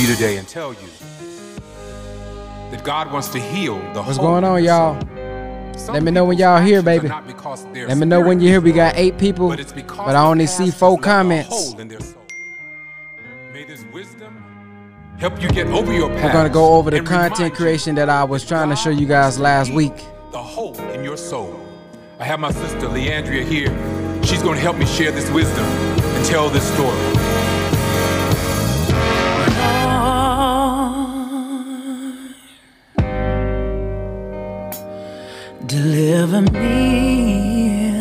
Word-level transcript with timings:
to 0.00 0.06
you 0.06 0.14
today 0.14 0.36
and 0.36 0.48
tell 0.48 0.72
you 0.72 0.88
that 2.70 2.82
God 2.84 3.12
wants 3.12 3.28
to 3.28 3.40
heal 3.40 3.78
the 3.92 4.02
What's 4.02 4.18
going 4.18 4.44
on, 4.44 4.62
y'all? 4.62 4.94
Let 5.92 6.02
me 6.02 6.10
know 6.10 6.24
when 6.24 6.38
y'all 6.38 6.60
here, 6.60 6.82
baby. 6.82 7.08
Let 7.08 7.96
me 7.96 8.06
know 8.06 8.20
when 8.20 8.40
you're 8.40 8.50
here. 8.50 8.60
We 8.60 8.72
got 8.72 8.96
eight 8.96 9.18
people, 9.18 9.48
but, 9.48 9.74
but 9.86 10.14
I 10.14 10.24
only 10.24 10.46
see 10.46 10.70
four 10.70 10.98
comments. 10.98 11.74
May 13.52 13.64
this 13.64 13.84
wisdom 13.92 14.44
help 15.18 15.40
you 15.42 15.48
get 15.48 15.66
over 15.68 15.92
your 15.92 16.08
past. 16.08 16.24
We're 16.24 16.32
gonna 16.32 16.50
go 16.50 16.74
over 16.74 16.90
the 16.90 17.00
content 17.00 17.54
creation 17.54 17.94
that 17.96 18.08
I 18.08 18.24
was 18.24 18.46
trying 18.46 18.70
to 18.70 18.76
show 18.76 18.90
you 18.90 19.06
guys 19.06 19.38
last 19.38 19.72
week. 19.72 19.96
The 20.32 20.42
hole 20.42 20.78
in 20.90 21.02
your 21.02 21.16
soul. 21.16 21.58
I 22.18 22.24
have 22.24 22.40
my 22.40 22.52
sister 22.52 22.88
Leandria 22.88 23.44
here. 23.44 23.70
She's 24.22 24.42
gonna 24.42 24.60
help 24.60 24.76
me 24.76 24.86
share 24.86 25.10
this 25.10 25.30
wisdom 25.30 25.64
and 25.64 26.26
tell 26.26 26.50
this 26.50 26.70
story. 26.74 27.39
Deliver 35.70 36.42
me. 36.50 37.92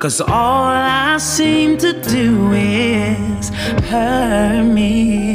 Cause 0.00 0.20
all 0.20 0.64
I 0.64 1.16
seem 1.18 1.78
to 1.78 1.92
do 1.92 2.52
is 2.52 3.50
hurt 3.88 4.64
me. 4.64 5.34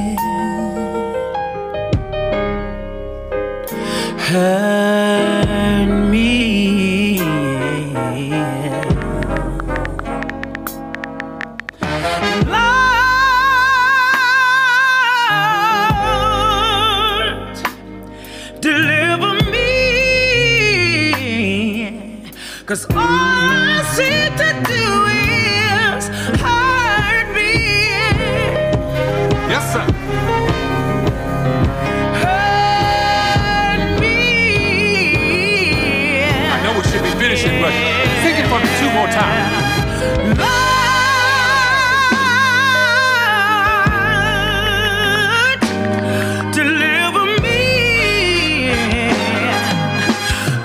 Hurt 4.27 5.88
me. 6.12 6.16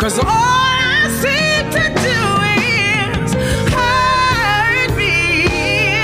Cause 0.03 0.19
all 0.19 0.27
I 0.27 1.07
seem 1.23 1.71
to 1.71 1.85
do 2.03 2.21
is 2.59 3.33
hurt 3.73 4.91
me. 4.97 5.95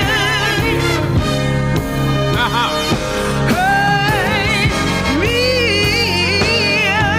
Uh-huh. 2.33 2.71
Hurt 3.51 4.71
me. 5.21 5.41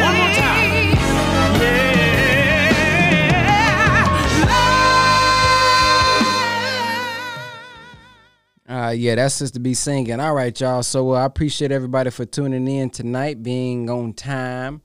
One 0.02 0.16
more 0.16 0.32
time. 0.40 0.96
Yeah. 8.70 8.88
Uh, 8.88 8.92
yeah, 8.92 9.16
that's 9.16 9.36
Sister 9.36 9.60
B 9.60 9.74
singing. 9.74 10.22
All 10.22 10.34
right, 10.34 10.58
y'all. 10.58 10.84
So 10.84 11.12
uh, 11.12 11.16
I 11.16 11.26
appreciate 11.26 11.74
everybody 11.74 12.10
for 12.10 12.24
tuning 12.24 12.70
in 12.70 12.90
tonight, 12.90 13.44
being 13.44 13.90
on 13.90 14.14
time. 14.14 14.82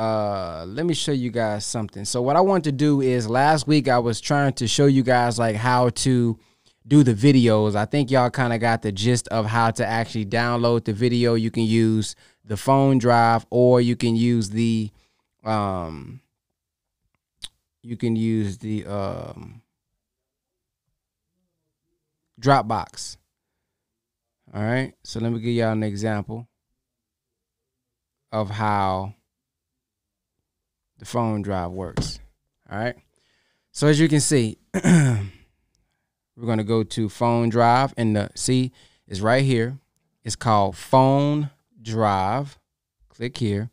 Uh, 0.00 0.64
let 0.66 0.86
me 0.86 0.94
show 0.94 1.12
you 1.12 1.30
guys 1.30 1.66
something. 1.66 2.06
So 2.06 2.22
what 2.22 2.34
I 2.34 2.40
want 2.40 2.64
to 2.64 2.72
do 2.72 3.02
is 3.02 3.28
last 3.28 3.66
week 3.66 3.86
I 3.86 3.98
was 3.98 4.18
trying 4.18 4.54
to 4.54 4.66
show 4.66 4.86
you 4.86 5.02
guys 5.02 5.38
like 5.38 5.56
how 5.56 5.90
to 5.90 6.38
do 6.88 7.02
the 7.02 7.12
videos. 7.12 7.74
I 7.76 7.84
think 7.84 8.10
y'all 8.10 8.30
kind 8.30 8.54
of 8.54 8.60
got 8.60 8.80
the 8.80 8.92
gist 8.92 9.28
of 9.28 9.44
how 9.44 9.70
to 9.72 9.84
actually 9.86 10.24
download 10.24 10.86
the 10.86 10.94
video. 10.94 11.34
You 11.34 11.50
can 11.50 11.64
use 11.64 12.16
the 12.46 12.56
phone 12.56 12.96
drive 12.96 13.44
or 13.50 13.82
you 13.82 13.94
can 13.94 14.16
use 14.16 14.48
the 14.48 14.90
um 15.44 16.22
you 17.82 17.98
can 17.98 18.16
use 18.16 18.56
the 18.56 18.86
um 18.86 19.60
Dropbox. 22.40 23.18
All 24.54 24.62
right. 24.62 24.94
So 25.04 25.20
let 25.20 25.30
me 25.30 25.40
give 25.40 25.52
y'all 25.52 25.72
an 25.72 25.82
example 25.82 26.48
of 28.32 28.48
how 28.48 29.16
the 31.00 31.06
phone 31.06 31.42
drive 31.42 31.72
works. 31.72 32.20
All 32.70 32.78
right. 32.78 32.94
So 33.72 33.88
as 33.88 33.98
you 33.98 34.08
can 34.08 34.20
see, 34.20 34.58
we're 34.74 35.22
going 36.36 36.58
to 36.58 36.64
go 36.64 36.84
to 36.84 37.08
phone 37.08 37.48
drive 37.48 37.92
and 37.96 38.14
the 38.14 38.30
see 38.36 38.70
is 39.08 39.20
right 39.20 39.42
here. 39.42 39.78
It's 40.22 40.36
called 40.36 40.76
phone 40.76 41.50
drive. 41.82 42.58
Click 43.08 43.36
here. 43.38 43.70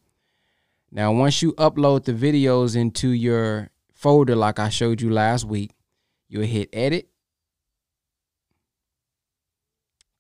Now, 0.90 1.12
once 1.12 1.42
you 1.42 1.54
upload 1.54 2.06
the 2.06 2.14
videos 2.14 2.76
into 2.76 3.10
your 3.10 3.70
folder 3.94 4.36
like 4.36 4.58
I 4.58 4.70
showed 4.70 5.02
you 5.02 5.12
last 5.12 5.44
week, 5.44 5.72
you'll 6.30 6.44
hit 6.44 6.70
edit 6.74 7.10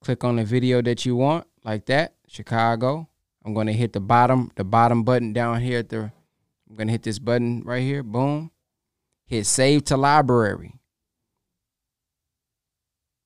click 0.02 0.24
on 0.24 0.38
the 0.38 0.44
video 0.46 0.82
that 0.82 1.06
you 1.06 1.16
want 1.16 1.46
like 1.66 1.86
that 1.86 2.14
chicago 2.28 3.08
i'm 3.44 3.54
going 3.54 3.68
to 3.68 3.74
hit 3.74 3.92
the 3.94 4.00
bottom 4.00 4.50
the 4.56 4.64
bottom 4.64 5.04
button 5.04 5.34
down 5.34 5.60
here 5.60 5.80
at 5.80 5.90
the 5.90 6.12
i'm 6.70 6.76
going 6.76 6.88
to 6.88 6.92
hit 6.92 7.04
this 7.04 7.20
button 7.20 7.62
right 7.64 7.84
here 7.84 8.04
boom 8.04 8.52
hit 9.26 9.46
save 9.46 9.84
to 9.84 9.98
library 9.98 10.74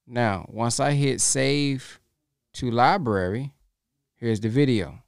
now 0.08 0.46
once 0.50 0.80
i 0.80 0.92
hit 0.92 1.22
save 1.22 2.00
to 2.54 2.70
library 2.70 3.54
here's 4.16 4.40
the 4.40 4.50
video 4.50 5.00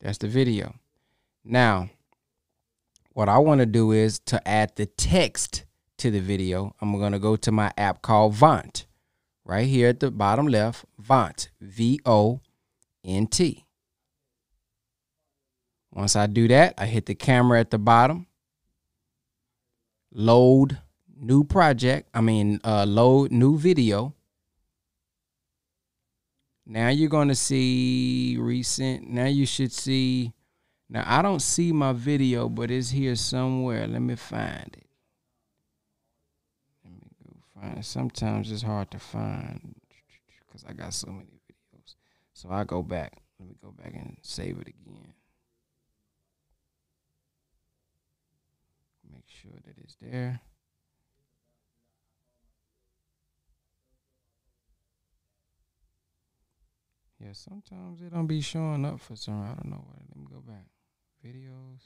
that's 0.00 0.18
the 0.18 0.28
video 0.28 0.74
now 1.44 1.88
what 3.12 3.28
i 3.28 3.38
want 3.38 3.60
to 3.60 3.66
do 3.66 3.92
is 3.92 4.18
to 4.20 4.46
add 4.46 4.74
the 4.76 4.86
text 4.86 5.64
to 5.98 6.10
the 6.10 6.20
video, 6.20 6.74
I'm 6.80 6.96
going 6.96 7.12
to 7.12 7.18
go 7.18 7.36
to 7.36 7.52
my 7.52 7.72
app 7.76 8.02
called 8.02 8.34
Vont. 8.34 8.86
Right 9.44 9.66
here 9.66 9.88
at 9.88 10.00
the 10.00 10.10
bottom 10.10 10.46
left, 10.46 10.84
Vont, 10.98 11.50
V 11.60 12.00
O 12.06 12.40
N 13.04 13.26
T. 13.26 13.64
Once 15.98 16.14
I 16.14 16.28
do 16.28 16.46
that, 16.46 16.74
I 16.78 16.86
hit 16.86 17.06
the 17.06 17.14
camera 17.16 17.58
at 17.58 17.72
the 17.72 17.78
bottom, 17.78 18.28
load 20.12 20.78
new 21.16 21.42
project, 21.42 22.08
I 22.14 22.20
mean, 22.20 22.60
uh, 22.62 22.86
load 22.86 23.32
new 23.32 23.58
video. 23.58 24.14
Now 26.64 26.90
you're 26.90 27.08
going 27.08 27.26
to 27.26 27.34
see 27.34 28.36
recent. 28.38 29.08
Now 29.10 29.24
you 29.24 29.44
should 29.44 29.72
see. 29.72 30.32
Now 30.88 31.02
I 31.04 31.20
don't 31.20 31.42
see 31.42 31.72
my 31.72 31.92
video, 31.92 32.48
but 32.48 32.70
it's 32.70 32.90
here 32.90 33.16
somewhere. 33.16 33.88
Let 33.88 34.00
me 34.00 34.14
find 34.14 34.70
it 34.76 34.86
Let 36.84 36.92
me 36.92 37.08
go 37.24 37.32
find. 37.60 37.84
Sometimes 37.84 38.52
it's 38.52 38.62
hard 38.62 38.88
to 38.92 39.00
find 39.00 39.74
because 40.46 40.64
I 40.64 40.74
got 40.74 40.94
so 40.94 41.08
many 41.08 41.40
videos. 41.50 41.96
So 42.34 42.50
I 42.52 42.62
go 42.62 42.84
back. 42.84 43.14
Let 43.40 43.48
me 43.48 43.56
go 43.60 43.72
back 43.72 43.94
and 43.94 44.16
save 44.22 44.60
it 44.60 44.68
again. 44.68 45.14
Make 49.10 49.24
sure 49.42 49.58
that 49.64 49.74
it's 49.78 49.96
there. 50.00 50.40
Yeah, 57.20 57.32
sometimes 57.32 58.00
it 58.00 58.12
don't 58.12 58.26
be 58.26 58.40
showing 58.40 58.84
up 58.84 59.00
for 59.00 59.16
some. 59.16 59.42
I 59.42 59.54
don't 59.54 59.70
know 59.70 59.84
why. 59.84 59.96
Let 60.08 60.16
me 60.16 60.26
go 60.30 60.40
back. 60.40 60.66
Videos. 61.24 61.82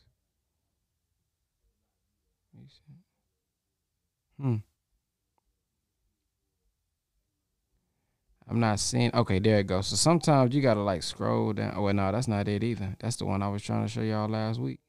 Hmm. 4.39 4.57
I'm 8.49 8.61
not 8.61 8.79
seeing. 8.81 9.15
Okay, 9.15 9.39
there 9.39 9.61
it 9.61 9.67
goes. 9.67 9.87
So 9.87 9.97
sometimes 9.97 10.55
you 10.55 10.61
gotta 10.61 10.83
like 10.83 11.03
scroll 11.03 11.55
down. 11.55 11.73
Oh, 11.77 11.83
well, 11.83 11.95
no, 11.95 12.13
that's 12.13 12.29
not 12.29 12.49
it 12.49 12.63
either. 12.63 12.97
That's 13.01 13.17
the 13.17 13.25
one 13.25 13.43
I 13.43 13.49
was 13.49 13.63
trying 13.63 13.85
to 13.85 13.89
show 13.89 14.03
y'all 14.03 14.29
last 14.29 14.61
week. 14.61 14.81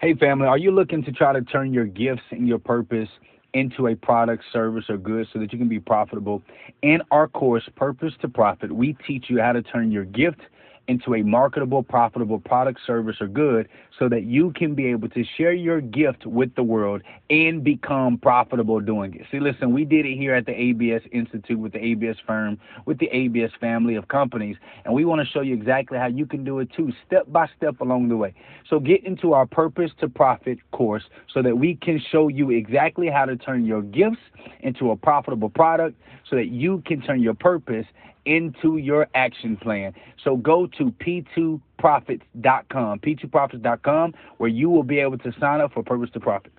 Hey, 0.00 0.14
family, 0.14 0.46
are 0.46 0.58
you 0.58 0.70
looking 0.70 1.02
to 1.02 1.10
try 1.10 1.32
to 1.32 1.42
turn 1.42 1.74
your 1.74 1.84
gifts 1.84 2.22
and 2.30 2.46
your 2.46 2.60
purpose 2.60 3.08
into 3.52 3.88
a 3.88 3.96
product, 3.96 4.44
service, 4.52 4.84
or 4.88 4.96
good 4.96 5.26
so 5.32 5.40
that 5.40 5.52
you 5.52 5.58
can 5.58 5.66
be 5.66 5.80
profitable? 5.80 6.40
In 6.82 7.00
our 7.10 7.26
course, 7.26 7.68
Purpose 7.74 8.12
to 8.20 8.28
Profit, 8.28 8.70
we 8.70 8.96
teach 9.08 9.24
you 9.28 9.40
how 9.40 9.50
to 9.50 9.60
turn 9.60 9.90
your 9.90 10.04
gift 10.04 10.38
into 10.88 11.14
a 11.14 11.22
marketable, 11.22 11.82
profitable 11.82 12.40
product, 12.40 12.80
service, 12.86 13.16
or 13.20 13.28
good 13.28 13.68
so 13.98 14.08
that 14.08 14.24
you 14.24 14.52
can 14.52 14.74
be 14.74 14.86
able 14.86 15.08
to 15.10 15.22
share 15.36 15.52
your 15.52 15.80
gift 15.80 16.24
with 16.24 16.54
the 16.54 16.62
world 16.62 17.02
and 17.28 17.62
become 17.62 18.16
profitable 18.16 18.80
doing 18.80 19.14
it. 19.14 19.26
See, 19.30 19.38
listen, 19.38 19.72
we 19.72 19.84
did 19.84 20.06
it 20.06 20.16
here 20.16 20.34
at 20.34 20.46
the 20.46 20.58
ABS 20.58 21.02
Institute 21.12 21.58
with 21.58 21.72
the 21.72 21.84
ABS 21.84 22.16
firm, 22.26 22.58
with 22.86 22.98
the 22.98 23.08
ABS 23.12 23.52
family 23.60 23.96
of 23.96 24.08
companies, 24.08 24.56
and 24.84 24.94
we 24.94 25.04
want 25.04 25.20
to 25.20 25.26
show 25.26 25.42
you 25.42 25.54
exactly 25.54 25.98
how 25.98 26.06
you 26.06 26.24
can 26.24 26.42
do 26.42 26.58
it 26.60 26.72
too, 26.74 26.90
step 27.06 27.30
by 27.30 27.48
step 27.56 27.80
along 27.80 28.08
the 28.08 28.16
way. 28.16 28.34
So 28.68 28.80
get 28.80 29.04
into 29.04 29.34
our 29.34 29.46
Purpose 29.46 29.90
to 30.00 30.08
Profit 30.08 30.58
course 30.70 31.04
so 31.32 31.42
that 31.42 31.58
we 31.58 31.76
can 31.76 32.00
show 32.10 32.28
you 32.28 32.50
exactly 32.50 33.08
how 33.08 33.26
to 33.26 33.36
turn 33.36 33.66
your 33.66 33.82
gifts 33.82 34.18
into 34.60 34.90
a 34.90 34.96
profitable 34.96 35.50
product 35.50 36.00
so 36.28 36.36
that 36.36 36.48
you 36.48 36.82
can 36.86 37.02
turn 37.02 37.20
your 37.20 37.34
purpose 37.34 37.86
into 38.28 38.76
your 38.76 39.08
action 39.14 39.56
plan. 39.56 39.94
So 40.22 40.36
go 40.36 40.66
to 40.78 40.92
p2profits.com, 40.92 43.00
p2profits.com, 43.00 44.14
where 44.36 44.50
you 44.50 44.68
will 44.68 44.82
be 44.82 45.00
able 45.00 45.18
to 45.18 45.32
sign 45.40 45.60
up 45.60 45.72
for 45.72 45.82
Purpose 45.82 46.10
to 46.10 46.20
Profit. 46.20 46.52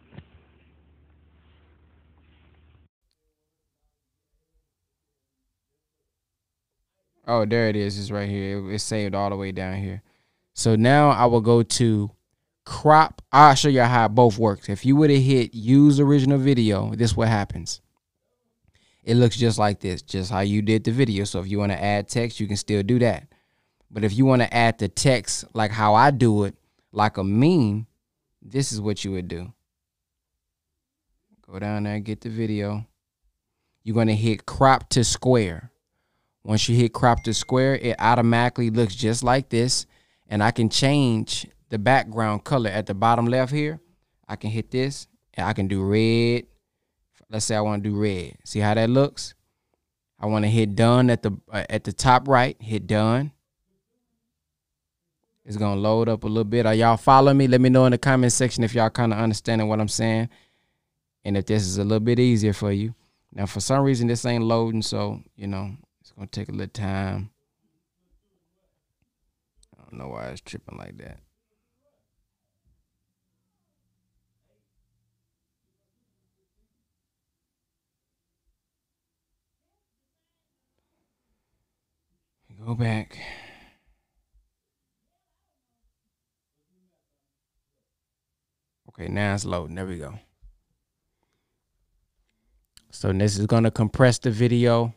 Oh, 7.27 7.45
there 7.45 7.69
it 7.69 7.75
is. 7.75 7.99
It's 7.99 8.09
right 8.09 8.27
here. 8.27 8.71
It's 8.71 8.83
saved 8.83 9.13
all 9.13 9.29
the 9.29 9.35
way 9.35 9.51
down 9.51 9.77
here. 9.77 10.01
So 10.55 10.75
now 10.75 11.11
I 11.11 11.27
will 11.27 11.41
go 11.41 11.61
to 11.61 12.09
crop. 12.65 13.21
I'll 13.31 13.53
show 13.53 13.69
you 13.69 13.83
how 13.83 14.07
both 14.07 14.39
works. 14.39 14.67
If 14.67 14.83
you 14.83 14.95
would 14.95 15.11
have 15.11 15.21
hit 15.21 15.53
use 15.53 15.99
original 15.99 16.39
video, 16.39 16.95
this 16.95 17.15
what 17.15 17.27
happens 17.27 17.81
it 19.03 19.15
looks 19.15 19.37
just 19.37 19.57
like 19.57 19.79
this, 19.79 20.01
just 20.01 20.31
how 20.31 20.41
you 20.41 20.61
did 20.61 20.83
the 20.83 20.91
video. 20.91 21.23
So 21.23 21.39
if 21.39 21.47
you 21.47 21.59
want 21.59 21.71
to 21.71 21.83
add 21.83 22.07
text, 22.07 22.39
you 22.39 22.47
can 22.47 22.57
still 22.57 22.83
do 22.83 22.99
that. 22.99 23.27
But 23.91 24.03
if 24.03 24.13
you 24.13 24.25
want 24.25 24.41
to 24.41 24.53
add 24.53 24.77
the 24.77 24.87
text 24.87 25.45
like 25.53 25.71
how 25.71 25.95
I 25.95 26.11
do 26.11 26.43
it, 26.43 26.55
like 26.91 27.17
a 27.17 27.23
meme, 27.23 27.87
this 28.41 28.71
is 28.71 28.79
what 28.81 29.03
you 29.03 29.11
would 29.11 29.27
do. 29.27 29.53
Go 31.49 31.59
down 31.59 31.83
there, 31.83 31.95
and 31.95 32.05
get 32.05 32.21
the 32.21 32.29
video. 32.29 32.85
You're 33.83 33.95
going 33.95 34.07
to 34.07 34.15
hit 34.15 34.45
crop 34.45 34.89
to 34.89 35.03
square. 35.03 35.71
Once 36.43 36.69
you 36.69 36.75
hit 36.75 36.93
crop 36.93 37.23
to 37.23 37.33
square, 37.33 37.75
it 37.75 37.95
automatically 37.99 38.69
looks 38.69 38.95
just 38.95 39.23
like 39.23 39.49
this. 39.49 39.85
And 40.27 40.43
I 40.43 40.51
can 40.51 40.69
change 40.69 41.47
the 41.69 41.79
background 41.79 42.43
color 42.43 42.69
at 42.69 42.85
the 42.85 42.93
bottom 42.93 43.25
left 43.25 43.51
here. 43.51 43.79
I 44.27 44.35
can 44.35 44.51
hit 44.51 44.69
this 44.69 45.07
and 45.33 45.47
I 45.47 45.53
can 45.53 45.67
do 45.67 45.83
red, 45.83 46.45
let's 47.29 47.45
say 47.45 47.55
I 47.55 47.61
want 47.61 47.83
to 47.83 47.89
do 47.89 47.95
red. 47.95 48.37
See 48.43 48.59
how 48.59 48.73
that 48.73 48.89
looks? 48.89 49.33
I 50.19 50.25
want 50.25 50.43
to 50.43 50.49
hit 50.49 50.75
done 50.75 51.09
at 51.09 51.23
the 51.23 51.31
uh, 51.51 51.63
at 51.69 51.83
the 51.83 51.93
top 51.93 52.27
right. 52.27 52.57
Hit 52.61 52.87
done. 52.87 53.31
It's 55.45 55.57
gonna 55.57 55.79
load 55.79 56.09
up 56.09 56.23
a 56.23 56.27
little 56.27 56.43
bit. 56.43 56.65
Are 56.65 56.73
y'all 56.73 56.97
following 56.97 57.37
me? 57.37 57.47
Let 57.47 57.61
me 57.61 57.69
know 57.69 57.85
in 57.85 57.91
the 57.91 57.97
comment 57.97 58.31
section 58.31 58.63
if 58.63 58.75
y'all 58.75 58.89
kind 58.89 59.13
of 59.13 59.19
understanding 59.19 59.67
what 59.67 59.79
I'm 59.79 59.87
saying, 59.87 60.29
and 61.23 61.37
if 61.37 61.45
this 61.45 61.63
is 61.63 61.77
a 61.77 61.83
little 61.83 62.01
bit 62.01 62.19
easier 62.19 62.53
for 62.53 62.71
you. 62.71 62.93
Now, 63.33 63.45
for 63.45 63.59
some 63.59 63.83
reason, 63.83 64.07
this 64.07 64.25
ain't 64.25 64.43
loading, 64.43 64.81
so 64.81 65.21
you 65.35 65.47
know 65.47 65.71
it's 66.01 66.11
gonna 66.11 66.27
take 66.27 66.49
a 66.49 66.51
little 66.51 66.67
time. 66.67 67.29
I 69.77 69.83
don't 69.83 69.99
know 69.99 70.09
why 70.09 70.25
it's 70.25 70.41
tripping 70.41 70.77
like 70.77 70.97
that. 70.97 71.17
Go 82.65 82.75
back. 82.75 83.17
Okay, 88.89 89.07
now 89.07 89.33
it's 89.33 89.45
loading. 89.45 89.75
There 89.75 89.85
we 89.85 89.97
go. 89.97 90.19
So 92.91 93.13
this 93.13 93.39
is 93.39 93.45
going 93.45 93.63
to 93.63 93.71
compress 93.71 94.19
the 94.19 94.29
video. 94.29 94.93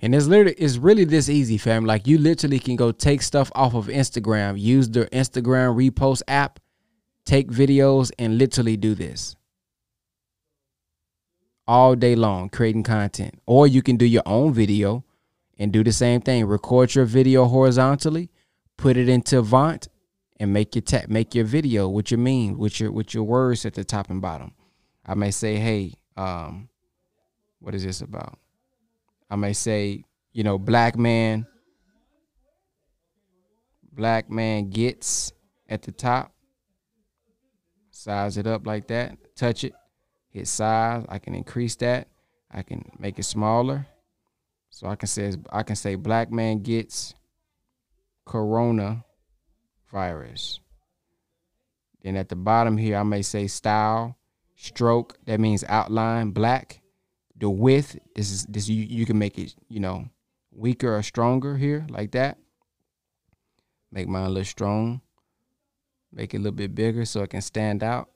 And 0.00 0.14
it's 0.14 0.26
literally 0.26 0.54
it's 0.58 0.78
really 0.78 1.04
this 1.04 1.28
easy, 1.28 1.58
fam. 1.58 1.84
Like 1.84 2.08
you 2.08 2.18
literally 2.18 2.58
can 2.58 2.74
go 2.74 2.90
take 2.90 3.22
stuff 3.22 3.52
off 3.54 3.74
of 3.74 3.86
Instagram, 3.86 4.58
use 4.58 4.88
the 4.88 5.06
Instagram 5.06 5.76
repost 5.76 6.22
app, 6.26 6.58
take 7.24 7.48
videos, 7.48 8.10
and 8.18 8.36
literally 8.36 8.76
do 8.76 8.94
this 8.96 9.36
all 11.68 11.94
day 11.94 12.16
long 12.16 12.48
creating 12.48 12.82
content. 12.82 13.40
Or 13.46 13.66
you 13.66 13.82
can 13.82 13.96
do 13.96 14.06
your 14.06 14.24
own 14.26 14.54
video 14.54 15.04
and 15.58 15.72
do 15.72 15.84
the 15.84 15.92
same 15.92 16.22
thing. 16.22 16.46
Record 16.46 16.94
your 16.94 17.04
video 17.04 17.44
horizontally, 17.44 18.30
put 18.78 18.96
it 18.96 19.08
into 19.08 19.38
Avant, 19.38 19.86
and 20.40 20.52
make 20.52 20.74
your 20.74 20.82
te- 20.82 21.06
make 21.08 21.34
your 21.34 21.44
video 21.44 21.88
with 21.88 22.10
your 22.10 22.18
meme, 22.18 22.56
with 22.58 22.80
your 22.80 22.90
with 22.90 23.12
your 23.12 23.24
words 23.24 23.66
at 23.66 23.74
the 23.74 23.84
top 23.84 24.08
and 24.08 24.22
bottom. 24.22 24.52
I 25.04 25.14
may 25.14 25.30
say, 25.30 25.56
hey, 25.56 25.94
um, 26.16 26.68
what 27.60 27.74
is 27.74 27.84
this 27.84 28.00
about? 28.00 28.38
I 29.30 29.36
may 29.36 29.52
say, 29.52 30.04
you 30.32 30.44
know, 30.44 30.58
black 30.58 30.96
man, 30.96 31.46
black 33.92 34.30
man 34.30 34.70
gets 34.70 35.32
at 35.68 35.82
the 35.82 35.92
top. 35.92 36.32
Size 37.90 38.38
it 38.38 38.46
up 38.46 38.64
like 38.64 38.86
that, 38.88 39.18
touch 39.34 39.64
it, 39.64 39.72
hit 40.38 40.48
size. 40.48 41.04
I 41.08 41.18
can 41.18 41.34
increase 41.34 41.76
that. 41.76 42.08
I 42.50 42.62
can 42.62 42.90
make 42.98 43.18
it 43.18 43.24
smaller. 43.24 43.86
So 44.70 44.86
I 44.86 44.96
can 44.96 45.08
say 45.08 45.32
I 45.50 45.62
can 45.62 45.76
say 45.76 45.94
black 45.96 46.30
man 46.30 46.62
gets 46.62 47.14
corona 48.24 49.04
virus. 49.90 50.60
Then 52.02 52.16
at 52.16 52.28
the 52.28 52.36
bottom 52.36 52.76
here 52.76 52.96
I 52.96 53.02
may 53.02 53.22
say 53.22 53.46
style, 53.48 54.16
stroke, 54.56 55.18
that 55.26 55.40
means 55.40 55.64
outline, 55.68 56.30
black. 56.30 56.80
The 57.36 57.50
width, 57.50 57.98
this 58.14 58.30
is 58.30 58.46
this 58.46 58.68
you, 58.68 58.82
you 58.84 59.06
can 59.06 59.18
make 59.18 59.38
it, 59.38 59.54
you 59.68 59.80
know, 59.80 60.08
weaker 60.50 60.96
or 60.96 61.02
stronger 61.02 61.56
here, 61.56 61.86
like 61.88 62.12
that. 62.12 62.38
Make 63.92 64.08
mine 64.08 64.26
a 64.26 64.28
little 64.28 64.44
strong. 64.44 65.00
Make 66.12 66.34
it 66.34 66.38
a 66.38 66.40
little 66.40 66.56
bit 66.56 66.74
bigger 66.74 67.04
so 67.04 67.22
it 67.22 67.30
can 67.30 67.40
stand 67.40 67.82
out. 67.82 68.08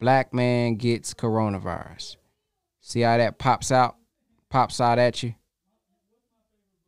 Black 0.00 0.32
man 0.32 0.76
gets 0.76 1.12
coronavirus. 1.12 2.16
See 2.80 3.02
how 3.02 3.18
that 3.18 3.38
pops 3.38 3.70
out? 3.70 3.96
Pops 4.48 4.80
out 4.80 4.98
at 4.98 5.22
you. 5.22 5.34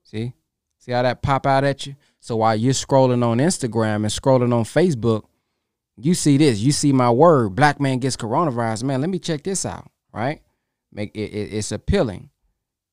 See? 0.03 0.33
See 0.79 0.93
how 0.93 1.03
that 1.03 1.23
pop 1.23 1.47
out 1.47 1.63
at 1.63 1.87
you? 1.87 1.95
So 2.19 2.37
while 2.37 2.57
you're 2.57 2.73
scrolling 2.73 3.25
on 3.25 3.39
Instagram 3.39 3.97
and 3.97 4.07
scrolling 4.07 4.53
on 4.53 4.65
Facebook, 4.65 5.25
you 5.97 6.15
see 6.15 6.39
this. 6.39 6.61
You 6.61 6.73
see 6.73 6.93
my 6.93 7.11
word, 7.11 7.55
black 7.55 7.81
man 7.81 7.99
gets 7.99 8.17
coronavirus. 8.17 8.85
Man, 8.85 9.01
let 9.03 9.11
me 9.11 9.19
check 9.19 9.43
this 9.43 9.67
out, 9.67 9.91
right? 10.13 10.41
Make 10.91 11.15
it, 11.15 11.21
it 11.21 11.55
it's 11.55 11.71
appealing. 11.71 12.31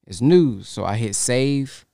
It's 0.05 0.21
news. 0.21 0.67
So 0.67 0.83
I 0.83 0.97
hit 0.97 1.15
save 1.15 1.85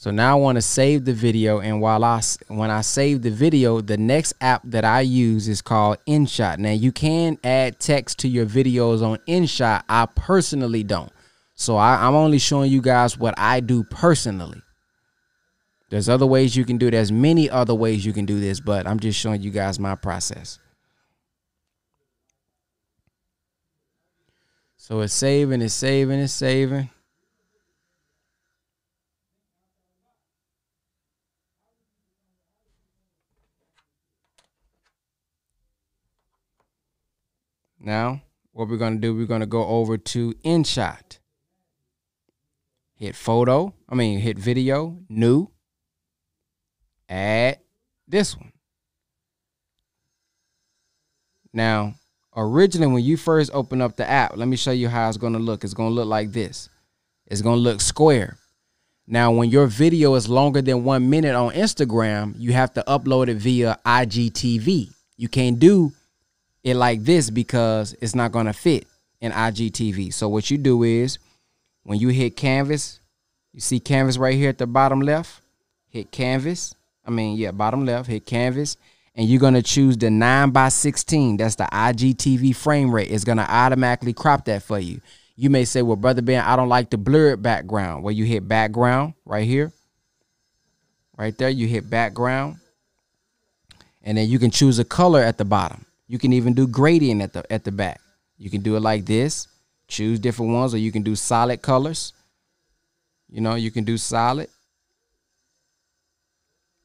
so 0.00 0.10
now 0.10 0.38
I 0.38 0.40
want 0.40 0.56
to 0.56 0.62
save 0.62 1.04
the 1.04 1.12
video, 1.12 1.60
and 1.60 1.78
while 1.82 2.02
I 2.04 2.22
when 2.48 2.70
I 2.70 2.80
save 2.80 3.20
the 3.20 3.30
video, 3.30 3.82
the 3.82 3.98
next 3.98 4.32
app 4.40 4.62
that 4.64 4.82
I 4.82 5.02
use 5.02 5.46
is 5.46 5.60
called 5.60 5.98
InShot. 6.08 6.56
Now 6.56 6.70
you 6.70 6.90
can 6.90 7.36
add 7.44 7.78
text 7.78 8.18
to 8.20 8.28
your 8.28 8.46
videos 8.46 9.02
on 9.02 9.18
InShot. 9.28 9.82
I 9.90 10.06
personally 10.06 10.84
don't, 10.84 11.12
so 11.54 11.76
I, 11.76 12.06
I'm 12.06 12.14
only 12.14 12.38
showing 12.38 12.72
you 12.72 12.80
guys 12.80 13.18
what 13.18 13.34
I 13.36 13.60
do 13.60 13.84
personally. 13.84 14.62
There's 15.90 16.08
other 16.08 16.24
ways 16.24 16.56
you 16.56 16.64
can 16.64 16.78
do. 16.78 16.86
It, 16.86 16.92
there's 16.92 17.12
many 17.12 17.50
other 17.50 17.74
ways 17.74 18.06
you 18.06 18.14
can 18.14 18.24
do 18.24 18.40
this, 18.40 18.58
but 18.58 18.86
I'm 18.86 19.00
just 19.00 19.20
showing 19.20 19.42
you 19.42 19.50
guys 19.50 19.78
my 19.78 19.96
process. 19.96 20.58
So 24.78 25.02
it's 25.02 25.12
saving, 25.12 25.60
it's 25.60 25.74
saving, 25.74 26.20
it's 26.20 26.32
saving. 26.32 26.88
Now, 37.90 38.22
what 38.52 38.68
we're 38.68 38.76
going 38.76 38.94
to 38.94 39.00
do, 39.00 39.16
we're 39.16 39.26
going 39.26 39.40
to 39.40 39.48
go 39.48 39.66
over 39.66 39.98
to 39.98 40.32
InShot. 40.44 41.18
Hit 42.94 43.16
photo, 43.16 43.74
I 43.88 43.96
mean, 43.96 44.20
hit 44.20 44.38
video, 44.38 44.96
new, 45.08 45.48
add 47.08 47.58
this 48.06 48.36
one. 48.36 48.52
Now, 51.52 51.94
originally, 52.36 52.92
when 52.92 53.02
you 53.02 53.16
first 53.16 53.50
open 53.52 53.82
up 53.82 53.96
the 53.96 54.08
app, 54.08 54.36
let 54.36 54.46
me 54.46 54.56
show 54.56 54.70
you 54.70 54.88
how 54.88 55.08
it's 55.08 55.18
going 55.18 55.32
to 55.32 55.40
look. 55.40 55.64
It's 55.64 55.74
going 55.74 55.90
to 55.90 55.94
look 55.94 56.06
like 56.06 56.30
this. 56.30 56.68
It's 57.26 57.42
going 57.42 57.56
to 57.56 57.60
look 57.60 57.80
square. 57.80 58.36
Now, 59.08 59.32
when 59.32 59.50
your 59.50 59.66
video 59.66 60.14
is 60.14 60.28
longer 60.28 60.62
than 60.62 60.84
one 60.84 61.10
minute 61.10 61.34
on 61.34 61.54
Instagram, 61.54 62.34
you 62.38 62.52
have 62.52 62.72
to 62.74 62.84
upload 62.86 63.26
it 63.26 63.38
via 63.38 63.80
IGTV. 63.84 64.90
You 65.16 65.28
can't 65.28 65.58
do 65.58 65.90
it 66.62 66.74
like 66.74 67.04
this 67.04 67.30
because 67.30 67.94
it's 68.00 68.14
not 68.14 68.32
gonna 68.32 68.52
fit. 68.52 68.86
in 69.20 69.32
IGTV. 69.32 70.12
So 70.14 70.28
what 70.28 70.50
you 70.50 70.56
do 70.56 70.82
is 70.82 71.18
when 71.82 71.98
you 71.98 72.08
hit 72.08 72.36
canvas, 72.36 73.00
you 73.52 73.60
see 73.60 73.78
canvas 73.78 74.16
right 74.16 74.34
here 74.34 74.48
at 74.48 74.58
the 74.58 74.66
bottom 74.66 75.00
left, 75.00 75.42
hit 75.88 76.10
canvas. 76.10 76.74
I 77.04 77.10
mean, 77.10 77.36
yeah, 77.36 77.50
bottom 77.50 77.84
left, 77.84 78.08
hit 78.08 78.24
canvas, 78.24 78.76
and 79.14 79.28
you're 79.28 79.40
gonna 79.40 79.62
choose 79.62 79.96
the 79.98 80.10
9 80.10 80.50
by 80.50 80.70
16. 80.70 81.36
That's 81.36 81.56
the 81.56 81.68
IGTV 81.70 82.56
frame 82.56 82.94
rate. 82.94 83.10
It's 83.10 83.24
gonna 83.24 83.46
automatically 83.48 84.12
crop 84.12 84.46
that 84.46 84.62
for 84.62 84.78
you. 84.78 85.00
You 85.36 85.50
may 85.50 85.64
say, 85.64 85.82
Well, 85.82 85.96
brother 85.96 86.22
Ben, 86.22 86.42
I 86.44 86.56
don't 86.56 86.68
like 86.68 86.90
the 86.90 86.98
blurred 86.98 87.42
background. 87.42 88.04
Well, 88.04 88.12
you 88.12 88.24
hit 88.24 88.46
background 88.46 89.14
right 89.24 89.46
here. 89.46 89.72
Right 91.16 91.36
there, 91.36 91.50
you 91.50 91.66
hit 91.66 91.90
background. 91.90 92.56
And 94.02 94.16
then 94.16 94.28
you 94.28 94.38
can 94.38 94.50
choose 94.50 94.78
a 94.78 94.84
color 94.84 95.20
at 95.22 95.36
the 95.36 95.44
bottom. 95.44 95.84
You 96.10 96.18
can 96.18 96.32
even 96.32 96.54
do 96.54 96.66
gradient 96.66 97.22
at 97.22 97.32
the 97.32 97.52
at 97.52 97.62
the 97.62 97.70
back. 97.70 98.00
You 98.36 98.50
can 98.50 98.62
do 98.62 98.74
it 98.74 98.80
like 98.80 99.06
this. 99.06 99.46
Choose 99.86 100.18
different 100.18 100.50
ones, 100.50 100.74
or 100.74 100.78
you 100.78 100.90
can 100.90 101.04
do 101.04 101.14
solid 101.14 101.62
colors. 101.62 102.12
You 103.28 103.40
know, 103.40 103.54
you 103.54 103.70
can 103.70 103.84
do 103.84 103.96
solid. 103.96 104.48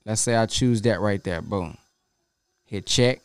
Let's 0.05 0.21
say 0.21 0.35
I 0.35 0.45
choose 0.45 0.83
that 0.83 1.01
right 1.01 1.23
there. 1.23 1.41
Boom. 1.41 1.75
Hit 2.65 2.85
check. 2.85 3.21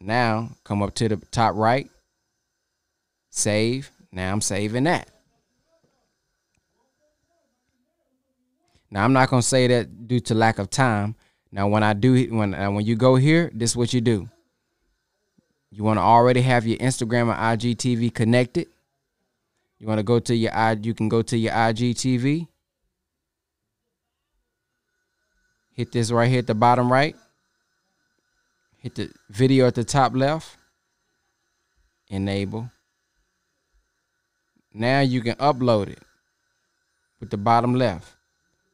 Now 0.00 0.48
come 0.64 0.82
up 0.82 0.94
to 0.94 1.10
the 1.10 1.16
top 1.30 1.56
right. 1.56 1.90
Save. 3.28 3.90
Now 4.10 4.32
I'm 4.32 4.40
saving 4.40 4.84
that. 4.84 5.10
Now 8.90 9.04
I'm 9.04 9.12
not 9.12 9.28
gonna 9.28 9.42
say 9.42 9.66
that 9.66 10.08
due 10.08 10.20
to 10.20 10.34
lack 10.34 10.58
of 10.58 10.70
time. 10.70 11.16
Now 11.52 11.68
when 11.68 11.82
I 11.82 11.92
do 11.92 12.14
when 12.34 12.54
uh, 12.54 12.70
when 12.70 12.86
you 12.86 12.96
go 12.96 13.16
here, 13.16 13.50
this 13.52 13.72
is 13.72 13.76
what 13.76 13.92
you 13.92 14.00
do. 14.00 14.30
You 15.70 15.84
want 15.84 15.98
to 15.98 16.02
already 16.02 16.42
have 16.42 16.66
your 16.66 16.78
Instagram 16.78 17.28
or 17.28 17.34
IGTV 17.34 18.12
connected. 18.12 18.66
You 19.78 19.86
want 19.86 19.98
to 19.98 20.04
go 20.04 20.18
to 20.18 20.34
your 20.34 20.54
I 20.54 20.72
you 20.72 20.94
can 20.94 21.08
go 21.08 21.22
to 21.22 21.36
your 21.36 21.52
IGTV. 21.52 22.48
Hit 25.72 25.92
this 25.92 26.10
right 26.10 26.28
here 26.28 26.40
at 26.40 26.46
the 26.46 26.54
bottom 26.54 26.92
right. 26.92 27.16
Hit 28.78 28.94
the 28.96 29.10
video 29.30 29.66
at 29.66 29.74
the 29.74 29.84
top 29.84 30.14
left. 30.14 30.56
Enable. 32.08 32.70
Now 34.72 35.00
you 35.00 35.20
can 35.20 35.36
upload 35.36 35.88
it 35.88 36.02
with 37.20 37.30
the 37.30 37.36
bottom 37.36 37.74
left. 37.74 38.12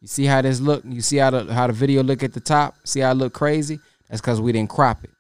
You 0.01 0.09
see 0.09 0.25
how 0.25 0.43
this 0.43 0.61
look? 0.61 0.83
You 0.85 1.01
see 1.01 1.19
how 1.19 1.31
the 1.31 1.53
how 1.53 1.67
the 1.67 1.73
video 1.73 2.03
look 2.03 2.23
at 2.23 2.33
the 2.33 2.41
top? 2.41 2.77
See 2.85 3.01
how 3.01 3.13
it 3.13 3.15
look 3.15 3.35
crazy? 3.35 3.79
That's 4.09 4.21
because 4.21 4.41
we 4.41 4.53
didn't 4.53 4.71
crop 4.71 5.05
it. 5.05 5.11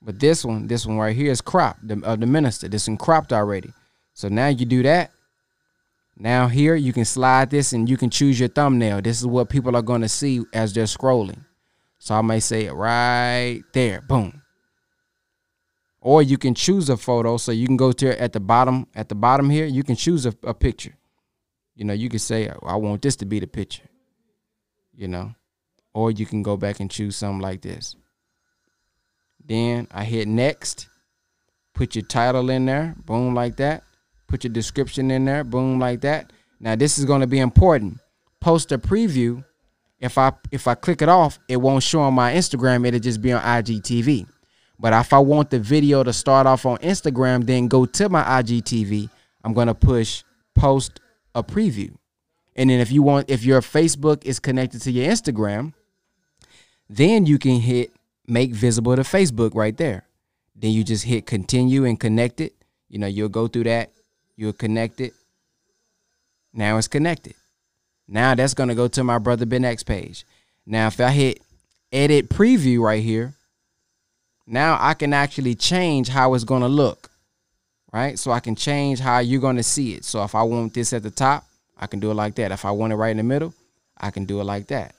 But 0.00 0.20
this 0.20 0.44
one, 0.44 0.66
this 0.66 0.86
one 0.86 0.98
right 0.98 1.16
here 1.16 1.32
is 1.32 1.40
cropped 1.40 1.86
the, 1.86 2.00
of 2.04 2.20
the 2.20 2.26
minister. 2.26 2.68
This 2.68 2.86
one 2.86 2.96
cropped 2.96 3.32
already. 3.32 3.72
So 4.14 4.28
now 4.28 4.48
you 4.48 4.64
do 4.64 4.82
that. 4.84 5.10
Now 6.16 6.48
here 6.48 6.74
you 6.74 6.92
can 6.92 7.04
slide 7.04 7.50
this 7.50 7.72
and 7.72 7.88
you 7.88 7.96
can 7.96 8.10
choose 8.10 8.38
your 8.40 8.48
thumbnail. 8.48 9.00
This 9.02 9.20
is 9.20 9.26
what 9.26 9.48
people 9.48 9.76
are 9.76 9.82
going 9.82 10.00
to 10.00 10.08
see 10.08 10.42
as 10.52 10.72
they're 10.72 10.84
scrolling. 10.84 11.44
So 11.98 12.14
I 12.14 12.22
may 12.22 12.40
say 12.40 12.66
it 12.66 12.72
right 12.72 13.62
there. 13.72 14.00
Boom. 14.02 14.42
Or 16.00 16.22
you 16.22 16.38
can 16.38 16.54
choose 16.54 16.88
a 16.88 16.96
photo. 16.96 17.36
So 17.36 17.52
you 17.52 17.66
can 17.66 17.76
go 17.76 17.92
to 17.92 18.20
at 18.20 18.32
the 18.32 18.40
bottom, 18.40 18.86
at 18.94 19.08
the 19.08 19.14
bottom 19.14 19.50
here, 19.50 19.66
you 19.66 19.82
can 19.82 19.96
choose 19.96 20.26
a, 20.26 20.34
a 20.44 20.54
picture. 20.54 20.96
You 21.74 21.84
know, 21.84 21.92
you 21.92 22.08
can 22.08 22.18
say, 22.18 22.50
I 22.64 22.76
want 22.76 23.02
this 23.02 23.16
to 23.16 23.26
be 23.26 23.40
the 23.40 23.46
picture. 23.46 23.88
You 24.94 25.08
know. 25.08 25.34
Or 25.92 26.10
you 26.12 26.26
can 26.26 26.42
go 26.42 26.56
back 26.56 26.80
and 26.80 26.90
choose 26.90 27.16
something 27.16 27.40
like 27.40 27.62
this. 27.62 27.96
Then 29.48 29.88
I 29.90 30.04
hit 30.04 30.28
next. 30.28 30.88
Put 31.74 31.96
your 31.96 32.04
title 32.04 32.50
in 32.50 32.66
there. 32.66 32.94
Boom, 33.04 33.34
like 33.34 33.56
that. 33.56 33.82
Put 34.26 34.44
your 34.44 34.52
description 34.52 35.10
in 35.10 35.24
there. 35.24 35.42
Boom, 35.42 35.78
like 35.78 36.02
that. 36.02 36.32
Now 36.60 36.76
this 36.76 36.98
is 36.98 37.04
going 37.04 37.22
to 37.22 37.26
be 37.26 37.38
important. 37.38 37.98
Post 38.40 38.72
a 38.72 38.78
preview. 38.78 39.44
If 39.98 40.18
I 40.18 40.32
if 40.52 40.68
I 40.68 40.74
click 40.74 41.02
it 41.02 41.08
off, 41.08 41.38
it 41.48 41.56
won't 41.56 41.82
show 41.82 42.00
on 42.00 42.14
my 42.14 42.34
Instagram. 42.34 42.86
It'll 42.86 43.00
just 43.00 43.22
be 43.22 43.32
on 43.32 43.42
IGTV. 43.42 44.26
But 44.78 44.92
if 44.92 45.12
I 45.12 45.18
want 45.18 45.50
the 45.50 45.58
video 45.58 46.04
to 46.04 46.12
start 46.12 46.46
off 46.46 46.64
on 46.66 46.78
Instagram, 46.78 47.46
then 47.46 47.66
go 47.66 47.84
to 47.84 48.08
my 48.08 48.22
IGTV. 48.22 49.10
I'm 49.42 49.54
gonna 49.54 49.74
push 49.74 50.22
post 50.54 51.00
a 51.34 51.42
preview. 51.42 51.96
And 52.54 52.70
then 52.70 52.80
if 52.80 52.92
you 52.92 53.02
want, 53.02 53.30
if 53.30 53.44
your 53.44 53.60
Facebook 53.60 54.24
is 54.24 54.38
connected 54.38 54.82
to 54.82 54.90
your 54.92 55.10
Instagram, 55.10 55.72
then 56.88 57.26
you 57.26 57.38
can 57.38 57.60
hit 57.60 57.92
make 58.28 58.52
visible 58.52 58.94
to 58.94 59.02
Facebook 59.02 59.54
right 59.54 59.76
there. 59.76 60.04
Then 60.54 60.72
you 60.72 60.84
just 60.84 61.04
hit 61.04 61.26
continue 61.26 61.84
and 61.84 61.98
connect 61.98 62.40
it. 62.40 62.52
You 62.88 62.98
know, 62.98 63.06
you'll 63.06 63.28
go 63.28 63.48
through 63.48 63.64
that. 63.64 63.90
You'll 64.36 64.52
connect 64.52 65.00
it. 65.00 65.14
Now 66.52 66.76
it's 66.76 66.88
connected. 66.88 67.34
Now 68.06 68.34
that's 68.34 68.54
going 68.54 68.68
to 68.68 68.74
go 68.74 68.88
to 68.88 69.04
my 69.04 69.18
brother 69.18 69.46
Ben 69.46 69.64
X 69.64 69.82
page. 69.82 70.24
Now 70.66 70.88
if 70.88 71.00
I 71.00 71.10
hit 71.10 71.40
edit 71.92 72.28
preview 72.28 72.80
right 72.80 73.02
here, 73.02 73.34
now 74.46 74.78
I 74.80 74.94
can 74.94 75.12
actually 75.12 75.54
change 75.54 76.08
how 76.08 76.34
it's 76.34 76.44
going 76.44 76.62
to 76.62 76.68
look. 76.68 77.10
Right? 77.92 78.18
So 78.18 78.32
I 78.32 78.40
can 78.40 78.54
change 78.54 79.00
how 79.00 79.20
you're 79.20 79.40
going 79.40 79.56
to 79.56 79.62
see 79.62 79.94
it. 79.94 80.04
So 80.04 80.22
if 80.22 80.34
I 80.34 80.42
want 80.42 80.74
this 80.74 80.92
at 80.92 81.02
the 81.02 81.10
top, 81.10 81.44
I 81.78 81.86
can 81.86 82.00
do 82.00 82.10
it 82.10 82.14
like 82.14 82.34
that. 82.34 82.52
If 82.52 82.64
I 82.64 82.70
want 82.70 82.92
it 82.92 82.96
right 82.96 83.10
in 83.10 83.16
the 83.16 83.22
middle, 83.22 83.54
I 83.96 84.10
can 84.10 84.24
do 84.24 84.40
it 84.40 84.44
like 84.44 84.66
that 84.66 84.94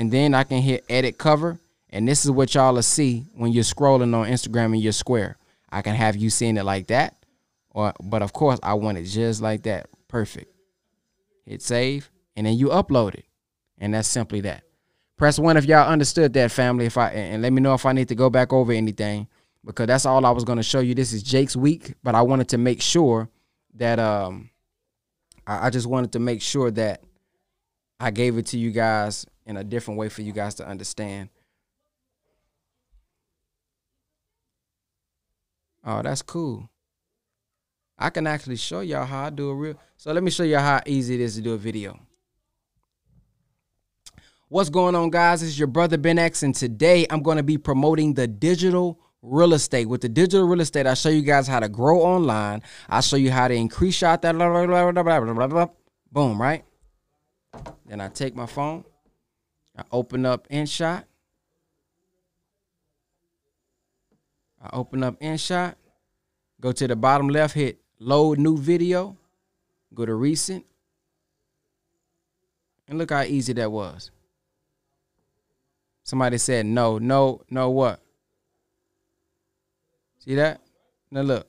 and 0.00 0.10
then 0.10 0.32
I 0.32 0.44
can 0.44 0.62
hit 0.62 0.86
edit 0.88 1.18
cover. 1.18 1.60
And 1.90 2.08
this 2.08 2.24
is 2.24 2.30
what 2.30 2.54
y'all 2.54 2.72
will 2.72 2.82
see 2.82 3.26
when 3.34 3.52
you're 3.52 3.64
scrolling 3.64 4.14
on 4.14 4.26
Instagram 4.26 4.72
and 4.72 4.80
you're 4.80 4.92
square. 4.92 5.36
I 5.70 5.82
can 5.82 5.94
have 5.94 6.16
you 6.16 6.30
seeing 6.30 6.56
it 6.56 6.64
like 6.64 6.86
that. 6.86 7.22
Or 7.68 7.92
but 8.02 8.22
of 8.22 8.32
course 8.32 8.58
I 8.62 8.74
want 8.74 8.96
it 8.96 9.02
just 9.02 9.42
like 9.42 9.64
that. 9.64 9.90
Perfect. 10.08 10.50
Hit 11.44 11.60
save. 11.60 12.10
And 12.34 12.46
then 12.46 12.56
you 12.56 12.68
upload 12.68 13.12
it. 13.12 13.26
And 13.76 13.92
that's 13.92 14.08
simply 14.08 14.40
that. 14.40 14.62
Press 15.18 15.38
one 15.38 15.58
if 15.58 15.66
y'all 15.66 15.86
understood 15.86 16.32
that 16.32 16.50
family. 16.50 16.86
If 16.86 16.96
I 16.96 17.10
and 17.10 17.42
let 17.42 17.52
me 17.52 17.60
know 17.60 17.74
if 17.74 17.84
I 17.84 17.92
need 17.92 18.08
to 18.08 18.14
go 18.14 18.30
back 18.30 18.54
over 18.54 18.72
anything. 18.72 19.28
Because 19.66 19.86
that's 19.86 20.06
all 20.06 20.24
I 20.24 20.30
was 20.30 20.44
going 20.44 20.56
to 20.56 20.62
show 20.62 20.80
you. 20.80 20.94
This 20.94 21.12
is 21.12 21.22
Jake's 21.22 21.56
week, 21.56 21.92
but 22.02 22.14
I 22.14 22.22
wanted 22.22 22.48
to 22.48 22.58
make 22.58 22.80
sure 22.80 23.28
that 23.74 23.98
um 23.98 24.48
I, 25.46 25.66
I 25.66 25.70
just 25.70 25.86
wanted 25.86 26.12
to 26.12 26.20
make 26.20 26.40
sure 26.40 26.70
that 26.70 27.02
I 28.02 28.10
gave 28.10 28.38
it 28.38 28.46
to 28.46 28.58
you 28.58 28.70
guys 28.70 29.26
in 29.44 29.58
a 29.58 29.62
different 29.62 29.98
way 30.00 30.08
for 30.08 30.22
you 30.22 30.32
guys 30.32 30.54
to 30.54 30.66
understand. 30.66 31.28
Oh, 35.84 36.00
that's 36.00 36.22
cool. 36.22 36.70
I 37.98 38.08
can 38.08 38.26
actually 38.26 38.56
show 38.56 38.80
y'all 38.80 39.04
how 39.04 39.26
I 39.26 39.30
do 39.30 39.50
a 39.50 39.54
real. 39.54 39.74
So 39.98 40.12
let 40.12 40.22
me 40.22 40.30
show 40.30 40.44
y'all 40.44 40.60
how 40.60 40.80
easy 40.86 41.16
it 41.16 41.20
is 41.20 41.34
to 41.34 41.42
do 41.42 41.52
a 41.52 41.58
video. 41.58 42.00
What's 44.48 44.70
going 44.70 44.94
on, 44.94 45.10
guys? 45.10 45.42
It's 45.42 45.58
your 45.58 45.68
brother 45.68 45.98
Ben 45.98 46.18
X, 46.18 46.42
and 46.42 46.54
today 46.54 47.06
I'm 47.10 47.22
going 47.22 47.36
to 47.36 47.42
be 47.42 47.58
promoting 47.58 48.14
the 48.14 48.26
digital 48.26 48.98
real 49.20 49.52
estate. 49.52 49.86
With 49.86 50.00
the 50.00 50.08
digital 50.08 50.48
real 50.48 50.62
estate, 50.62 50.86
I 50.86 50.94
show 50.94 51.10
you 51.10 51.22
guys 51.22 51.46
how 51.46 51.60
to 51.60 51.68
grow 51.68 52.00
online. 52.00 52.62
I 52.88 53.00
show 53.00 53.16
you 53.16 53.30
how 53.30 53.46
to 53.46 53.54
increase 53.54 54.00
your 54.00 54.16
that. 54.16 54.34
Boom, 56.10 56.40
right? 56.40 56.64
Then 57.86 58.00
I 58.00 58.08
take 58.08 58.36
my 58.36 58.46
phone. 58.46 58.84
I 59.76 59.82
open 59.90 60.26
up 60.26 60.48
InShot. 60.48 61.04
I 64.62 64.70
open 64.72 65.02
up 65.02 65.18
InShot. 65.20 65.74
Go 66.60 66.72
to 66.72 66.86
the 66.86 66.96
bottom 66.96 67.28
left, 67.28 67.54
hit 67.54 67.80
load 67.98 68.38
new 68.38 68.56
video. 68.56 69.16
Go 69.94 70.06
to 70.06 70.14
recent. 70.14 70.64
And 72.86 72.98
look 72.98 73.10
how 73.10 73.22
easy 73.22 73.52
that 73.54 73.70
was. 73.70 74.10
Somebody 76.04 76.38
said 76.38 76.66
no, 76.66 76.98
no, 76.98 77.42
no 77.50 77.70
what? 77.70 78.00
See 80.18 80.34
that? 80.34 80.60
Now 81.10 81.22
look. 81.22 81.48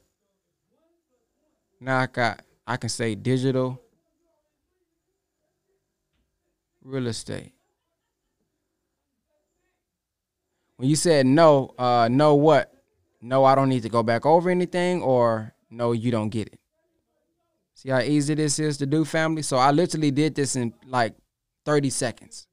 Now 1.79 2.00
I 2.00 2.05
got 2.08 2.41
I 2.65 2.77
can 2.77 2.89
say 2.89 3.15
digital 3.15 3.81
real 6.84 7.08
estate. 7.08 7.54
when 10.82 10.90
you 10.90 10.96
said 10.96 11.28
no, 11.28 11.76
uh, 11.78 12.10
no 12.10 12.34
what? 12.34 12.74
No, 13.22 13.46
I 13.46 13.54
don't 13.54 13.70
need 13.70 13.84
to 13.84 13.90
go 13.90 14.02
back 14.02 14.26
over 14.26 14.50
anything, 14.50 15.04
or 15.04 15.54
no, 15.70 15.92
you 15.92 16.10
don't 16.10 16.30
get 16.30 16.48
it. 16.48 16.60
See 17.76 17.90
how 17.90 18.00
easy 18.00 18.34
this 18.34 18.58
is 18.58 18.78
to 18.78 18.88
do, 18.88 19.06
family? 19.06 19.44
So 19.44 19.58
I 19.58 19.70
literally 19.70 20.10
did 20.10 20.34
this 20.34 20.56
in 20.56 20.74
like 20.88 21.14
30 21.66 21.92
seconds. 21.92 22.48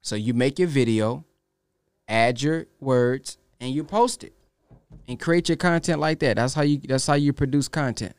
So 0.00 0.14
you 0.14 0.32
make 0.32 0.60
your 0.60 0.68
video, 0.68 1.24
add 2.06 2.40
your 2.40 2.66
words, 2.78 3.36
and 3.58 3.74
you 3.74 3.82
post 3.82 4.22
it. 4.22 4.32
And 5.08 5.18
create 5.18 5.48
your 5.48 5.56
content 5.56 5.98
like 5.98 6.20
that. 6.20 6.36
That's 6.36 6.54
how 6.54 6.62
you 6.62 6.78
that's 6.78 7.08
how 7.08 7.14
you 7.14 7.32
produce 7.32 7.66
content. 7.66 8.14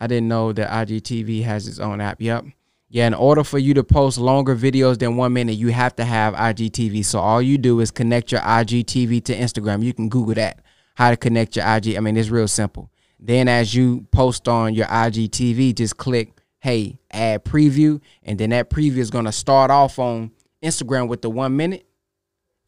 I 0.00 0.06
didn't 0.06 0.28
know 0.28 0.52
that 0.52 0.70
IGTV 0.70 1.44
has 1.44 1.68
its 1.68 1.78
own 1.78 2.00
app. 2.00 2.20
Yep. 2.20 2.46
Yeah, 2.92 3.06
in 3.06 3.14
order 3.14 3.44
for 3.44 3.58
you 3.58 3.72
to 3.74 3.84
post 3.84 4.18
longer 4.18 4.56
videos 4.56 4.98
than 4.98 5.16
one 5.16 5.32
minute, 5.32 5.52
you 5.52 5.68
have 5.68 5.94
to 5.96 6.04
have 6.04 6.34
IGTV. 6.34 7.04
So 7.04 7.20
all 7.20 7.40
you 7.40 7.56
do 7.56 7.78
is 7.78 7.92
connect 7.92 8.32
your 8.32 8.40
IGTV 8.40 9.24
to 9.26 9.36
Instagram. 9.36 9.84
You 9.84 9.94
can 9.94 10.08
Google 10.08 10.34
that, 10.34 10.60
how 10.96 11.10
to 11.10 11.16
connect 11.16 11.54
your 11.54 11.64
IG. 11.66 11.96
I 11.96 12.00
mean, 12.00 12.16
it's 12.16 12.30
real 12.30 12.48
simple. 12.48 12.90
Then 13.20 13.46
as 13.46 13.74
you 13.74 14.06
post 14.10 14.48
on 14.48 14.74
your 14.74 14.86
IGTV, 14.86 15.76
just 15.76 15.98
click, 15.98 16.32
hey, 16.58 16.98
add 17.12 17.44
preview. 17.44 18.00
And 18.24 18.38
then 18.38 18.50
that 18.50 18.70
preview 18.70 18.98
is 18.98 19.10
going 19.10 19.26
to 19.26 19.32
start 19.32 19.70
off 19.70 20.00
on 20.00 20.32
Instagram 20.60 21.06
with 21.06 21.22
the 21.22 21.30
one 21.30 21.56
minute. 21.56 21.86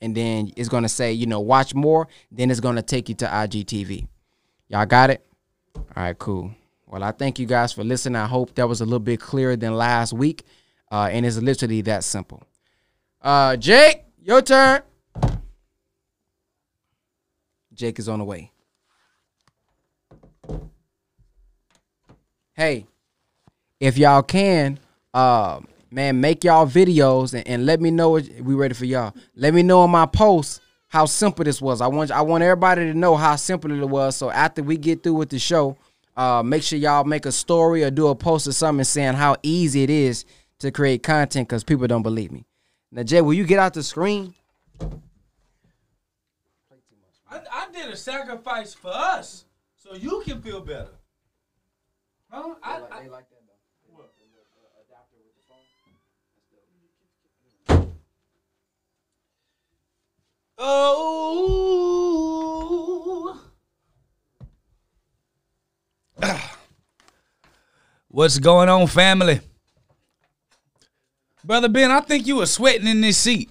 And 0.01 0.15
then 0.15 0.53
it's 0.57 0.69
going 0.69 0.85
to 0.85 0.89
say, 0.89 1.13
you 1.13 1.27
know, 1.27 1.41
watch 1.41 1.75
more. 1.75 2.07
Then 2.31 2.51
it's 2.51 2.61
going 2.61 2.77
to 2.77 2.83
take 2.83 3.09
you 3.09 3.17
to 3.17 3.27
IGTV. 3.27 4.07
Y'all 4.69 4.87
got 4.87 5.11
it? 5.11 5.25
All 5.75 5.85
right, 5.97 6.19
cool. 6.19 6.53
Well, 6.93 7.03
I 7.03 7.11
thank 7.11 7.39
you 7.39 7.47
guys 7.47 7.73
for 7.73 7.83
listening. 7.83 8.17
I 8.17 8.27
hope 8.27 8.55
that 8.57 8.69
was 8.69 8.83
a 8.83 8.85
little 8.85 8.99
bit 8.99 9.19
clearer 9.19 9.57
than 9.57 9.75
last 9.75 10.13
week. 10.13 10.45
Uh, 10.91 11.09
and 11.11 11.25
it's 11.25 11.39
literally 11.39 11.81
that 11.81 12.05
simple. 12.05 12.43
Uh, 13.23 13.57
Jake, 13.57 14.05
your 14.21 14.43
turn. 14.43 14.83
Jake 17.73 17.99
is 17.99 18.11
on 18.11 18.19
the 18.19 18.27
way. 18.27 18.53
Hey, 22.53 22.87
if 23.81 23.97
y'all 23.97 24.23
can, 24.23 24.79
uh, 25.15 25.61
man, 25.91 26.21
make 26.21 26.45
y'all 26.45 26.67
videos 26.67 27.33
and, 27.33 27.49
and 27.49 27.65
let 27.65 27.81
me 27.81 27.91
know. 27.91 28.21
We 28.43 28.53
ready 28.53 28.75
for 28.75 28.85
y'all? 28.85 29.15
Let 29.35 29.55
me 29.55 29.63
know 29.63 29.83
in 29.87 29.91
my 29.91 30.05
post 30.05 30.61
how 30.89 31.07
simple 31.07 31.43
this 31.43 31.63
was. 31.63 31.81
I 31.81 31.87
want 31.87 32.11
I 32.11 32.21
want 32.21 32.45
everybody 32.45 32.93
to 32.93 32.93
know 32.93 33.17
how 33.17 33.37
simple 33.37 33.73
it 33.73 33.89
was. 33.89 34.15
So 34.15 34.31
after 34.31 34.63
we 34.63 34.77
get 34.77 35.03
through 35.03 35.15
with 35.15 35.31
the 35.31 35.39
show, 35.39 35.79
uh, 36.17 36.43
make 36.45 36.63
sure 36.63 36.79
y'all 36.79 37.05
make 37.05 37.27
a 37.27 37.33
story 37.33 37.83
or 37.85 37.91
do 37.91 38.09
a 38.09 38.15
post 38.15 38.47
or 38.47 38.53
something 38.53 38.85
saying 38.85 39.15
how 39.15 39.37
easy 39.43 39.83
it 39.83 39.91
is 39.91 40.25
to 40.59 40.71
create 40.71 41.03
content 41.03 41.49
because 41.49 41.65
people 41.65 41.87
don't 41.87 42.03
believe 42.03 42.31
me. 42.31 42.45
Now, 42.91 43.03
Jay, 43.03 43.21
will 43.21 43.35
you 43.35 43.45
get 43.45 43.59
out 43.59 43.75
the 43.75 43.83
screen? 43.83 44.35
I, 47.31 47.41
I 47.51 47.67
did 47.73 47.89
a 47.89 47.97
sacrifice 47.97 48.75
for 48.75 48.91
us, 48.93 49.47
so 49.77 49.95
you 49.95 50.23
can 50.27 50.43
feel 50.43 50.61
better. 50.61 50.91
Huh? 52.31 52.55
I, 52.63 52.81
I, 52.91 53.09
Oh. 60.65 62.23
What's 68.09 68.39
going 68.39 68.69
on, 68.69 68.87
family? 68.87 69.41
Brother 71.45 71.69
Ben, 71.69 71.91
I 71.91 72.01
think 72.01 72.27
you 72.27 72.37
were 72.37 72.47
sweating 72.47 72.87
in 72.87 73.01
this 73.01 73.19
seat. 73.19 73.51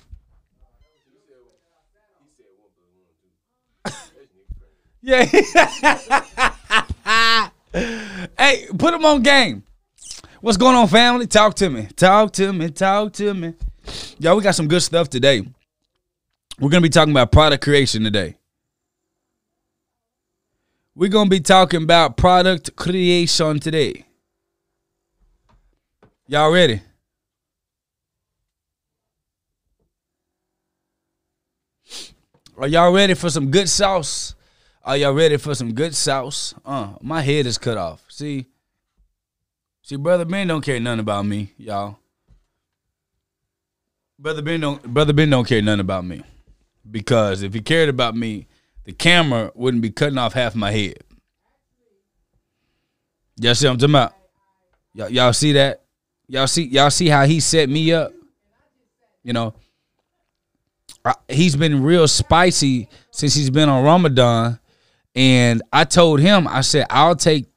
yeah. 5.01 5.25
hey, 8.37 8.67
put 8.77 8.93
him 8.93 9.05
on 9.05 9.21
game. 9.21 9.63
What's 10.39 10.57
going 10.57 10.75
on, 10.75 10.87
family? 10.87 11.27
Talk 11.27 11.55
to 11.55 11.69
me. 11.69 11.87
Talk 11.95 12.31
to 12.33 12.53
me. 12.53 12.69
Talk 12.69 13.13
to 13.13 13.33
me. 13.33 13.53
Y'all, 14.19 14.37
we 14.37 14.43
got 14.43 14.55
some 14.55 14.67
good 14.67 14.81
stuff 14.81 15.09
today. 15.09 15.41
We're 16.59 16.69
going 16.69 16.81
to 16.81 16.81
be 16.81 16.89
talking 16.89 17.11
about 17.11 17.31
product 17.31 17.63
creation 17.63 18.03
today. 18.03 18.37
We're 20.93 21.09
going 21.09 21.27
to 21.27 21.29
be 21.29 21.39
talking 21.39 21.83
about 21.83 22.17
product 22.17 22.75
creation 22.75 23.59
today. 23.59 24.05
Y'all 26.27 26.51
ready? 26.51 26.81
Are 32.57 32.67
y'all 32.67 32.91
ready 32.91 33.13
for 33.13 33.29
some 33.29 33.49
good 33.49 33.69
sauce? 33.69 34.35
Are 34.83 34.97
y'all 34.97 35.13
ready 35.13 35.37
for 35.37 35.55
some 35.55 35.73
good 35.73 35.95
sauce? 35.95 36.53
Uh, 36.65 36.93
my 37.01 37.21
head 37.21 37.45
is 37.45 37.57
cut 37.57 37.77
off. 37.77 38.03
See? 38.09 38.47
See, 39.81 39.95
brother 39.95 40.25
Ben 40.25 40.47
don't 40.47 40.61
care 40.61 40.79
nothing 40.79 40.99
about 40.99 41.25
me, 41.25 41.53
y'all. 41.57 41.97
Brother 44.19 44.41
Ben 44.41 44.59
don't 44.59 44.83
brother 44.83 45.13
Ben 45.13 45.29
don't 45.29 45.47
care 45.47 45.61
nothing 45.61 45.79
about 45.79 46.05
me. 46.05 46.21
Because 46.89 47.43
if 47.43 47.53
he 47.53 47.61
cared 47.61 47.89
about 47.89 48.15
me, 48.15 48.47
the 48.85 48.93
camera 48.93 49.51
wouldn't 49.55 49.81
be 49.81 49.91
cutting 49.91 50.17
off 50.17 50.33
half 50.33 50.55
my 50.55 50.71
head. 50.71 50.99
Y'all 53.39 53.55
see 53.55 53.67
what 53.67 53.73
I'm 53.73 53.77
talking 53.77 53.95
about? 53.95 54.13
Y'all, 54.93 55.09
y'all 55.09 55.33
see 55.33 55.53
that? 55.53 55.83
Y'all 56.27 56.47
see 56.47 56.63
y'all 56.63 56.89
see 56.89 57.07
how 57.07 57.25
he 57.25 57.39
set 57.39 57.69
me 57.69 57.91
up? 57.91 58.11
You 59.23 59.33
know, 59.33 59.53
I, 61.03 61.13
he's 61.27 61.55
been 61.55 61.83
real 61.83 62.07
spicy 62.07 62.87
since 63.11 63.33
he's 63.33 63.49
been 63.49 63.69
on 63.69 63.83
Ramadan, 63.83 64.59
and 65.15 65.61
I 65.71 65.83
told 65.83 66.19
him 66.19 66.47
I 66.47 66.61
said 66.61 66.85
I'll 66.89 67.15
take 67.15 67.47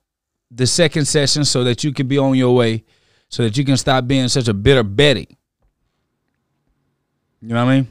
the 0.51 0.67
second 0.67 1.07
session 1.07 1.45
so 1.45 1.65
that 1.65 1.85
you 1.85 1.93
can 1.93 2.07
be 2.07 2.19
on 2.19 2.37
your 2.37 2.55
way, 2.55 2.85
so 3.29 3.43
that 3.43 3.57
you 3.57 3.65
can 3.65 3.77
stop 3.77 4.07
being 4.07 4.29
such 4.29 4.49
a 4.49 4.55
bitter 4.55 4.83
Betty. 4.83 5.37
You 7.41 7.49
know 7.49 7.65
what 7.65 7.71
I 7.73 7.77
mean? 7.77 7.89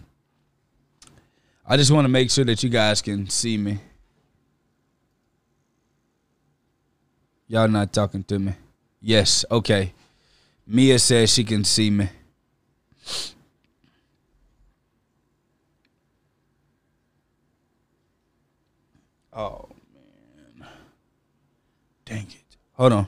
I 1.73 1.75
just 1.75 1.89
want 1.89 2.05
to 2.05 2.09
make 2.09 2.29
sure 2.29 2.45
that 2.45 2.61
you 2.61 2.69
guys 2.69 3.01
can 3.01 3.27
see 3.27 3.57
me. 3.57 3.79
Y'all 7.47 7.67
not 7.67 7.91
talking 7.91 8.23
to 8.25 8.37
me. 8.37 8.53
Yes, 9.01 9.43
okay. 9.49 9.91
Mia 10.67 10.99
says 10.99 11.33
she 11.33 11.43
can 11.43 11.63
see 11.63 11.89
me. 11.89 12.09
Oh 19.33 19.67
man. 20.59 20.69
Dang 22.05 22.27
it. 22.27 22.57
Hold 22.73 22.93
on. 22.93 23.07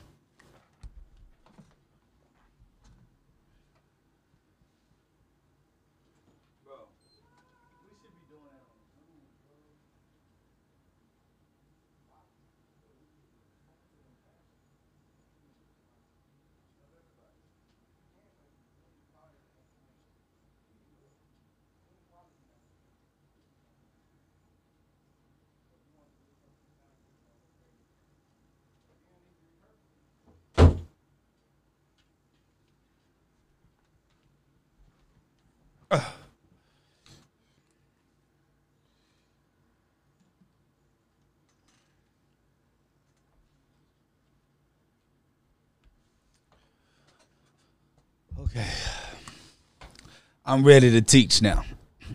I'm 50.46 50.64
ready 50.64 50.92
to 50.92 51.02
teach 51.02 51.42
now. 51.42 51.64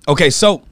Okay, 0.09 0.31
so 0.31 0.63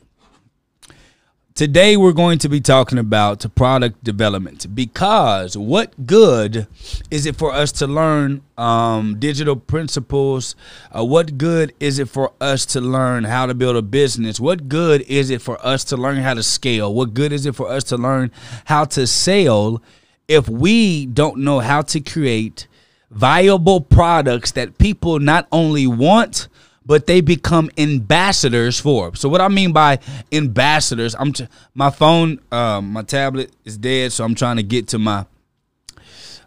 today 1.54 1.96
we're 1.96 2.12
going 2.12 2.38
to 2.38 2.48
be 2.48 2.60
talking 2.60 2.98
about 2.98 3.44
product 3.54 4.02
development 4.02 4.74
because 4.74 5.56
what 5.56 6.06
good 6.06 6.66
is 7.10 7.26
it 7.26 7.36
for 7.36 7.52
us 7.52 7.72
to 7.72 7.86
learn 7.86 8.42
um, 8.56 9.18
digital 9.18 9.56
principles? 9.56 10.56
Uh, 10.96 11.04
what 11.04 11.36
good 11.36 11.74
is 11.80 11.98
it 11.98 12.08
for 12.08 12.32
us 12.40 12.64
to 12.66 12.80
learn 12.80 13.24
how 13.24 13.44
to 13.46 13.54
build 13.54 13.76
a 13.76 13.82
business? 13.82 14.40
What 14.40 14.68
good 14.68 15.02
is 15.02 15.30
it 15.30 15.42
for 15.42 15.64
us 15.66 15.84
to 15.84 15.96
learn 15.96 16.18
how 16.18 16.34
to 16.34 16.42
scale? 16.42 16.94
What 16.94 17.12
good 17.12 17.32
is 17.32 17.44
it 17.44 17.54
for 17.54 17.68
us 17.68 17.84
to 17.84 17.96
learn 17.96 18.30
how 18.66 18.84
to 18.86 19.06
sell 19.06 19.82
if 20.28 20.48
we 20.48 21.06
don't 21.06 21.38
know 21.38 21.60
how 21.60 21.82
to 21.82 22.00
create 22.00 22.68
viable 23.10 23.80
products 23.80 24.52
that 24.52 24.78
people 24.78 25.18
not 25.18 25.46
only 25.52 25.86
want 25.86 26.48
but 26.88 27.06
they 27.06 27.20
become 27.20 27.70
ambassadors 27.76 28.80
for. 28.80 29.14
So 29.14 29.28
what 29.28 29.42
I 29.42 29.48
mean 29.48 29.72
by 29.72 29.98
ambassadors, 30.32 31.14
I'm 31.18 31.34
t- 31.34 31.46
my 31.74 31.90
phone, 31.90 32.40
um, 32.50 32.94
my 32.94 33.02
tablet 33.02 33.52
is 33.66 33.76
dead, 33.76 34.10
so 34.10 34.24
I'm 34.24 34.34
trying 34.34 34.56
to 34.56 34.62
get 34.62 34.88
to 34.88 34.98
my 34.98 35.26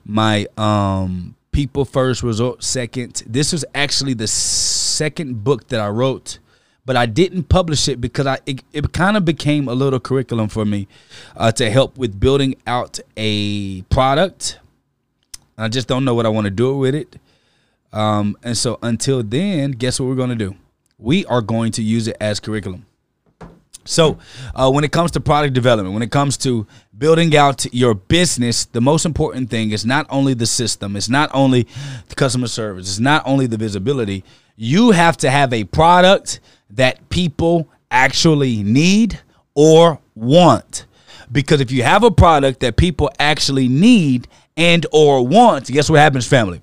my 0.03 0.47
um 0.57 1.35
people 1.51 1.85
first, 1.85 2.23
result 2.23 2.63
second. 2.63 3.23
This 3.27 3.51
was 3.51 3.63
actually 3.75 4.15
the 4.15 4.27
second 4.27 5.43
book 5.43 5.67
that 5.67 5.79
I 5.79 5.89
wrote, 5.89 6.39
but 6.85 6.95
I 6.95 7.05
didn't 7.05 7.43
publish 7.43 7.87
it 7.87 8.01
because 8.01 8.25
I 8.25 8.39
it, 8.47 8.63
it 8.73 8.93
kind 8.93 9.15
of 9.17 9.23
became 9.25 9.67
a 9.67 9.73
little 9.73 9.99
curriculum 9.99 10.47
for 10.49 10.65
me 10.65 10.87
uh, 11.37 11.51
to 11.53 11.69
help 11.69 11.99
with 11.99 12.19
building 12.19 12.55
out 12.65 12.99
a 13.15 13.83
product. 13.83 14.59
I 15.61 15.67
just 15.67 15.87
don't 15.87 16.05
know 16.05 16.13
what 16.13 16.25
I 16.25 16.29
want 16.29 16.45
to 16.45 16.51
do 16.51 16.77
with 16.77 16.95
it. 16.95 17.17
Um, 17.93 18.37
and 18.43 18.57
so 18.57 18.79
until 18.81 19.21
then, 19.21 19.71
guess 19.71 19.99
what 19.99 20.07
we're 20.07 20.15
going 20.15 20.29
to 20.29 20.35
do? 20.35 20.55
We 20.97 21.25
are 21.25 21.41
going 21.41 21.71
to 21.73 21.83
use 21.83 22.07
it 22.07 22.17
as 22.19 22.39
curriculum. 22.39 22.85
So, 23.83 24.19
uh, 24.53 24.69
when 24.69 24.83
it 24.83 24.91
comes 24.91 25.09
to 25.11 25.19
product 25.19 25.55
development, 25.55 25.93
when 25.93 26.03
it 26.03 26.11
comes 26.11 26.37
to 26.37 26.67
building 26.95 27.35
out 27.35 27.65
your 27.73 27.95
business, 27.95 28.65
the 28.65 28.81
most 28.81 29.05
important 29.05 29.49
thing 29.49 29.71
is 29.71 29.85
not 29.85 30.05
only 30.09 30.35
the 30.35 30.45
system, 30.45 30.95
it's 30.95 31.09
not 31.09 31.31
only 31.33 31.67
the 32.07 32.15
customer 32.15 32.47
service, 32.47 32.87
it's 32.87 32.99
not 32.99 33.23
only 33.25 33.47
the 33.47 33.57
visibility. 33.57 34.23
You 34.55 34.91
have 34.91 35.17
to 35.17 35.31
have 35.31 35.51
a 35.51 35.63
product 35.63 36.41
that 36.69 37.09
people 37.09 37.67
actually 37.89 38.61
need 38.61 39.19
or 39.55 39.99
want. 40.13 40.85
Because 41.31 41.59
if 41.59 41.71
you 41.71 41.81
have 41.81 42.03
a 42.03 42.11
product 42.11 42.59
that 42.59 42.77
people 42.77 43.09
actually 43.19 43.67
need 43.67 44.27
and 44.57 44.85
or 44.91 45.25
want, 45.25 45.67
guess 45.67 45.89
what 45.89 45.99
happens, 45.99 46.27
family? 46.27 46.61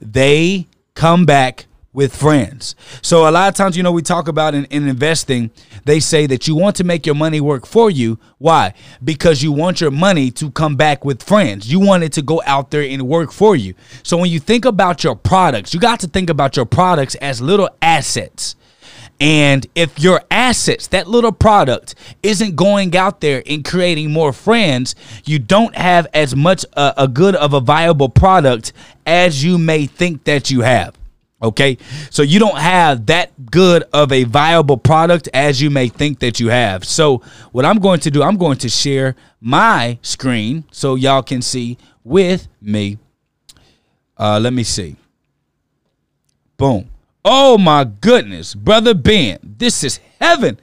They 0.00 0.66
come 0.94 1.26
back 1.26 1.66
with 1.92 2.14
friends. 2.14 2.76
So 3.02 3.28
a 3.28 3.30
lot 3.30 3.48
of 3.48 3.54
times, 3.54 3.76
you 3.76 3.82
know, 3.82 3.90
we 3.90 4.02
talk 4.02 4.28
about 4.28 4.54
in, 4.54 4.64
in, 4.66 4.86
investing, 4.86 5.50
they 5.84 5.98
say 5.98 6.26
that 6.26 6.46
you 6.46 6.54
want 6.54 6.76
to 6.76 6.84
make 6.84 7.04
your 7.04 7.16
money 7.16 7.40
work 7.40 7.66
for 7.66 7.90
you. 7.90 8.18
Why? 8.38 8.74
Because 9.02 9.42
you 9.42 9.50
want 9.50 9.80
your 9.80 9.90
money 9.90 10.30
to 10.32 10.50
come 10.52 10.76
back 10.76 11.04
with 11.04 11.22
friends. 11.22 11.70
You 11.70 11.80
want 11.80 12.04
it 12.04 12.12
to 12.12 12.22
go 12.22 12.42
out 12.46 12.70
there 12.70 12.82
and 12.82 13.08
work 13.08 13.32
for 13.32 13.56
you. 13.56 13.74
So 14.04 14.16
when 14.16 14.30
you 14.30 14.38
think 14.38 14.64
about 14.64 15.02
your 15.02 15.16
products, 15.16 15.74
you 15.74 15.80
got 15.80 16.00
to 16.00 16.06
think 16.06 16.30
about 16.30 16.56
your 16.56 16.66
products 16.66 17.16
as 17.16 17.40
little 17.40 17.68
assets. 17.82 18.54
And 19.20 19.66
if 19.74 20.00
your 20.00 20.22
assets, 20.30 20.86
that 20.88 21.06
little 21.06 21.32
product, 21.32 21.94
isn't 22.22 22.56
going 22.56 22.96
out 22.96 23.20
there 23.20 23.42
and 23.46 23.62
creating 23.62 24.10
more 24.10 24.32
friends, 24.32 24.94
you 25.26 25.38
don't 25.38 25.76
have 25.76 26.06
as 26.14 26.34
much 26.34 26.64
a, 26.72 26.94
a 26.96 27.08
good 27.08 27.36
of 27.36 27.52
a 27.52 27.60
viable 27.60 28.08
product 28.08 28.72
as 29.04 29.44
you 29.44 29.58
may 29.58 29.84
think 29.84 30.24
that 30.24 30.50
you 30.50 30.62
have. 30.62 30.96
Okay. 31.42 31.78
So 32.10 32.22
you 32.22 32.38
don't 32.38 32.58
have 32.58 33.06
that 33.06 33.50
good 33.50 33.84
of 33.92 34.10
a 34.12 34.24
viable 34.24 34.76
product 34.76 35.28
as 35.34 35.60
you 35.60 35.70
may 35.70 35.88
think 35.88 36.18
that 36.20 36.40
you 36.40 36.48
have. 36.48 36.84
So 36.84 37.22
what 37.52 37.64
I'm 37.64 37.78
going 37.78 38.00
to 38.00 38.10
do, 38.10 38.22
I'm 38.22 38.36
going 38.36 38.58
to 38.58 38.68
share 38.68 39.16
my 39.40 39.98
screen 40.02 40.64
so 40.70 40.94
y'all 40.94 41.22
can 41.22 41.42
see 41.42 41.78
with 42.04 42.48
me. 42.60 42.98
Uh, 44.18 44.38
let 44.38 44.52
me 44.52 44.64
see. 44.64 44.96
Boom. 46.58 46.90
Oh 47.24 47.58
my 47.58 47.84
goodness, 47.84 48.54
brother 48.54 48.94
Ben, 48.94 49.38
this 49.42 49.84
is 49.84 50.00
heaven. 50.20 50.58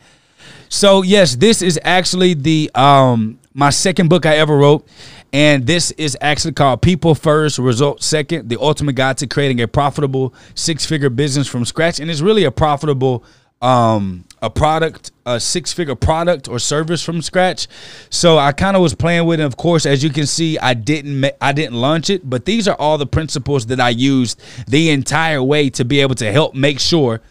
So 0.70 1.04
yes, 1.04 1.36
this 1.36 1.62
is 1.62 1.80
actually 1.84 2.34
the 2.34 2.72
um 2.74 3.40
my 3.54 3.70
second 3.70 4.10
book 4.10 4.26
I 4.26 4.38
ever 4.38 4.58
wrote. 4.58 4.88
And 5.34 5.68
this 5.68 5.92
is 5.92 6.18
actually 6.22 6.54
called 6.54 6.82
People 6.82 7.14
First, 7.14 7.60
Results 7.60 8.06
Second, 8.06 8.50
the 8.50 8.58
ultimate 8.60 8.94
guide 8.94 9.18
to 9.18 9.28
creating 9.28 9.62
a 9.62 9.68
profitable 9.68 10.34
six 10.56 10.86
figure 10.86 11.10
business 11.10 11.48
from 11.48 11.66
scratch. 11.66 12.00
And 12.00 12.10
it's 12.10 12.22
really 12.22 12.44
a 12.44 12.52
profitable 12.52 13.24
um 13.62 14.24
a 14.42 14.50
product 14.50 15.12
a 15.26 15.40
six 15.40 15.74
figure 15.74 15.96
product 15.96 16.48
or 16.48 16.58
service 16.60 17.04
from 17.04 17.22
scratch. 17.22 17.68
So 18.10 18.38
i 18.38 18.52
kind 18.52 18.76
of 18.76 18.82
was 18.82 18.94
playing 18.96 19.26
with 19.26 19.40
it. 19.40 19.44
Of 19.44 19.58
course 19.58 19.86
as 19.86 20.04
you 20.04 20.10
can 20.10 20.26
see 20.26 20.58
i 20.60 20.74
didn't 20.74 21.20
ma- 21.20 21.38
i 21.42 21.52
didn't 21.52 21.76
launch 21.76 22.10
it 22.10 22.30
but 22.30 22.46
these 22.46 22.68
are 22.68 22.76
all 22.76 22.98
the 22.98 23.08
principles 23.08 23.66
that 23.68 23.80
i 23.80 23.90
used 23.90 24.40
the 24.68 24.90
entire 24.90 25.42
way 25.44 25.70
to 25.72 25.84
be 25.86 26.00
able 26.02 26.16
to 26.16 26.32
help 26.32 26.56
make 26.56 26.80
sure 26.80 27.22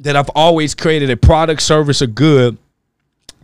that 0.00 0.16
i've 0.16 0.30
always 0.30 0.74
created 0.74 1.10
a 1.10 1.16
product 1.16 1.62
service 1.62 2.02
or 2.02 2.06
good 2.06 2.58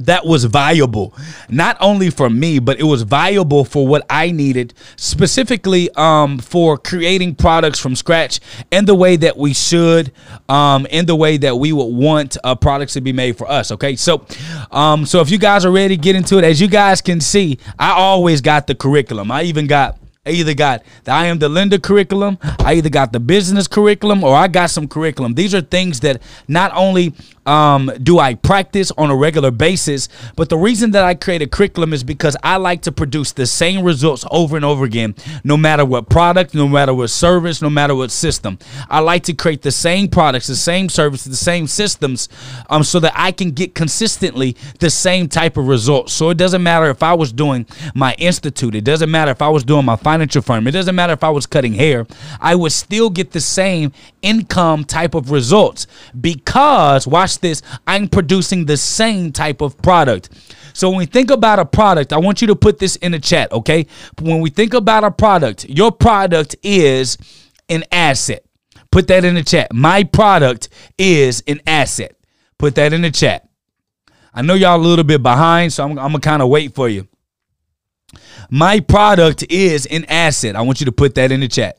that 0.01 0.27
was 0.27 0.45
viable. 0.45 1.15
Not 1.49 1.77
only 1.81 2.11
for 2.11 2.29
me 2.29 2.59
but 2.59 2.81
it 2.81 2.85
was 2.85 3.03
viable 3.03 3.65
for 3.65 3.87
what 3.87 4.05
i 4.11 4.31
needed 4.31 4.75
specifically 4.97 5.91
um, 5.97 6.39
for 6.39 6.77
creating 6.77 7.35
products 7.35 7.79
from 7.79 7.95
scratch 7.95 8.41
in 8.71 8.85
the 8.85 8.95
way 8.95 9.17
that 9.17 9.37
we 9.37 9.53
should 9.55 10.13
um, 10.49 10.87
in 10.87 11.07
the 11.07 11.17
way 11.17 11.37
that 11.37 11.57
we 11.57 11.73
would 11.73 11.85
want 11.85 12.37
uh, 12.45 12.55
products 12.55 12.95
to 12.95 13.01
be 13.01 13.13
made 13.13 13.37
for 13.37 13.51
us 13.51 13.71
okay? 13.73 13.97
So 13.97 14.27
um, 14.71 15.07
so 15.07 15.21
if 15.21 15.31
you 15.31 15.39
guys 15.39 15.65
are 15.65 15.71
ready 15.71 15.97
get 15.97 16.17
into 16.17 16.39
it 16.39 16.45
as 16.45 16.61
you 16.61 16.69
guys 16.69 17.01
can 17.01 17.21
see 17.21 17.59
i 17.79 17.91
always 17.93 18.41
got 18.41 18.67
the 18.67 18.75
curriculum. 18.75 19.31
I 19.31 19.43
even 19.43 19.67
got 19.67 20.00
I 20.27 20.33
either 20.33 20.53
got 20.53 20.83
the 21.05 21.13
I 21.13 21.25
am 21.29 21.39
the 21.39 21.49
lender 21.49 21.79
curriculum, 21.79 22.37
I 22.59 22.75
either 22.75 22.91
got 22.91 23.11
the 23.11 23.19
business 23.19 23.67
curriculum, 23.67 24.23
or 24.23 24.37
I 24.37 24.49
got 24.49 24.69
some 24.69 24.87
curriculum. 24.87 25.33
These 25.33 25.55
are 25.55 25.63
things 25.63 26.01
that 26.01 26.21
not 26.47 26.73
only 26.75 27.15
um, 27.47 27.91
do 28.03 28.19
I 28.19 28.35
practice 28.35 28.93
on 28.99 29.11
a 29.11 29.17
regular 29.17 29.51
basis, 29.51 30.11
but 30.37 30.51
the 30.51 30.59
reason 30.59 30.91
that 30.91 31.05
I 31.05 31.15
create 31.15 31.41
a 31.41 31.47
curriculum 31.47 31.95
is 31.95 32.05
because 32.05 32.37
I 32.43 32.59
like 32.59 32.83
to 32.83 32.93
produce 32.93 33.33
the 33.33 33.47
same 33.47 33.83
results 33.83 34.27
over 34.31 34.57
and 34.57 34.65
over 34.65 34.85
again, 34.85 35.15
no 35.43 35.57
matter 35.57 35.87
what 35.87 36.11
product, 36.11 36.55
no 36.55 36.69
matter 36.69 36.93
what 36.93 37.09
service, 37.09 37.63
no 37.63 37.71
matter 37.71 37.95
what 37.95 38.11
system. 38.11 38.59
I 38.91 39.01
like 39.01 39.23
to 39.25 39.33
create 39.33 39.63
the 39.63 39.73
same 39.73 40.09
products, 40.09 40.49
the 40.49 40.55
same 40.55 40.91
services, 40.91 41.31
the 41.31 41.37
same 41.37 41.67
systems, 41.67 42.29
um, 42.69 42.85
so 42.85 43.01
that 43.01 43.15
I 43.17 43.33
can 43.33 43.53
get 43.53 43.75
consistently 43.75 44.55
the 44.81 44.91
same 44.91 45.29
type 45.29 45.57
of 45.57 45.67
results. 45.67 46.13
So 46.13 46.29
it 46.29 46.37
doesn't 46.37 46.63
matter 46.63 46.91
if 46.91 47.03
I 47.03 47.15
was 47.15 47.33
doing 47.33 47.67
my 47.95 48.15
institute, 48.19 48.75
it 48.75 48.85
doesn't 48.85 49.11
matter 49.11 49.31
if 49.31 49.41
I 49.41 49.49
was 49.49 49.65
doing 49.65 49.87
my 49.87 49.97
financial 50.11 50.43
firm, 50.43 50.67
it 50.67 50.73
doesn't 50.73 50.97
matter 50.97 51.13
if 51.13 51.23
I 51.23 51.31
was 51.31 51.47
cutting 51.47 51.75
hair, 51.75 52.05
I 52.41 52.57
would 52.57 52.73
still 52.73 53.11
get 53.11 53.31
the 53.31 53.41
same 53.41 53.93
income 54.23 54.85
type 54.85 55.15
of 55.15 55.31
results 55.31 55.87
because 56.21 57.07
watch 57.07 57.39
this, 57.39 57.63
I'm 57.87 58.09
producing 58.09 58.65
the 58.65 58.77
same 58.77 59.31
type 59.31 59.61
of 59.61 59.79
product. 59.79 60.31
So 60.73 60.89
when 60.91 60.99
we 60.99 61.07
think 61.07 61.31
about 61.31 61.61
a 61.61 61.65
product, 61.65 62.13
I 62.13 62.19
want 62.19 62.41
you 62.41 62.49
to 62.49 62.57
put 62.57 62.81
this 62.81 62.97
in 62.97 63.13
the 63.13 63.21
chat, 63.21 63.53
okay? 63.53 63.87
When 64.21 64.41
we 64.41 64.51
think 64.51 64.75
about 64.75 65.05
a 65.05 65.13
product, 65.13 65.69
your 65.69 65.93
product 65.93 66.57
is 66.65 67.17
an 67.69 67.85
asset. 67.93 68.45
Put 68.91 69.07
that 69.07 69.25
in 69.25 69.37
the 69.37 69.45
chat. 69.45 69.73
My 69.73 70.03
product 70.03 70.71
is 70.99 71.45
an 71.47 71.61
asset. 71.69 72.17
Put 72.59 72.75
that 72.75 72.93
in 72.93 73.03
the 73.03 73.13
chat. 73.13 73.49
I 74.35 74.43
know 74.43 74.55
y'all 74.55 74.81
a 74.81 74.83
little 74.83 75.05
bit 75.05 75.23
behind, 75.23 75.73
so 75.73 75.85
I'm, 75.85 75.91
I'm 75.91 76.11
gonna 76.11 76.21
kind 76.21 76.43
of 76.43 76.49
wait 76.49 76.75
for 76.75 76.89
you. 76.89 77.07
My 78.51 78.81
product 78.81 79.45
is 79.51 79.87
an 79.87 80.05
asset. 80.07 80.57
I 80.57 80.63
want 80.63 80.81
you 80.81 80.87
to 80.87 80.93
put 80.93 81.15
that 81.15 81.33
in 81.33 81.41
the 81.41 81.49
chat. 81.49 81.79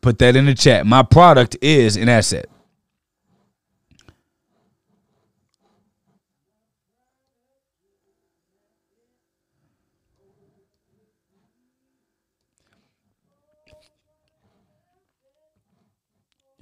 Put 0.00 0.18
that 0.18 0.34
in 0.34 0.46
the 0.46 0.54
chat. 0.54 0.84
My 0.84 1.04
product 1.04 1.56
is 1.62 1.96
an 1.96 2.08
asset. 2.08 2.46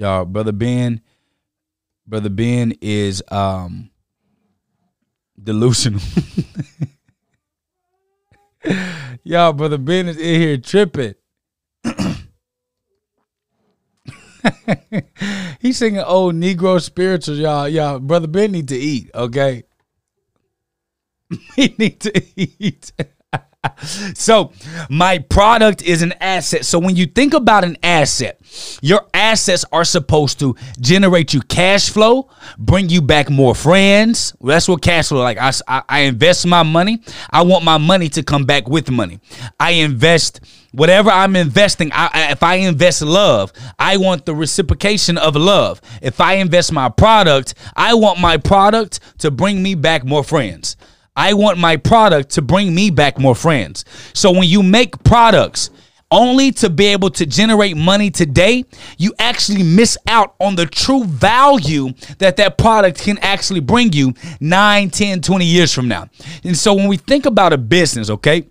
Y'all, 0.00 0.24
brother 0.24 0.52
Ben, 0.52 1.02
brother 2.06 2.30
Ben 2.30 2.72
is 2.80 3.22
um 3.30 3.90
delusional. 5.38 6.00
Y'all, 9.24 9.52
brother 9.52 9.76
Ben 9.76 10.08
is 10.08 10.16
in 10.16 10.40
here 10.40 10.56
tripping. 10.56 11.16
He's 15.60 15.76
singing 15.76 16.00
old 16.00 16.34
Negro 16.34 16.80
spirituals, 16.80 17.38
y'all. 17.38 17.68
Y'all, 17.68 17.98
brother 17.98 18.26
Ben 18.26 18.52
need 18.52 18.68
to 18.68 18.76
eat, 18.76 19.10
okay? 19.14 19.64
he 21.56 21.74
need 21.76 22.00
to 22.00 22.22
eat. 22.36 22.90
so 24.14 24.52
my 24.88 25.18
product 25.18 25.82
is 25.82 26.02
an 26.02 26.14
asset. 26.20 26.64
So 26.64 26.78
when 26.78 26.96
you 26.96 27.06
think 27.06 27.34
about 27.34 27.64
an 27.64 27.76
asset, 27.82 28.40
your 28.80 29.06
assets 29.12 29.64
are 29.70 29.84
supposed 29.84 30.38
to 30.40 30.56
generate 30.80 31.34
you 31.34 31.42
cash 31.42 31.90
flow, 31.90 32.30
bring 32.58 32.88
you 32.88 33.02
back 33.02 33.28
more 33.28 33.54
friends. 33.54 34.34
That's 34.40 34.66
what 34.66 34.80
cash 34.80 35.08
flow 35.08 35.20
like. 35.20 35.38
I, 35.38 35.52
I, 35.88 36.00
invest 36.00 36.46
my 36.46 36.62
money. 36.62 37.02
I 37.30 37.42
want 37.42 37.64
my 37.64 37.76
money 37.76 38.08
to 38.10 38.22
come 38.22 38.46
back 38.46 38.66
with 38.66 38.90
money. 38.90 39.20
I 39.58 39.72
invest 39.72 40.40
whatever 40.72 41.10
I'm 41.10 41.36
investing. 41.36 41.90
I, 41.92 42.30
if 42.32 42.42
I 42.42 42.56
invest 42.56 43.02
love, 43.02 43.52
I 43.78 43.98
want 43.98 44.24
the 44.24 44.34
reciprocation 44.34 45.18
of 45.18 45.36
love. 45.36 45.82
If 46.00 46.20
I 46.20 46.34
invest 46.34 46.72
my 46.72 46.88
product, 46.88 47.54
I 47.76 47.92
want 47.94 48.20
my 48.20 48.38
product 48.38 49.00
to 49.18 49.30
bring 49.30 49.62
me 49.62 49.74
back 49.74 50.04
more 50.04 50.24
friends. 50.24 50.76
I 51.16 51.34
want 51.34 51.58
my 51.58 51.76
product 51.76 52.30
to 52.30 52.42
bring 52.42 52.74
me 52.74 52.90
back 52.90 53.18
more 53.18 53.34
friends. 53.34 53.84
So 54.14 54.30
when 54.30 54.44
you 54.44 54.62
make 54.62 55.02
products 55.04 55.70
only 56.10 56.50
to 56.50 56.68
be 56.68 56.86
able 56.86 57.10
to 57.10 57.24
generate 57.24 57.76
money 57.76 58.10
today, 58.10 58.64
you 58.98 59.14
actually 59.18 59.62
miss 59.62 59.96
out 60.08 60.34
on 60.40 60.56
the 60.56 60.66
true 60.66 61.04
value 61.04 61.92
that 62.18 62.36
that 62.36 62.58
product 62.58 63.00
can 63.00 63.18
actually 63.18 63.60
bring 63.60 63.92
you 63.92 64.12
9, 64.40 64.90
10, 64.90 65.20
20 65.20 65.44
years 65.44 65.72
from 65.72 65.88
now. 65.88 66.08
And 66.42 66.56
so 66.56 66.74
when 66.74 66.88
we 66.88 66.96
think 66.96 67.26
about 67.26 67.52
a 67.52 67.58
business, 67.58 68.10
okay? 68.10 68.49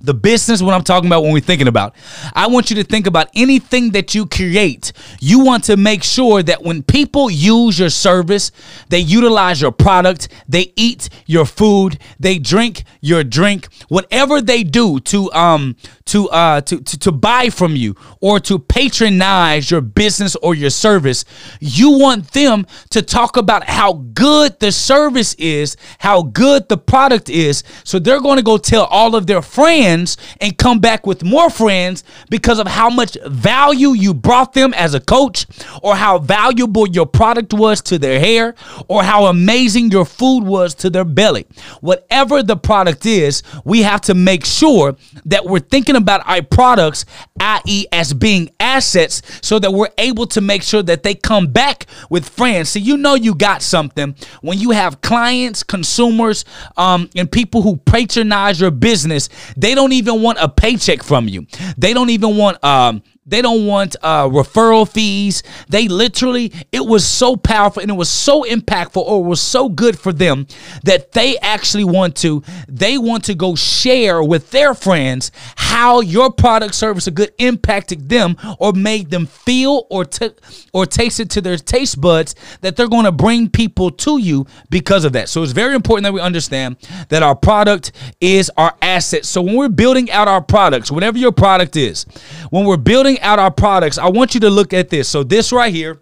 The 0.00 0.14
business 0.14 0.60
what 0.62 0.74
i'm 0.74 0.82
talking 0.82 1.06
about 1.06 1.22
when 1.22 1.32
we're 1.32 1.40
thinking 1.40 1.68
about. 1.68 1.94
I 2.34 2.46
want 2.48 2.70
you 2.70 2.76
to 2.76 2.84
think 2.84 3.06
about 3.06 3.28
anything 3.34 3.90
that 3.92 4.14
you 4.14 4.26
create. 4.26 4.92
You 5.20 5.40
want 5.40 5.64
to 5.64 5.76
make 5.76 6.02
sure 6.02 6.42
that 6.42 6.62
when 6.62 6.82
people 6.82 7.30
use 7.30 7.78
your 7.78 7.90
service 7.90 8.52
they 8.88 8.98
utilize 8.98 9.60
your 9.60 9.72
product 9.72 10.28
they 10.48 10.72
eat 10.76 11.08
your 11.26 11.46
food 11.46 11.98
they 12.18 12.38
drink 12.38 12.84
your 13.00 13.24
drink 13.24 13.68
whatever 13.88 14.40
they 14.40 14.62
do 14.62 15.00
to 15.00 15.32
um 15.32 15.76
to 16.04 16.28
uh 16.30 16.60
to, 16.62 16.80
to, 16.80 16.98
to 16.98 17.12
buy 17.12 17.48
from 17.48 17.76
you 17.76 17.94
or 18.20 18.38
to 18.40 18.58
patronize 18.58 19.70
your 19.70 19.80
business 19.80 20.36
or 20.36 20.54
your 20.54 20.70
service 20.70 21.24
you 21.60 21.98
want 21.98 22.32
them 22.32 22.66
to 22.90 23.02
talk 23.02 23.36
about 23.36 23.64
how 23.64 23.94
good 24.14 24.58
the 24.60 24.72
service 24.72 25.34
is 25.34 25.76
how 25.98 26.22
good 26.22 26.68
the 26.68 26.76
product 26.78 27.28
is. 27.28 27.62
So 27.84 27.98
they're 27.98 28.20
going 28.20 28.36
to 28.36 28.42
go 28.42 28.58
tell 28.58 28.84
all 28.84 29.14
of 29.14 29.26
their 29.26 29.42
friends 29.42 29.75
and 29.84 30.56
come 30.58 30.80
back 30.80 31.06
with 31.06 31.22
more 31.22 31.50
friends 31.50 32.04
because 32.30 32.58
of 32.58 32.66
how 32.66 32.88
much 32.90 33.16
value 33.26 33.90
you 33.90 34.14
brought 34.14 34.52
them 34.54 34.72
as 34.74 34.94
a 34.94 35.00
coach 35.00 35.46
or 35.82 35.94
how 35.96 36.18
valuable 36.18 36.86
your 36.88 37.06
product 37.06 37.52
was 37.52 37.80
to 37.82 37.98
their 37.98 38.18
hair 38.18 38.54
or 38.88 39.02
how 39.02 39.26
amazing 39.26 39.90
your 39.90 40.04
food 40.04 40.40
was 40.44 40.74
to 40.74 40.90
their 40.90 41.04
belly. 41.04 41.46
Whatever 41.80 42.42
the 42.42 42.56
product 42.56 43.06
is, 43.06 43.42
we 43.64 43.82
have 43.82 44.00
to 44.02 44.14
make 44.14 44.44
sure 44.44 44.96
that 45.24 45.44
we're 45.44 45.58
thinking 45.60 45.96
about 45.96 46.26
our 46.26 46.42
products, 46.42 47.04
i.e., 47.40 47.86
as 47.92 48.12
being 48.12 48.50
assets, 48.60 49.22
so 49.42 49.58
that 49.58 49.72
we're 49.72 49.90
able 49.98 50.26
to 50.26 50.40
make 50.40 50.62
sure 50.62 50.82
that 50.82 51.02
they 51.02 51.14
come 51.14 51.48
back 51.48 51.86
with 52.10 52.28
friends. 52.28 52.70
So 52.70 52.78
you 52.78 52.96
know 52.96 53.14
you 53.14 53.34
got 53.34 53.62
something 53.62 54.14
when 54.40 54.58
you 54.58 54.70
have 54.70 55.00
clients, 55.00 55.62
consumers, 55.62 56.44
um, 56.76 57.10
and 57.14 57.30
people 57.30 57.62
who 57.62 57.76
patronize 57.76 58.60
your 58.60 58.70
business. 58.70 59.28
Don't 59.74 59.92
even 59.92 60.22
want 60.22 60.38
a 60.40 60.48
paycheck 60.48 61.02
from 61.02 61.28
you. 61.28 61.46
They 61.76 61.92
don't 61.92 62.10
even 62.10 62.36
want 62.36 62.62
um 62.64 63.02
they 63.26 63.42
don't 63.42 63.66
want 63.66 63.96
uh, 64.02 64.28
referral 64.28 64.88
fees. 64.88 65.42
They 65.68 65.88
literally, 65.88 66.52
it 66.70 66.86
was 66.86 67.06
so 67.06 67.36
powerful 67.36 67.82
and 67.82 67.90
it 67.90 67.94
was 67.94 68.08
so 68.08 68.44
impactful 68.44 69.02
or 69.02 69.24
was 69.24 69.40
so 69.40 69.68
good 69.68 69.98
for 69.98 70.12
them 70.12 70.46
that 70.84 71.12
they 71.12 71.36
actually 71.38 71.84
want 71.84 72.16
to, 72.16 72.42
they 72.68 72.98
want 72.98 73.24
to 73.24 73.34
go 73.34 73.54
share 73.54 74.22
with 74.22 74.50
their 74.50 74.74
friends 74.74 75.32
how 75.56 76.00
your 76.00 76.32
product, 76.32 76.74
service, 76.74 77.08
or 77.08 77.10
good 77.10 77.32
impacted 77.38 78.08
them 78.08 78.36
or 78.58 78.72
made 78.72 79.10
them 79.10 79.26
feel 79.26 79.86
or 79.90 80.04
t- 80.04 80.30
or 80.72 80.86
taste 80.86 81.20
it 81.20 81.30
to 81.30 81.40
their 81.40 81.56
taste 81.56 82.00
buds 82.00 82.34
that 82.60 82.76
they're 82.76 82.88
going 82.88 83.04
to 83.04 83.12
bring 83.12 83.48
people 83.48 83.90
to 83.90 84.18
you 84.18 84.46
because 84.70 85.04
of 85.04 85.12
that. 85.12 85.28
So 85.28 85.42
it's 85.42 85.52
very 85.52 85.74
important 85.74 86.04
that 86.04 86.12
we 86.12 86.20
understand 86.20 86.76
that 87.08 87.22
our 87.22 87.34
product 87.34 87.92
is 88.20 88.50
our 88.56 88.74
asset. 88.80 89.24
So 89.24 89.42
when 89.42 89.56
we're 89.56 89.68
building 89.68 90.10
out 90.10 90.28
our 90.28 90.42
products, 90.42 90.90
whatever 90.90 91.18
your 91.18 91.32
product 91.32 91.76
is, 91.76 92.04
when 92.50 92.64
we're 92.64 92.76
building 92.76 93.15
out 93.20 93.38
our 93.38 93.50
products, 93.50 93.98
I 93.98 94.08
want 94.08 94.34
you 94.34 94.40
to 94.40 94.50
look 94.50 94.72
at 94.72 94.90
this. 94.90 95.08
So 95.08 95.22
this 95.22 95.52
right 95.52 95.72
here 95.72 96.00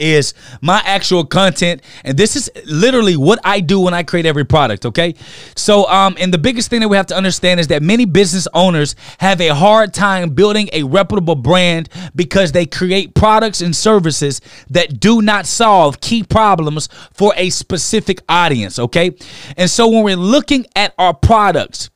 is 0.00 0.34
my 0.60 0.82
actual 0.84 1.24
content 1.24 1.82
and 2.04 2.16
this 2.16 2.34
is 2.34 2.50
literally 2.64 3.16
what 3.16 3.38
I 3.44 3.60
do 3.60 3.80
when 3.80 3.94
I 3.94 4.02
create 4.02 4.26
every 4.26 4.44
product, 4.44 4.86
okay? 4.86 5.14
So 5.54 5.86
um 5.88 6.16
and 6.18 6.32
the 6.32 6.38
biggest 6.38 6.70
thing 6.70 6.80
that 6.80 6.88
we 6.88 6.96
have 6.96 7.06
to 7.06 7.16
understand 7.16 7.60
is 7.60 7.68
that 7.68 7.82
many 7.82 8.06
business 8.06 8.48
owners 8.54 8.96
have 9.18 9.40
a 9.40 9.48
hard 9.48 9.92
time 9.92 10.30
building 10.30 10.68
a 10.72 10.82
reputable 10.82 11.34
brand 11.34 11.88
because 12.14 12.52
they 12.52 12.66
create 12.66 13.14
products 13.14 13.60
and 13.60 13.76
services 13.76 14.40
that 14.70 14.98
do 15.00 15.20
not 15.22 15.46
solve 15.46 16.00
key 16.00 16.22
problems 16.22 16.88
for 17.12 17.32
a 17.36 17.50
specific 17.50 18.22
audience, 18.28 18.78
okay? 18.78 19.12
And 19.56 19.68
so 19.68 19.88
when 19.88 20.02
we're 20.02 20.16
looking 20.16 20.66
at 20.74 20.94
our 20.98 21.12
products, 21.12 21.90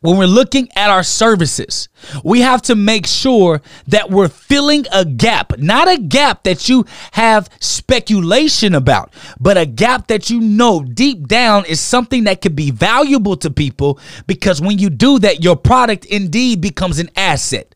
when 0.00 0.16
we're 0.16 0.26
looking 0.26 0.68
at 0.76 0.90
our 0.90 1.02
services, 1.02 1.88
we 2.24 2.40
have 2.40 2.62
to 2.62 2.74
make 2.74 3.06
sure 3.06 3.60
that 3.88 4.10
we're 4.10 4.28
filling 4.28 4.86
a 4.92 5.04
gap, 5.04 5.58
not 5.58 5.88
a 5.88 5.98
gap 5.98 6.44
that 6.44 6.68
you 6.68 6.84
have 7.12 7.48
speculation 7.60 8.74
about, 8.74 9.12
but 9.40 9.56
a 9.56 9.66
gap 9.66 10.06
that 10.08 10.30
you 10.30 10.40
know 10.40 10.82
deep 10.82 11.26
down 11.26 11.64
is 11.66 11.80
something 11.80 12.24
that 12.24 12.40
could 12.40 12.54
be 12.54 12.70
valuable 12.70 13.36
to 13.36 13.50
people 13.50 13.98
because 14.26 14.60
when 14.60 14.78
you 14.78 14.90
do 14.90 15.18
that, 15.18 15.42
your 15.42 15.56
product 15.56 16.04
indeed 16.06 16.60
becomes 16.60 16.98
an 16.98 17.10
asset. 17.16 17.74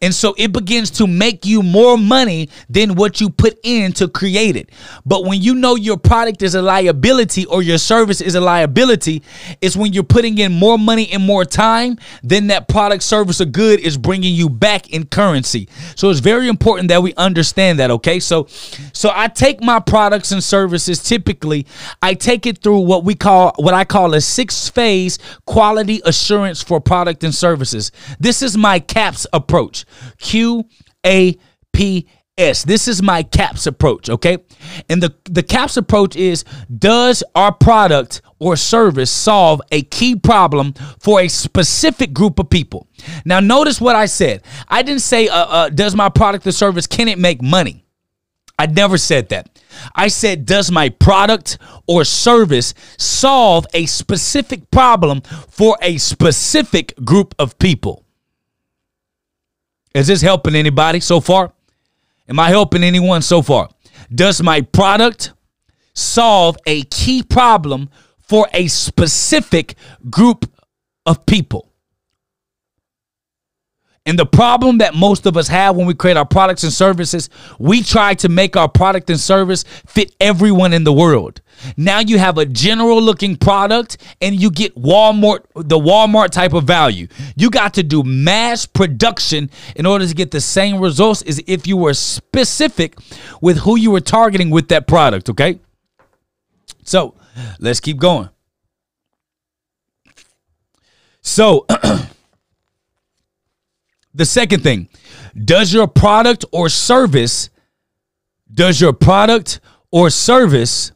And 0.00 0.14
so 0.14 0.34
it 0.36 0.52
begins 0.52 0.90
to 0.92 1.06
make 1.06 1.44
you 1.44 1.62
more 1.62 1.96
money 1.98 2.48
than 2.68 2.94
what 2.94 3.20
you 3.20 3.30
put 3.30 3.58
in 3.62 3.92
to 3.94 4.08
create 4.08 4.56
it. 4.56 4.70
But 5.04 5.24
when 5.24 5.40
you 5.40 5.54
know 5.54 5.76
your 5.76 5.96
product 5.96 6.42
is 6.42 6.54
a 6.54 6.62
liability 6.62 7.46
or 7.46 7.62
your 7.62 7.78
service 7.78 8.20
is 8.20 8.34
a 8.34 8.40
liability, 8.40 9.22
it's 9.60 9.76
when 9.76 9.92
you're 9.92 10.02
putting 10.02 10.38
in 10.38 10.52
more 10.52 10.78
money 10.78 11.10
and 11.12 11.24
more 11.24 11.44
time, 11.44 11.98
then 12.22 12.48
that 12.48 12.68
product, 12.68 13.02
service, 13.02 13.40
or 13.40 13.44
good 13.44 13.80
is 13.80 13.96
bringing 13.96 14.34
you 14.34 14.48
back 14.48 14.90
in 14.90 15.06
currency. 15.06 15.68
So 15.96 16.10
it's 16.10 16.20
very 16.20 16.48
important 16.48 16.88
that 16.88 17.02
we 17.02 17.14
understand 17.14 17.78
that, 17.78 17.90
okay? 17.90 18.20
So 18.20 18.46
so 18.92 19.10
I 19.14 19.28
take 19.28 19.62
my 19.62 19.80
products 19.80 20.32
and 20.32 20.42
services 20.42 21.02
typically, 21.02 21.66
I 22.00 22.14
take 22.14 22.46
it 22.46 22.58
through 22.58 22.80
what 22.80 23.04
we 23.04 23.14
call 23.14 23.52
what 23.56 23.74
I 23.74 23.84
call 23.84 24.14
a 24.14 24.20
six-phase 24.20 25.18
quality 25.46 26.00
assurance 26.04 26.62
for 26.62 26.80
product 26.80 27.24
and 27.24 27.34
services. 27.34 27.92
This 28.18 28.42
is 28.42 28.56
my 28.56 28.80
QAPS 28.80 29.26
approach 29.32 29.61
approach. 29.62 29.84
Q 30.18 30.64
A 31.04 31.36
P 31.72 32.06
S. 32.38 32.64
This 32.64 32.88
is 32.88 33.02
my 33.02 33.22
QAPS 33.22 33.66
approach, 33.66 34.08
okay? 34.08 34.38
And 34.88 35.02
the, 35.02 35.14
the 35.24 35.42
QAPS 35.42 35.76
approach 35.76 36.16
is 36.16 36.44
Does 36.76 37.22
our 37.34 37.52
product 37.52 38.22
or 38.38 38.56
service 38.56 39.10
solve 39.10 39.60
a 39.70 39.82
key 39.82 40.16
problem 40.16 40.72
for 40.98 41.20
a 41.20 41.28
specific 41.28 42.12
group 42.12 42.38
of 42.38 42.48
people? 42.48 42.88
Now, 43.24 43.40
notice 43.40 43.80
what 43.80 43.96
I 43.96 44.06
said. 44.06 44.42
I 44.68 44.82
didn't 44.82 45.02
say, 45.02 45.28
uh, 45.28 45.36
uh, 45.36 45.68
Does 45.68 45.94
my 45.94 46.08
product 46.08 46.46
or 46.46 46.52
service, 46.52 46.86
can 46.86 47.08
it 47.08 47.18
make 47.18 47.42
money? 47.42 47.84
I 48.58 48.66
never 48.66 48.96
said 48.96 49.28
that. 49.30 49.58
I 49.94 50.08
said, 50.08 50.46
Does 50.46 50.70
my 50.70 50.88
product 50.88 51.58
or 51.86 52.04
service 52.04 52.72
solve 52.98 53.66
a 53.74 53.86
specific 53.86 54.70
problem 54.70 55.20
for 55.48 55.76
a 55.82 55.98
specific 55.98 56.94
group 57.04 57.34
of 57.38 57.58
people? 57.58 58.01
Is 59.94 60.06
this 60.06 60.22
helping 60.22 60.54
anybody 60.54 61.00
so 61.00 61.20
far? 61.20 61.52
Am 62.28 62.38
I 62.38 62.48
helping 62.48 62.82
anyone 62.82 63.22
so 63.22 63.42
far? 63.42 63.68
Does 64.14 64.42
my 64.42 64.62
product 64.62 65.32
solve 65.94 66.56
a 66.66 66.82
key 66.84 67.22
problem 67.22 67.90
for 68.20 68.48
a 68.54 68.68
specific 68.68 69.74
group 70.08 70.50
of 71.04 71.26
people? 71.26 71.71
And 74.04 74.18
the 74.18 74.26
problem 74.26 74.78
that 74.78 74.94
most 74.94 75.26
of 75.26 75.36
us 75.36 75.46
have 75.46 75.76
when 75.76 75.86
we 75.86 75.94
create 75.94 76.16
our 76.16 76.26
products 76.26 76.64
and 76.64 76.72
services, 76.72 77.30
we 77.60 77.82
try 77.82 78.14
to 78.14 78.28
make 78.28 78.56
our 78.56 78.68
product 78.68 79.08
and 79.10 79.20
service 79.20 79.62
fit 79.86 80.14
everyone 80.20 80.72
in 80.72 80.82
the 80.82 80.92
world. 80.92 81.40
Now 81.76 82.00
you 82.00 82.18
have 82.18 82.36
a 82.36 82.44
general 82.44 83.00
looking 83.00 83.36
product 83.36 83.98
and 84.20 84.40
you 84.40 84.50
get 84.50 84.74
Walmart 84.74 85.44
the 85.54 85.78
Walmart 85.78 86.30
type 86.30 86.52
of 86.52 86.64
value. 86.64 87.06
You 87.36 87.48
got 87.48 87.74
to 87.74 87.84
do 87.84 88.02
mass 88.02 88.66
production 88.66 89.50
in 89.76 89.86
order 89.86 90.04
to 90.04 90.14
get 90.14 90.32
the 90.32 90.40
same 90.40 90.80
results 90.80 91.22
as 91.22 91.40
if 91.46 91.68
you 91.68 91.76
were 91.76 91.94
specific 91.94 92.98
with 93.40 93.58
who 93.58 93.76
you 93.76 93.92
were 93.92 94.00
targeting 94.00 94.50
with 94.50 94.66
that 94.68 94.88
product, 94.88 95.30
okay? 95.30 95.60
So, 96.82 97.14
let's 97.60 97.78
keep 97.78 97.98
going. 97.98 98.30
So, 101.20 101.66
The 104.14 104.24
second 104.24 104.62
thing, 104.62 104.88
does 105.44 105.72
your 105.72 105.88
product 105.88 106.44
or 106.52 106.68
service 106.68 107.50
does 108.52 108.80
your 108.80 108.92
product 108.92 109.60
or 109.90 110.10
service 110.10 110.92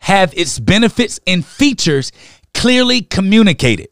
have 0.00 0.32
its 0.36 0.58
benefits 0.58 1.20
and 1.26 1.44
features 1.44 2.12
clearly 2.54 3.02
communicated? 3.02 3.88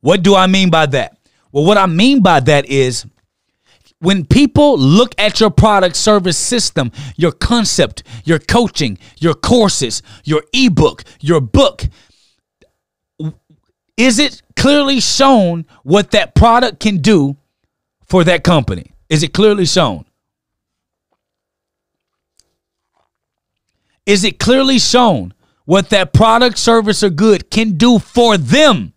What 0.00 0.22
do 0.22 0.34
I 0.34 0.46
mean 0.46 0.70
by 0.70 0.86
that? 0.86 1.16
Well, 1.52 1.64
what 1.64 1.78
I 1.78 1.86
mean 1.86 2.22
by 2.22 2.40
that 2.40 2.66
is 2.66 3.06
when 4.00 4.26
people 4.26 4.76
look 4.76 5.14
at 5.16 5.40
your 5.40 5.50
product 5.50 5.96
service 5.96 6.36
system, 6.36 6.90
your 7.16 7.32
concept, 7.32 8.02
your 8.24 8.38
coaching, 8.38 8.98
your 9.18 9.34
courses, 9.34 10.02
your 10.24 10.42
ebook, 10.52 11.04
your 11.20 11.40
book, 11.40 11.84
is 13.96 14.18
it 14.18 14.42
clearly 14.56 15.00
shown 15.00 15.66
what 15.84 16.10
that 16.10 16.34
product 16.34 16.80
can 16.80 16.98
do 16.98 17.36
for 18.14 18.22
that 18.22 18.44
company? 18.44 18.92
Is 19.08 19.24
it 19.24 19.34
clearly 19.34 19.66
shown? 19.66 20.04
Is 24.06 24.22
it 24.22 24.38
clearly 24.38 24.78
shown 24.78 25.34
what 25.64 25.90
that 25.90 26.12
product, 26.12 26.56
service, 26.56 27.02
or 27.02 27.10
good 27.10 27.50
can 27.50 27.72
do 27.72 27.98
for 27.98 28.38
them? 28.38 28.92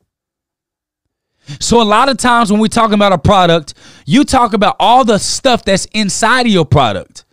So, 1.60 1.82
a 1.82 1.84
lot 1.84 2.10
of 2.10 2.18
times 2.18 2.52
when 2.52 2.62
we 2.62 2.70
talk 2.70 2.92
about 2.92 3.12
a 3.12 3.18
product, 3.18 3.74
you 4.06 4.24
talk 4.24 4.54
about 4.54 4.76
all 4.80 5.04
the 5.04 5.18
stuff 5.18 5.64
that's 5.66 5.86
inside 5.94 6.46
of 6.46 6.52
your 6.52 6.66
product. 6.66 7.26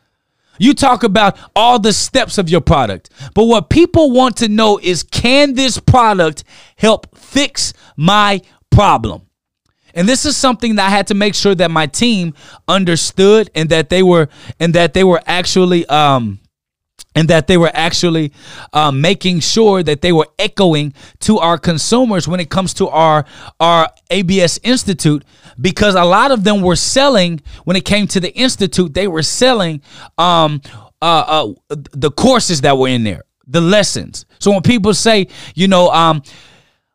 You 0.59 0.73
talk 0.73 1.03
about 1.03 1.39
all 1.55 1.79
the 1.79 1.93
steps 1.93 2.39
of 2.39 2.49
your 2.49 2.63
product. 2.63 3.11
But 3.35 3.45
what 3.45 3.69
people 3.69 4.11
want 4.11 4.39
to 4.39 4.49
know 4.49 4.81
is 4.83 5.03
can 5.03 5.53
this 5.53 5.79
product 5.79 6.45
help 6.77 7.15
fix 7.15 7.75
my 7.95 8.41
problem? 8.71 9.25
And 9.95 10.09
this 10.09 10.27
is 10.27 10.37
something 10.37 10.75
that 10.75 10.87
I 10.87 10.91
had 10.91 11.07
to 11.09 11.15
make 11.15 11.35
sure 11.35 11.55
that 11.55 11.71
my 11.71 11.87
team 11.87 12.35
understood 12.69 13.51
and 13.55 13.71
that 13.71 13.89
they 13.89 14.03
were 14.03 14.29
and 14.61 14.75
that 14.75 14.93
they 14.93 15.05
were 15.05 15.23
actually 15.27 15.87
um 15.87 16.41
and 17.15 17.29
that 17.29 17.47
they 17.47 17.57
were 17.57 17.71
actually 17.73 18.33
um, 18.73 19.01
making 19.01 19.41
sure 19.41 19.83
that 19.83 20.01
they 20.03 20.13
were 20.13 20.27
echoing 20.39 20.93
to 21.21 21.39
our 21.39 21.59
consumers 21.59 22.27
when 22.27 22.41
it 22.41 22.51
comes 22.51 22.75
to 22.75 22.89
our 22.89 23.25
our 23.61 23.89
ABS 24.11 24.59
Institute 24.63 25.25
because 25.61 25.95
a 25.95 26.05
lot 26.05 26.33
of 26.33 26.45
them 26.45 26.61
were 26.61 26.77
selling 26.77 27.41
when 27.65 27.77
it 27.77 27.85
came 27.85 28.07
to 28.09 28.19
the 28.19 28.35
institute 28.35 28.93
they 28.95 29.07
were 29.07 29.23
selling 29.23 29.81
um, 30.19 30.61
uh, 31.01 31.53
uh, 31.69 31.77
the 31.93 32.11
courses 32.11 32.63
that 32.63 32.77
were 32.77 32.89
in 32.89 33.05
there 33.05 33.23
the 33.47 33.61
lessons. 33.61 34.25
So 34.39 34.51
when 34.51 34.63
people 34.63 34.95
say 34.95 35.29
you 35.55 35.69
know 35.69 35.91
um, 35.91 36.23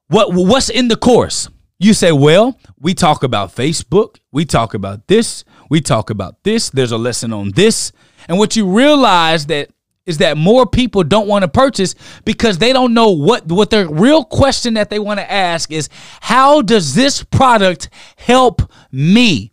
what 0.08 0.34
what's 0.34 0.70
in 0.70 0.88
the 0.88 0.98
course 0.98 1.48
you 1.80 1.94
say, 1.94 2.12
well, 2.12 2.60
we 2.78 2.94
talk 2.94 3.24
about 3.24 3.56
Facebook, 3.56 4.18
we 4.32 4.46
talk 4.46 4.74
about 4.74 5.08
this, 5.08 5.46
we 5.70 5.80
talk 5.80 6.10
about 6.10 6.44
this, 6.44 6.70
there's 6.70 6.92
a 6.92 6.98
lesson 6.98 7.32
on 7.32 7.52
this. 7.52 7.92
And 8.28 8.38
what 8.38 8.56
you 8.56 8.68
realize 8.70 9.46
that 9.48 9.70
is 10.06 10.18
that 10.18 10.38
more 10.38 10.66
people 10.66 11.04
don't 11.04 11.28
want 11.28 11.44
to 11.44 11.48
purchase 11.48 11.96
because 12.26 12.58
they 12.58 12.74
don't 12.74 12.94
know 12.94 13.12
what 13.12 13.48
what 13.48 13.70
their 13.70 13.88
real 13.88 14.24
question 14.24 14.74
that 14.74 14.90
they 14.90 14.98
want 14.98 15.20
to 15.20 15.32
ask 15.32 15.72
is 15.72 15.88
how 16.20 16.62
does 16.62 16.96
this 16.96 17.24
product 17.24 17.90
help 18.18 18.62
me 18.92 19.52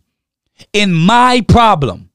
in 0.73 0.93
my 0.93 1.45
problem? 1.47 2.09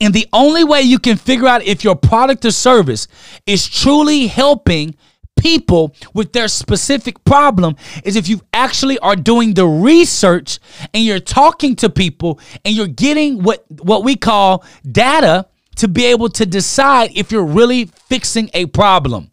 And 0.00 0.14
the 0.14 0.28
only 0.32 0.62
way 0.62 0.82
you 0.82 0.98
can 0.98 1.16
figure 1.16 1.48
out 1.48 1.64
if 1.64 1.82
your 1.82 1.96
product 1.96 2.44
or 2.44 2.50
service 2.50 3.08
is 3.46 3.68
truly 3.68 4.26
helping 4.26 4.94
people 5.36 5.94
with 6.14 6.32
their 6.32 6.48
specific 6.48 7.22
problem 7.24 7.76
is 8.04 8.16
if 8.16 8.28
you 8.28 8.40
actually 8.52 8.98
are 8.98 9.16
doing 9.16 9.54
the 9.54 9.66
research 9.66 10.58
and 10.92 11.04
you're 11.04 11.20
talking 11.20 11.76
to 11.76 11.88
people 11.88 12.40
and 12.64 12.74
you're 12.74 12.86
getting 12.86 13.42
what 13.42 13.64
what 13.82 14.02
we 14.02 14.16
call 14.16 14.64
data 14.90 15.46
to 15.76 15.88
be 15.88 16.06
able 16.06 16.28
to 16.30 16.46
decide 16.46 17.10
if 17.14 17.30
you're 17.30 17.44
really 17.44 17.84
fixing 17.84 18.50
a 18.54 18.66
problem. 18.66 19.30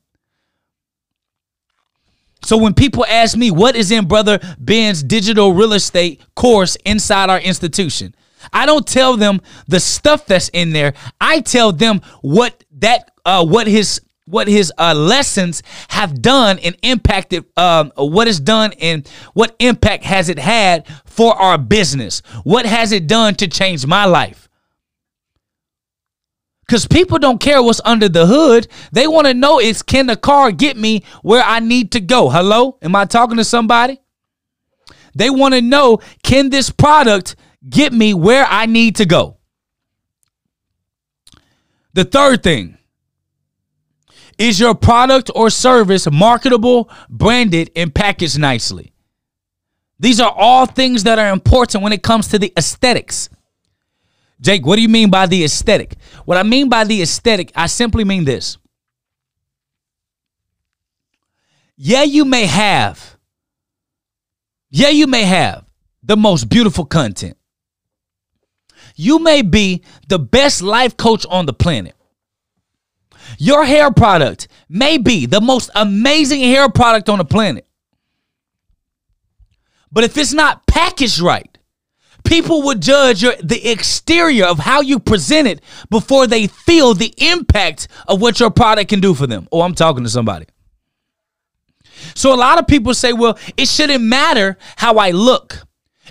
So 2.43 2.57
when 2.57 2.73
people 2.73 3.05
ask 3.05 3.37
me 3.37 3.51
what 3.51 3.75
is 3.75 3.91
in 3.91 4.05
brother 4.05 4.39
Ben's 4.59 5.01
digital 5.01 5.53
real 5.53 5.73
estate 5.73 6.21
course 6.35 6.75
inside 6.85 7.29
our 7.29 7.39
institution, 7.39 8.13
I 8.51 8.65
don't 8.65 8.85
tell 8.85 9.15
them 9.15 9.41
the 9.67 9.79
stuff 9.79 10.25
that's 10.25 10.49
in 10.49 10.73
there. 10.73 10.93
I 11.21 11.39
tell 11.39 11.71
them 11.71 12.01
what 12.21 12.63
that 12.79 13.11
uh 13.25 13.45
what 13.45 13.67
his 13.67 14.01
what 14.33 14.47
his 14.47 14.73
uh, 14.79 14.95
lessons 14.95 15.61
have 15.89 16.21
done 16.21 16.57
and 16.59 16.75
impacted 16.81 17.45
um, 17.55 17.91
what 17.95 18.27
is 18.27 18.39
done 18.39 18.73
and 18.81 19.07
what 19.33 19.55
impact 19.59 20.03
has 20.03 20.27
it 20.27 20.39
had 20.39 20.87
for 21.05 21.35
our 21.35 21.57
business? 21.57 22.21
What 22.43 22.65
has 22.65 22.91
it 22.91 23.05
done 23.07 23.35
to 23.35 23.47
change 23.47 23.85
my 23.85 24.05
life? 24.05 24.49
Because 26.65 26.87
people 26.87 27.19
don't 27.19 27.39
care 27.39 27.61
what's 27.61 27.81
under 27.85 28.09
the 28.09 28.25
hood. 28.25 28.67
They 28.91 29.05
want 29.05 29.27
to 29.27 29.35
know 29.35 29.59
is 29.59 29.83
can 29.83 30.07
the 30.07 30.15
car 30.15 30.51
get 30.51 30.77
me 30.77 31.03
where 31.21 31.43
i 31.43 31.59
need 31.59 31.91
to 31.91 31.99
go? 31.99 32.29
Hello? 32.29 32.77
Am 32.81 32.95
i 32.95 33.05
talking 33.05 33.37
to 33.37 33.43
somebody? 33.43 33.99
They 35.13 35.29
want 35.29 35.53
to 35.53 35.61
know 35.61 35.99
can 36.23 36.49
this 36.49 36.71
product 36.71 37.35
get 37.69 37.93
me 37.93 38.15
where 38.15 38.45
i 38.45 38.65
need 38.65 38.95
to 38.95 39.05
go? 39.05 39.37
The 41.93 42.05
third 42.05 42.41
thing 42.41 42.79
is 44.43 44.59
your 44.59 44.75
product 44.75 45.31
or 45.33 45.49
service 45.49 46.09
marketable, 46.11 46.89
branded, 47.09 47.71
and 47.77 47.95
packaged 47.95 48.37
nicely? 48.37 48.93
These 49.99 50.19
are 50.19 50.33
all 50.35 50.65
things 50.65 51.03
that 51.03 51.17
are 51.17 51.29
important 51.29 51.81
when 51.81 51.93
it 51.93 52.03
comes 52.03 52.27
to 52.27 52.39
the 52.39 52.51
aesthetics. 52.57 53.29
Jake, 54.41 54.65
what 54.65 54.75
do 54.75 54.81
you 54.81 54.89
mean 54.89 55.09
by 55.09 55.27
the 55.27 55.45
aesthetic? 55.45 55.95
What 56.25 56.37
I 56.37 56.43
mean 56.43 56.67
by 56.67 56.83
the 56.83 57.01
aesthetic, 57.01 57.53
I 57.55 57.67
simply 57.67 58.03
mean 58.03 58.25
this. 58.25 58.57
Yeah, 61.77 62.03
you 62.03 62.25
may 62.25 62.45
have, 62.45 63.17
yeah, 64.69 64.89
you 64.89 65.07
may 65.07 65.23
have 65.23 65.65
the 66.03 66.17
most 66.17 66.49
beautiful 66.49 66.83
content. 66.83 67.37
You 68.95 69.19
may 69.19 69.41
be 69.41 69.83
the 70.09 70.19
best 70.19 70.61
life 70.61 70.97
coach 70.97 71.25
on 71.29 71.45
the 71.45 71.53
planet. 71.53 71.95
Your 73.37 73.65
hair 73.65 73.91
product 73.91 74.47
may 74.69 74.97
be 74.97 75.25
the 75.25 75.41
most 75.41 75.69
amazing 75.75 76.41
hair 76.41 76.69
product 76.69 77.09
on 77.09 77.17
the 77.17 77.25
planet. 77.25 77.67
But 79.91 80.03
if 80.03 80.17
it's 80.17 80.33
not 80.33 80.65
packaged 80.65 81.19
right, 81.19 81.55
people 82.23 82.63
would 82.63 82.81
judge 82.81 83.21
your, 83.21 83.35
the 83.43 83.69
exterior 83.69 84.45
of 84.45 84.59
how 84.59 84.81
you 84.81 84.99
present 84.99 85.47
it 85.47 85.61
before 85.89 86.25
they 86.25 86.47
feel 86.47 86.93
the 86.93 87.13
impact 87.17 87.87
of 88.07 88.21
what 88.21 88.39
your 88.39 88.49
product 88.49 88.89
can 88.89 88.99
do 88.99 89.13
for 89.13 89.27
them. 89.27 89.47
Oh, 89.51 89.61
I'm 89.61 89.75
talking 89.75 90.03
to 90.03 90.09
somebody. 90.09 90.47
So 92.15 92.33
a 92.33 92.35
lot 92.35 92.59
of 92.59 92.67
people 92.67 92.93
say, 92.93 93.13
well, 93.13 93.37
it 93.55 93.67
shouldn't 93.67 94.03
matter 94.03 94.57
how 94.77 94.97
I 94.97 95.11
look. 95.11 95.59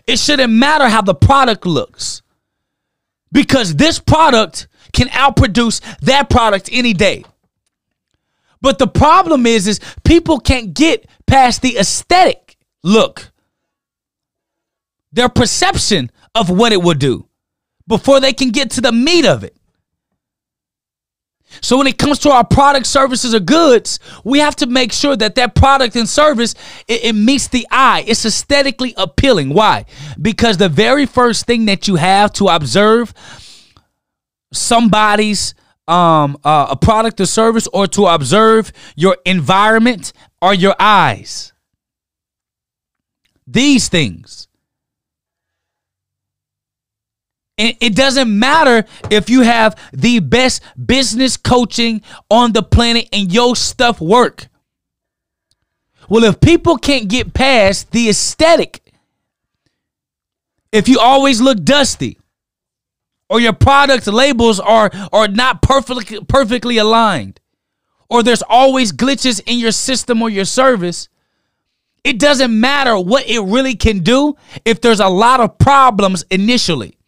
It 0.06 0.18
shouldn't 0.18 0.52
matter 0.52 0.88
how 0.88 1.02
the 1.02 1.14
product 1.14 1.66
looks. 1.66 2.22
Because 3.30 3.74
this 3.76 3.98
product 3.98 4.68
can 4.92 5.08
outproduce 5.08 5.80
that 6.00 6.30
product 6.30 6.68
any 6.72 6.92
day. 6.92 7.24
But 8.60 8.78
the 8.78 8.86
problem 8.86 9.46
is, 9.46 9.66
is 9.66 9.80
people 10.04 10.38
can't 10.38 10.72
get 10.72 11.06
past 11.26 11.62
the 11.62 11.78
aesthetic 11.78 12.56
look, 12.84 13.32
their 15.12 15.28
perception 15.28 16.10
of 16.34 16.48
what 16.48 16.72
it 16.72 16.82
will 16.82 16.94
do 16.94 17.26
before 17.86 18.20
they 18.20 18.32
can 18.32 18.50
get 18.50 18.70
to 18.72 18.80
the 18.80 18.92
meat 18.92 19.26
of 19.26 19.44
it. 19.44 19.56
So 21.60 21.76
when 21.76 21.86
it 21.86 21.98
comes 21.98 22.18
to 22.20 22.30
our 22.30 22.44
product, 22.44 22.86
services, 22.86 23.34
or 23.34 23.40
goods, 23.40 23.98
we 24.24 24.38
have 24.38 24.56
to 24.56 24.66
make 24.66 24.92
sure 24.92 25.16
that 25.16 25.34
that 25.34 25.54
product 25.54 25.96
and 25.96 26.08
service 26.08 26.54
it, 26.88 27.04
it, 27.04 27.12
meets 27.14 27.48
the 27.48 27.66
eye. 27.70 28.04
It's 28.06 28.24
aesthetically 28.24 28.94
appealing. 28.96 29.50
Why? 29.50 29.84
Because 30.20 30.56
the 30.56 30.70
very 30.70 31.04
first 31.04 31.44
thing 31.44 31.66
that 31.66 31.86
you 31.88 31.96
have 31.96 32.32
to 32.34 32.48
observe 32.48 33.12
somebody's 34.52 35.54
um 35.88 36.38
uh, 36.44 36.68
a 36.70 36.76
product 36.76 37.20
or 37.20 37.26
service 37.26 37.66
or 37.72 37.86
to 37.88 38.06
observe 38.06 38.72
your 38.94 39.16
environment 39.24 40.12
or 40.40 40.54
your 40.54 40.76
eyes. 40.78 41.52
These 43.46 43.88
things. 43.88 44.48
It 47.58 47.94
doesn't 47.94 48.36
matter 48.36 48.88
if 49.08 49.30
you 49.30 49.42
have 49.42 49.78
the 49.92 50.18
best 50.18 50.62
business 50.84 51.36
coaching 51.36 52.02
on 52.28 52.52
the 52.52 52.62
planet 52.62 53.08
and 53.12 53.32
your 53.32 53.54
stuff 53.54 54.00
work. 54.00 54.48
Well 56.08 56.24
if 56.24 56.40
people 56.40 56.76
can't 56.76 57.08
get 57.08 57.34
past 57.34 57.92
the 57.92 58.08
aesthetic 58.08 58.80
if 60.72 60.88
you 60.88 60.98
always 60.98 61.40
look 61.40 61.62
dusty 61.62 62.18
or 63.32 63.40
your 63.40 63.54
product 63.54 64.06
labels 64.06 64.60
are 64.60 64.90
are 65.12 65.26
not 65.26 65.62
perfectly 65.62 66.20
perfectly 66.28 66.76
aligned 66.76 67.40
or 68.10 68.22
there's 68.22 68.42
always 68.42 68.92
glitches 68.92 69.40
in 69.46 69.58
your 69.58 69.72
system 69.72 70.20
or 70.20 70.28
your 70.28 70.44
service 70.44 71.08
it 72.04 72.18
doesn't 72.18 72.58
matter 72.58 72.98
what 72.98 73.26
it 73.26 73.40
really 73.40 73.74
can 73.74 74.00
do 74.00 74.36
if 74.64 74.80
there's 74.80 75.00
a 75.00 75.08
lot 75.08 75.40
of 75.40 75.56
problems 75.58 76.24
initially 76.30 76.98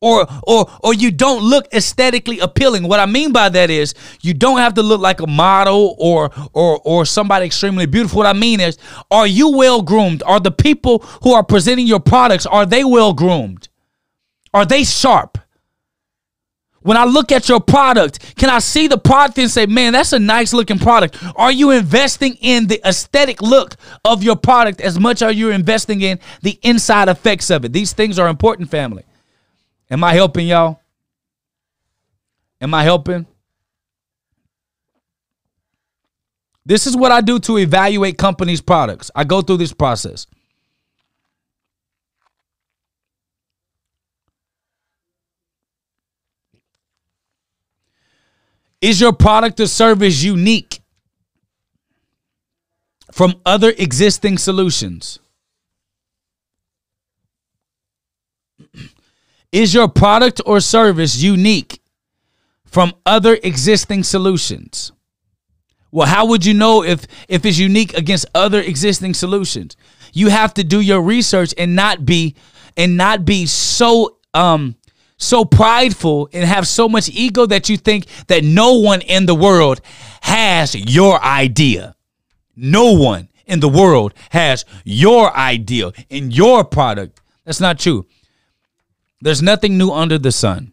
or 0.00 0.26
or 0.42 0.70
or 0.80 0.94
you 0.94 1.10
don't 1.10 1.42
look 1.42 1.66
aesthetically 1.72 2.38
appealing. 2.38 2.86
What 2.86 3.00
i 3.00 3.06
mean 3.06 3.32
by 3.32 3.48
that 3.48 3.70
is 3.70 3.94
you 4.20 4.34
don't 4.34 4.58
have 4.58 4.74
to 4.74 4.82
look 4.82 5.00
like 5.00 5.20
a 5.20 5.26
model 5.26 5.96
or 5.98 6.30
or 6.52 6.78
or 6.84 7.06
somebody 7.06 7.46
extremely 7.46 7.86
beautiful. 7.86 8.18
What 8.18 8.26
i 8.26 8.34
mean 8.34 8.60
is 8.60 8.78
are 9.10 9.26
you 9.26 9.56
well 9.56 9.82
groomed? 9.82 10.22
Are 10.24 10.40
the 10.40 10.50
people 10.50 10.98
who 11.22 11.32
are 11.32 11.42
presenting 11.42 11.86
your 11.86 12.00
products 12.00 12.46
are 12.46 12.66
they 12.66 12.84
well 12.84 13.12
groomed? 13.12 13.68
Are 14.52 14.66
they 14.66 14.84
sharp 14.84 15.38
when 16.84 16.98
I 16.98 17.04
look 17.04 17.32
at 17.32 17.48
your 17.48 17.60
product, 17.60 18.36
can 18.36 18.50
I 18.50 18.58
see 18.58 18.88
the 18.88 18.98
product 18.98 19.38
and 19.38 19.50
say, 19.50 19.64
man, 19.64 19.94
that's 19.94 20.12
a 20.12 20.18
nice 20.18 20.52
looking 20.52 20.78
product? 20.78 21.16
Are 21.34 21.50
you 21.50 21.70
investing 21.70 22.36
in 22.42 22.66
the 22.66 22.78
aesthetic 22.86 23.40
look 23.40 23.76
of 24.04 24.22
your 24.22 24.36
product 24.36 24.82
as 24.82 25.00
much 25.00 25.22
as 25.22 25.34
you're 25.34 25.52
investing 25.52 26.02
in 26.02 26.20
the 26.42 26.58
inside 26.62 27.08
effects 27.08 27.48
of 27.48 27.64
it? 27.64 27.72
These 27.72 27.94
things 27.94 28.18
are 28.18 28.28
important, 28.28 28.70
family. 28.70 29.02
Am 29.90 30.04
I 30.04 30.12
helping 30.12 30.46
y'all? 30.46 30.78
Am 32.60 32.74
I 32.74 32.82
helping? 32.82 33.26
This 36.66 36.86
is 36.86 36.94
what 36.94 37.12
I 37.12 37.22
do 37.22 37.38
to 37.40 37.56
evaluate 37.56 38.18
companies' 38.18 38.60
products. 38.60 39.10
I 39.14 39.24
go 39.24 39.40
through 39.40 39.56
this 39.56 39.72
process. 39.72 40.26
Is 48.84 49.00
your 49.00 49.14
product 49.14 49.60
or 49.60 49.66
service 49.66 50.22
unique 50.22 50.82
from 53.12 53.40
other 53.46 53.72
existing 53.78 54.36
solutions? 54.36 55.20
Is 59.50 59.72
your 59.72 59.88
product 59.88 60.42
or 60.44 60.60
service 60.60 61.16
unique 61.22 61.80
from 62.66 62.92
other 63.06 63.38
existing 63.42 64.02
solutions? 64.02 64.92
Well, 65.90 66.06
how 66.06 66.26
would 66.26 66.44
you 66.44 66.52
know 66.52 66.84
if 66.84 67.06
if 67.26 67.46
it's 67.46 67.56
unique 67.56 67.94
against 67.94 68.26
other 68.34 68.60
existing 68.60 69.14
solutions? 69.14 69.78
You 70.12 70.28
have 70.28 70.52
to 70.54 70.62
do 70.62 70.82
your 70.82 71.00
research 71.00 71.54
and 71.56 71.74
not 71.74 72.04
be 72.04 72.34
and 72.76 72.98
not 72.98 73.24
be 73.24 73.46
so 73.46 74.18
um 74.34 74.76
so 75.16 75.44
prideful 75.44 76.28
and 76.32 76.44
have 76.44 76.66
so 76.66 76.88
much 76.88 77.08
ego 77.08 77.46
that 77.46 77.68
you 77.68 77.76
think 77.76 78.06
that 78.26 78.44
no 78.44 78.74
one 78.74 79.00
in 79.00 79.26
the 79.26 79.34
world 79.34 79.80
has 80.22 80.74
your 80.74 81.22
idea. 81.22 81.94
No 82.56 82.92
one 82.92 83.28
in 83.46 83.60
the 83.60 83.68
world 83.68 84.14
has 84.30 84.64
your 84.84 85.34
idea 85.36 85.92
in 86.08 86.30
your 86.30 86.64
product. 86.64 87.20
That's 87.44 87.60
not 87.60 87.78
true. 87.78 88.06
There's 89.20 89.42
nothing 89.42 89.78
new 89.78 89.90
under 89.90 90.18
the 90.18 90.32
sun. 90.32 90.72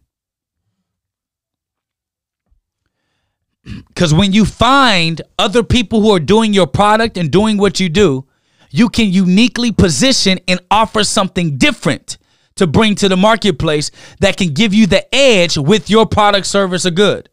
Because 3.87 4.13
when 4.13 4.33
you 4.33 4.45
find 4.45 5.21
other 5.37 5.63
people 5.63 6.01
who 6.01 6.11
are 6.11 6.19
doing 6.19 6.53
your 6.53 6.67
product 6.67 7.17
and 7.17 7.29
doing 7.31 7.57
what 7.57 7.79
you 7.79 7.89
do, 7.89 8.25
you 8.71 8.89
can 8.89 9.11
uniquely 9.11 9.71
position 9.71 10.39
and 10.47 10.59
offer 10.71 11.03
something 11.03 11.57
different 11.57 12.17
to 12.55 12.67
bring 12.67 12.95
to 12.95 13.09
the 13.09 13.17
marketplace 13.17 13.91
that 14.19 14.37
can 14.37 14.53
give 14.53 14.73
you 14.73 14.87
the 14.87 15.13
edge 15.13 15.57
with 15.57 15.89
your 15.89 16.05
product, 16.05 16.47
service, 16.47 16.85
or 16.85 16.91
good. 16.91 17.29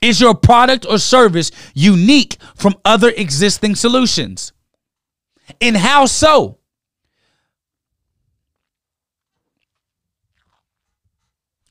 Is 0.00 0.20
your 0.20 0.34
product 0.34 0.86
or 0.88 0.98
service 0.98 1.50
unique 1.74 2.36
from 2.54 2.74
other 2.84 3.10
existing 3.10 3.74
solutions? 3.74 4.52
And 5.60 5.76
how 5.76 6.06
so? 6.06 6.58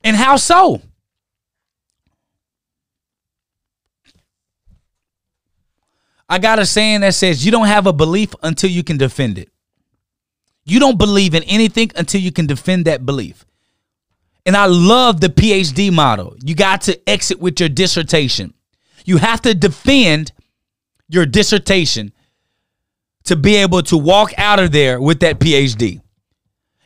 And 0.03 0.15
how 0.15 0.37
so? 0.37 0.81
I 6.29 6.39
got 6.39 6.59
a 6.59 6.65
saying 6.65 7.01
that 7.01 7.13
says 7.13 7.45
you 7.45 7.51
don't 7.51 7.67
have 7.67 7.87
a 7.87 7.93
belief 7.93 8.35
until 8.43 8.69
you 8.69 8.83
can 8.83 8.97
defend 8.97 9.37
it. 9.37 9.49
You 10.67 10.79
don't 10.79 10.97
believe 10.97 11.33
in 11.33 11.43
anything 11.43 11.91
until 11.95 12.19
you 12.19 12.31
can 12.31 12.45
defend 12.45 12.85
that 12.85 13.05
belief. 13.05 13.45
And 14.45 14.55
I 14.55 14.65
love 14.65 15.21
the 15.21 15.29
PhD 15.29 15.91
model. 15.91 16.35
You 16.43 16.55
got 16.55 16.81
to 16.83 17.09
exit 17.09 17.39
with 17.39 17.59
your 17.59 17.69
dissertation. 17.69 18.53
You 19.05 19.17
have 19.17 19.41
to 19.43 19.55
defend 19.55 20.33
your 21.07 21.25
dissertation 21.25 22.11
to 23.23 23.37
be 23.37 23.55
able 23.55 23.81
to 23.83 23.97
walk 23.97 24.33
out 24.37 24.59
of 24.59 24.71
there 24.73 25.01
with 25.01 25.21
that 25.21 25.39
PhD. 25.39 26.01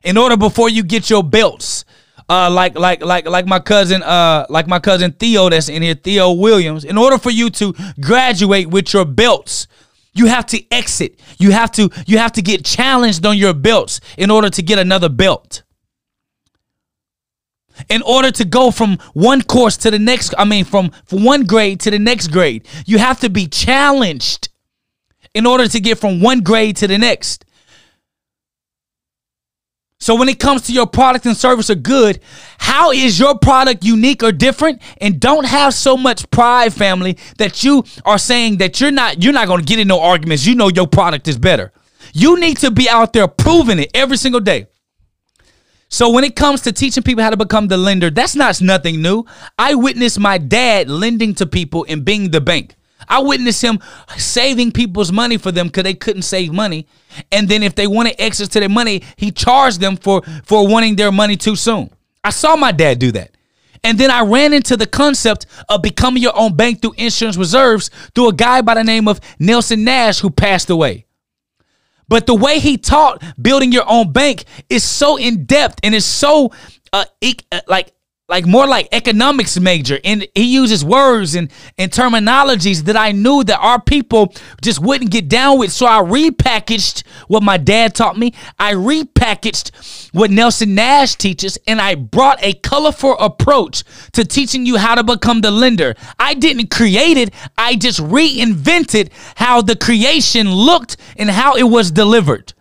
In 0.03 0.17
order 0.17 0.37
before 0.37 0.69
you 0.69 0.83
get 0.83 1.09
your 1.09 1.23
belts, 1.23 1.85
uh, 2.29 2.49
like 2.49 2.77
like 2.77 3.03
like 3.03 3.27
like 3.27 3.45
my 3.45 3.59
cousin 3.59 4.01
uh 4.03 4.45
like 4.49 4.67
my 4.67 4.79
cousin 4.79 5.11
Theo 5.11 5.49
that's 5.49 5.69
in 5.69 5.81
here, 5.81 5.95
Theo 5.95 6.31
Williams. 6.33 6.83
In 6.85 6.97
order 6.97 7.17
for 7.17 7.31
you 7.31 7.49
to 7.51 7.73
graduate 7.99 8.69
with 8.69 8.93
your 8.93 9.05
belts, 9.05 9.67
you 10.13 10.27
have 10.27 10.45
to 10.47 10.73
exit. 10.73 11.19
You 11.37 11.51
have 11.51 11.71
to 11.73 11.89
you 12.05 12.17
have 12.17 12.33
to 12.33 12.41
get 12.41 12.65
challenged 12.65 13.25
on 13.25 13.37
your 13.37 13.53
belts 13.53 14.01
in 14.17 14.29
order 14.29 14.49
to 14.49 14.61
get 14.61 14.79
another 14.79 15.09
belt. 15.09 15.63
In 17.89 18.01
order 18.03 18.31
to 18.31 18.45
go 18.45 18.71
from 18.71 18.97
one 19.13 19.41
course 19.41 19.77
to 19.77 19.91
the 19.91 19.97
next, 19.97 20.33
I 20.37 20.45
mean 20.45 20.65
from, 20.65 20.91
from 21.05 21.23
one 21.23 21.45
grade 21.45 21.79
to 21.81 21.91
the 21.91 21.97
next 21.97 22.27
grade, 22.27 22.67
you 22.85 22.99
have 22.99 23.19
to 23.21 23.29
be 23.29 23.47
challenged 23.47 24.49
in 25.33 25.45
order 25.45 25.67
to 25.67 25.79
get 25.79 25.97
from 25.97 26.21
one 26.21 26.41
grade 26.41 26.75
to 26.77 26.87
the 26.87 26.97
next. 26.97 27.45
So 30.01 30.15
when 30.15 30.29
it 30.29 30.39
comes 30.39 30.63
to 30.63 30.73
your 30.73 30.87
product 30.87 31.27
and 31.27 31.37
service 31.37 31.69
or 31.69 31.75
good, 31.75 32.21
how 32.57 32.91
is 32.91 33.19
your 33.19 33.37
product 33.37 33.85
unique 33.85 34.23
or 34.23 34.31
different? 34.31 34.81
And 34.99 35.19
don't 35.19 35.45
have 35.45 35.75
so 35.75 35.95
much 35.95 36.27
pride, 36.31 36.73
family, 36.73 37.19
that 37.37 37.63
you 37.63 37.83
are 38.03 38.17
saying 38.17 38.57
that 38.57 38.81
you're 38.81 38.89
not 38.89 39.23
you're 39.23 39.31
not 39.31 39.47
going 39.47 39.59
to 39.59 39.65
get 39.65 39.77
in 39.77 39.87
no 39.87 40.01
arguments. 40.01 40.43
You 40.43 40.55
know 40.55 40.69
your 40.69 40.87
product 40.87 41.27
is 41.27 41.37
better. 41.37 41.71
You 42.15 42.39
need 42.39 42.57
to 42.57 42.71
be 42.71 42.89
out 42.89 43.13
there 43.13 43.27
proving 43.27 43.77
it 43.77 43.91
every 43.93 44.17
single 44.17 44.41
day. 44.41 44.65
So 45.87 46.09
when 46.09 46.23
it 46.23 46.35
comes 46.35 46.61
to 46.61 46.71
teaching 46.71 47.03
people 47.03 47.23
how 47.23 47.29
to 47.29 47.37
become 47.37 47.67
the 47.67 47.77
lender, 47.77 48.09
that's 48.09 48.35
not 48.35 48.59
nothing 48.59 49.03
new. 49.03 49.25
I 49.59 49.75
witnessed 49.75 50.19
my 50.19 50.39
dad 50.39 50.89
lending 50.89 51.35
to 51.35 51.45
people 51.45 51.85
and 51.87 52.03
being 52.03 52.31
the 52.31 52.41
bank. 52.41 52.75
I 53.11 53.19
witnessed 53.19 53.61
him 53.61 53.79
saving 54.15 54.71
people's 54.71 55.11
money 55.11 55.37
for 55.37 55.51
them 55.51 55.67
because 55.67 55.83
they 55.83 55.93
couldn't 55.93 56.21
save 56.21 56.53
money. 56.53 56.87
And 57.29 57.49
then 57.49 57.61
if 57.61 57.75
they 57.75 57.85
wanted 57.85 58.19
access 58.21 58.47
to 58.47 58.61
their 58.61 58.69
money, 58.69 59.03
he 59.17 59.31
charged 59.31 59.81
them 59.81 59.97
for, 59.97 60.21
for 60.45 60.65
wanting 60.65 60.95
their 60.95 61.11
money 61.11 61.35
too 61.35 61.57
soon. 61.57 61.89
I 62.23 62.29
saw 62.29 62.55
my 62.55 62.71
dad 62.71 62.99
do 62.99 63.11
that. 63.11 63.31
And 63.83 63.97
then 63.97 64.11
I 64.11 64.21
ran 64.21 64.53
into 64.53 64.77
the 64.77 64.87
concept 64.87 65.45
of 65.67 65.81
becoming 65.81 66.23
your 66.23 66.37
own 66.37 66.55
bank 66.55 66.81
through 66.81 66.93
insurance 66.97 67.35
reserves 67.35 67.89
through 68.15 68.29
a 68.29 68.33
guy 68.33 68.61
by 68.61 68.75
the 68.75 68.83
name 68.83 69.09
of 69.09 69.19
Nelson 69.39 69.83
Nash 69.83 70.19
who 70.19 70.29
passed 70.29 70.69
away. 70.69 71.05
But 72.07 72.27
the 72.27 72.35
way 72.35 72.59
he 72.59 72.77
taught 72.77 73.21
building 73.41 73.73
your 73.73 73.89
own 73.89 74.13
bank 74.13 74.45
is 74.69 74.85
so 74.85 75.17
in 75.17 75.43
depth 75.43 75.79
and 75.83 75.93
is 75.93 76.05
so 76.05 76.51
uh, 76.93 77.05
like 77.67 77.91
like 78.31 78.47
more 78.47 78.65
like 78.65 78.87
economics 78.93 79.59
major 79.59 79.99
and 80.05 80.25
he 80.33 80.45
uses 80.45 80.85
words 80.85 81.35
and, 81.35 81.51
and 81.77 81.91
terminologies 81.91 82.83
that 82.85 82.95
I 82.95 83.11
knew 83.11 83.43
that 83.43 83.59
our 83.59 83.79
people 83.81 84.33
just 84.61 84.79
wouldn't 84.79 85.11
get 85.11 85.27
down 85.27 85.59
with. 85.59 85.73
So 85.73 85.85
I 85.85 86.01
repackaged 86.01 87.05
what 87.27 87.43
my 87.43 87.57
dad 87.57 87.93
taught 87.93 88.17
me. 88.17 88.33
I 88.57 88.73
repackaged 88.73 90.13
what 90.13 90.31
Nelson 90.31 90.73
Nash 90.75 91.15
teaches 91.15 91.57
and 91.67 91.81
I 91.81 91.95
brought 91.95 92.41
a 92.41 92.53
colorful 92.53 93.17
approach 93.19 93.83
to 94.13 94.23
teaching 94.23 94.65
you 94.65 94.77
how 94.77 94.95
to 94.95 95.03
become 95.03 95.41
the 95.41 95.51
lender. 95.51 95.93
I 96.17 96.33
didn't 96.33 96.71
create 96.71 97.17
it. 97.17 97.33
I 97.57 97.75
just 97.75 97.99
reinvented 97.99 99.11
how 99.35 99.61
the 99.61 99.75
creation 99.75 100.49
looked 100.49 100.95
and 101.17 101.29
how 101.29 101.57
it 101.57 101.63
was 101.63 101.91
delivered. 101.91 102.53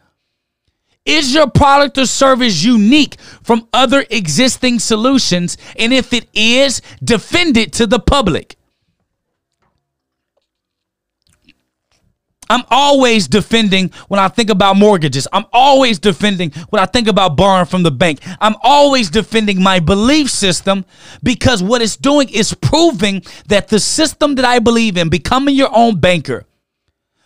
Is 1.10 1.34
your 1.34 1.50
product 1.50 1.98
or 1.98 2.06
service 2.06 2.62
unique 2.62 3.18
from 3.42 3.66
other 3.72 4.04
existing 4.10 4.78
solutions? 4.78 5.58
And 5.76 5.92
if 5.92 6.12
it 6.12 6.28
is, 6.32 6.80
defend 7.02 7.56
it 7.56 7.72
to 7.74 7.86
the 7.88 7.98
public. 7.98 8.56
I'm 12.48 12.62
always 12.70 13.26
defending 13.26 13.90
when 14.06 14.20
I 14.20 14.28
think 14.28 14.50
about 14.50 14.76
mortgages. 14.76 15.26
I'm 15.32 15.46
always 15.52 15.98
defending 15.98 16.52
when 16.70 16.80
I 16.80 16.86
think 16.86 17.08
about 17.08 17.36
borrowing 17.36 17.66
from 17.66 17.82
the 17.82 17.90
bank. 17.90 18.20
I'm 18.40 18.54
always 18.62 19.10
defending 19.10 19.60
my 19.60 19.80
belief 19.80 20.30
system 20.30 20.84
because 21.24 21.60
what 21.60 21.82
it's 21.82 21.96
doing 21.96 22.28
is 22.28 22.54
proving 22.54 23.24
that 23.48 23.66
the 23.66 23.80
system 23.80 24.36
that 24.36 24.44
I 24.44 24.60
believe 24.60 24.96
in, 24.96 25.08
becoming 25.08 25.56
your 25.56 25.70
own 25.74 25.98
banker, 25.98 26.46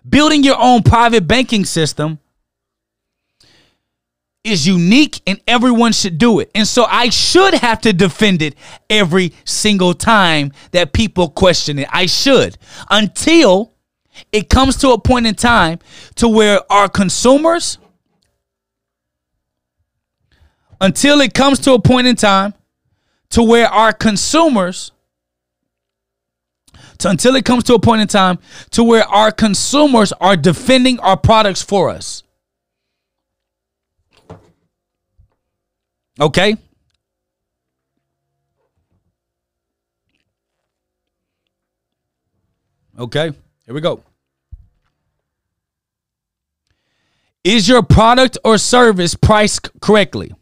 building 0.09 0.43
your 0.43 0.59
own 0.59 0.83
private 0.83 1.27
banking 1.29 1.67
system, 1.67 2.19
is 4.45 4.67
unique 4.67 5.23
and 5.27 5.41
everyone 5.49 5.93
should 5.93 6.19
do 6.19 6.39
it. 6.39 6.51
And 6.55 6.69
so 6.69 6.85
I 6.85 7.09
should 7.09 7.55
have 7.55 7.81
to 7.81 7.93
defend 7.93 8.43
it 8.43 8.55
every 8.91 9.33
single 9.45 9.95
time 9.95 10.53
that 10.73 10.93
people 10.93 11.31
question 11.31 11.79
it. 11.79 11.89
I 11.91 12.07
should 12.07 12.59
until 12.91 13.73
it 14.33 14.49
comes 14.49 14.77
to 14.77 14.91
a 14.91 15.01
point 15.01 15.27
in 15.27 15.35
time 15.35 15.79
to 16.17 16.29
where 16.29 16.61
our 16.71 16.89
consumers 16.89 17.79
until 20.81 21.21
it 21.21 21.33
comes 21.33 21.59
to 21.61 21.73
a 21.73 21.81
point 21.81 22.07
in 22.07 22.17
time 22.17 22.53
to 23.31 23.43
where 23.43 23.67
our 23.69 23.93
consumers 23.93 24.93
to, 26.99 27.09
until 27.09 27.35
it 27.37 27.45
comes 27.45 27.65
to 27.65 27.75
a 27.75 27.79
point 27.79 28.03
in 28.03 28.09
time 28.09 28.39
to 28.71 28.85
where 28.85 29.05
our 29.05 29.33
consumers 29.33 30.13
are 30.21 30.37
defending 30.37 31.01
our 31.01 31.17
products 31.17 31.63
for 31.63 31.89
us. 31.91 32.24
Okay? 36.21 36.57
Okay, 42.97 43.33
here 43.67 43.75
we 43.75 43.81
go. 43.81 44.01
Is 47.43 47.69
your 47.69 47.83
product 47.83 48.39
or 48.45 48.57
service 48.57 49.15
priced 49.15 49.69
correctly? 49.81 50.33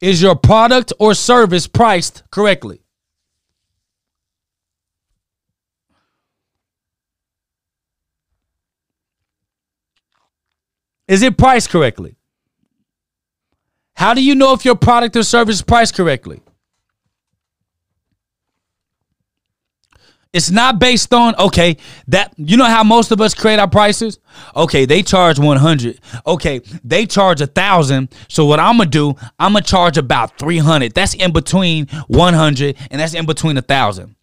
Is 0.00 0.22
your 0.22 0.34
product 0.34 0.92
or 0.98 1.14
service 1.14 1.66
priced 1.66 2.22
correctly? 2.30 2.83
Is 11.14 11.22
it 11.22 11.38
priced 11.38 11.70
correctly? 11.70 12.16
How 13.94 14.14
do 14.14 14.24
you 14.24 14.34
know 14.34 14.52
if 14.52 14.64
your 14.64 14.74
product 14.74 15.14
or 15.14 15.22
service 15.22 15.54
is 15.54 15.62
priced 15.62 15.94
correctly? 15.94 16.40
It's 20.32 20.50
not 20.50 20.80
based 20.80 21.14
on 21.14 21.36
okay 21.36 21.76
that 22.08 22.34
you 22.36 22.56
know 22.56 22.64
how 22.64 22.82
most 22.82 23.12
of 23.12 23.20
us 23.20 23.32
create 23.32 23.60
our 23.60 23.70
prices. 23.70 24.18
Okay, 24.56 24.86
they 24.86 25.04
charge 25.04 25.38
one 25.38 25.58
hundred. 25.58 26.00
Okay, 26.26 26.60
they 26.82 27.06
charge 27.06 27.40
a 27.40 27.46
thousand. 27.46 28.12
So 28.28 28.44
what 28.44 28.58
I'm 28.58 28.78
gonna 28.78 28.90
do? 28.90 29.14
I'm 29.38 29.52
gonna 29.52 29.64
charge 29.64 29.96
about 29.96 30.36
three 30.36 30.58
hundred. 30.58 30.94
That's 30.94 31.14
in 31.14 31.32
between 31.32 31.86
one 32.08 32.34
hundred 32.34 32.76
and 32.90 33.00
that's 33.00 33.14
in 33.14 33.24
between 33.24 33.56
a 33.56 33.62
thousand. 33.62 34.16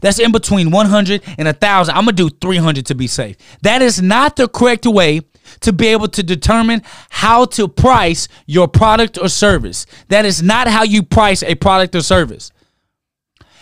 That's 0.00 0.18
in 0.18 0.32
between 0.32 0.70
100 0.70 1.22
and 1.38 1.46
1,000. 1.46 1.94
I'm 1.94 2.04
going 2.04 2.16
to 2.16 2.28
do 2.28 2.36
300 2.40 2.86
to 2.86 2.94
be 2.94 3.06
safe. 3.06 3.36
That 3.62 3.82
is 3.82 4.00
not 4.00 4.36
the 4.36 4.48
correct 4.48 4.86
way 4.86 5.22
to 5.60 5.72
be 5.72 5.88
able 5.88 6.08
to 6.08 6.22
determine 6.22 6.82
how 7.10 7.44
to 7.44 7.68
price 7.68 8.28
your 8.46 8.68
product 8.68 9.18
or 9.18 9.28
service. 9.28 9.86
That 10.08 10.24
is 10.24 10.42
not 10.42 10.68
how 10.68 10.82
you 10.82 11.02
price 11.02 11.42
a 11.42 11.54
product 11.54 11.94
or 11.94 12.00
service. 12.00 12.52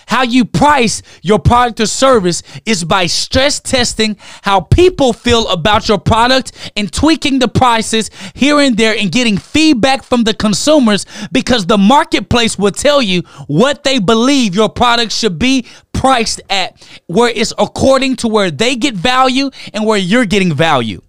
How 0.06 0.22
you 0.22 0.44
price 0.44 1.02
your 1.22 1.38
product 1.38 1.80
or 1.80 1.86
service 1.86 2.42
is 2.66 2.84
by 2.84 3.06
stress 3.06 3.60
testing 3.60 4.16
how 4.42 4.60
people 4.60 5.12
feel 5.12 5.48
about 5.48 5.88
your 5.88 5.98
product 5.98 6.72
and 6.76 6.92
tweaking 6.92 7.38
the 7.38 7.48
prices 7.48 8.10
here 8.34 8.58
and 8.58 8.76
there 8.76 8.96
and 8.96 9.12
getting 9.12 9.38
feedback 9.38 10.02
from 10.02 10.24
the 10.24 10.34
consumers 10.34 11.06
because 11.32 11.66
the 11.66 11.78
marketplace 11.78 12.58
will 12.58 12.70
tell 12.70 13.00
you 13.00 13.22
what 13.46 13.84
they 13.84 13.98
believe 13.98 14.54
your 14.54 14.68
product 14.68 15.12
should 15.12 15.38
be 15.38 15.66
priced 15.92 16.40
at, 16.48 16.82
where 17.06 17.30
it's 17.30 17.52
according 17.58 18.16
to 18.16 18.28
where 18.28 18.50
they 18.50 18.76
get 18.76 18.94
value 18.94 19.50
and 19.74 19.84
where 19.84 19.98
you're 19.98 20.24
getting 20.24 20.54
value. 20.54 21.00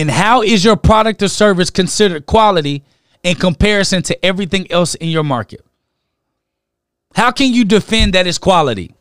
And 0.00 0.10
how 0.10 0.40
is 0.40 0.64
your 0.64 0.76
product 0.76 1.22
or 1.22 1.28
service 1.28 1.68
considered 1.68 2.24
quality 2.24 2.84
in 3.22 3.34
comparison 3.36 4.02
to 4.04 4.24
everything 4.24 4.66
else 4.72 4.94
in 4.94 5.10
your 5.10 5.24
market? 5.24 5.62
How 7.14 7.30
can 7.32 7.52
you 7.52 7.66
defend 7.66 8.14
that 8.14 8.26
it's 8.26 8.38
quality? 8.38 8.94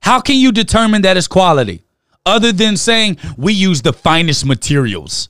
How 0.00 0.18
can 0.18 0.36
you 0.36 0.50
determine 0.50 1.02
that 1.02 1.18
it's 1.18 1.28
quality? 1.28 1.84
Other 2.24 2.52
than 2.52 2.78
saying 2.78 3.18
we 3.36 3.52
use 3.52 3.82
the 3.82 3.92
finest 3.92 4.46
materials. 4.46 5.28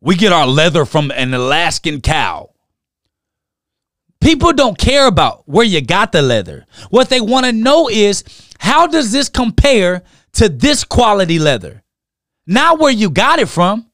We 0.00 0.16
get 0.16 0.32
our 0.32 0.48
leather 0.48 0.84
from 0.84 1.12
an 1.12 1.32
Alaskan 1.32 2.00
cow. 2.00 2.50
People 4.20 4.52
don't 4.52 4.78
care 4.78 5.06
about 5.06 5.44
where 5.46 5.64
you 5.64 5.80
got 5.80 6.10
the 6.10 6.22
leather. 6.22 6.66
What 6.88 7.08
they 7.08 7.20
want 7.20 7.46
to 7.46 7.52
know 7.52 7.88
is 7.88 8.24
how 8.58 8.88
does 8.88 9.12
this 9.12 9.28
compare 9.28 10.02
to 10.32 10.48
this 10.48 10.82
quality 10.82 11.38
leather? 11.38 11.84
Not 12.50 12.80
where 12.80 12.90
you 12.90 13.10
got 13.10 13.38
it 13.38 13.48
from. 13.48 13.86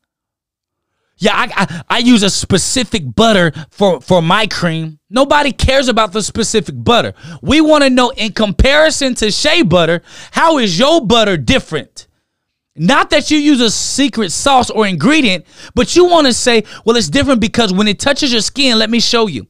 Yeah, 1.19 1.33
I, 1.35 1.49
I, 1.55 1.83
I 1.91 1.99
use 1.99 2.23
a 2.23 2.31
specific 2.31 3.03
butter 3.15 3.53
for, 3.71 4.01
for 4.01 4.23
my 4.23 4.47
cream. 4.47 4.99
Nobody 5.11 5.53
cares 5.53 5.89
about 5.89 6.13
the 6.13 6.23
specific 6.23 6.75
butter. 6.77 7.13
We 7.43 7.61
want 7.61 7.85
to 7.85 7.91
know 7.91 8.11
in 8.17 8.33
comparison 8.33 9.15
to 9.17 9.31
shea 9.31 9.61
butter, 9.61 10.01
how 10.31 10.57
is 10.57 10.79
your 10.79 11.05
butter 11.05 11.37
different? 11.37 12.07
Not 12.75 13.11
that 13.11 13.31
you 13.31 13.37
use 13.37 13.61
a 13.61 13.71
secret 13.71 14.33
sauce 14.33 14.71
or 14.71 14.87
ingredient, 14.87 15.45
but 15.75 15.95
you 15.95 16.07
want 16.07 16.27
to 16.27 16.33
say, 16.33 16.65
well, 16.87 16.97
it's 16.97 17.11
different 17.11 17.43
because 17.43 17.75
when 17.75 17.89
it 17.89 17.99
touches 17.99 18.33
your 18.33 18.41
skin, 18.41 18.79
let 18.79 18.89
me 18.89 19.01
show 19.01 19.27
you. 19.27 19.47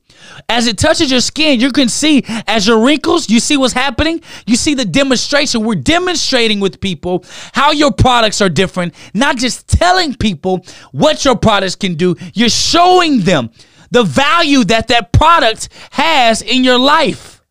As 0.49 0.67
it 0.67 0.79
touches 0.79 1.11
your 1.11 1.21
skin, 1.21 1.61
you 1.61 1.73
can 1.73 1.89
see 1.89 2.25
as 2.47 2.67
your 2.67 2.85
wrinkles, 2.85 3.29
you 3.29 3.41
see 3.41 3.57
what's 3.57 3.73
happening. 3.73 4.21
You 4.47 4.57
see 4.57 4.75
the 4.75 4.85
demonstration. 4.85 5.65
We're 5.65 5.75
demonstrating 5.77 6.61
with 6.61 6.81
people 6.81 7.25
how 7.53 7.73
your 7.73 7.93
products 7.93 8.41
are 8.41 8.49
different, 8.49 8.95
not 9.15 9.37
just 9.37 9.69
telling 9.69 10.15
people 10.15 10.65
what 10.93 11.25
your 11.25 11.37
products 11.37 11.77
can 11.77 11.95
do. 11.95 12.17
You're 12.35 12.49
showing 12.49 13.21
them 13.21 13.51
the 13.91 14.03
value 14.03 14.65
that 14.65 14.89
that 14.89 15.13
product 15.13 15.69
has 15.91 16.43
in 16.43 16.65
your 16.65 16.79
life. 16.79 17.43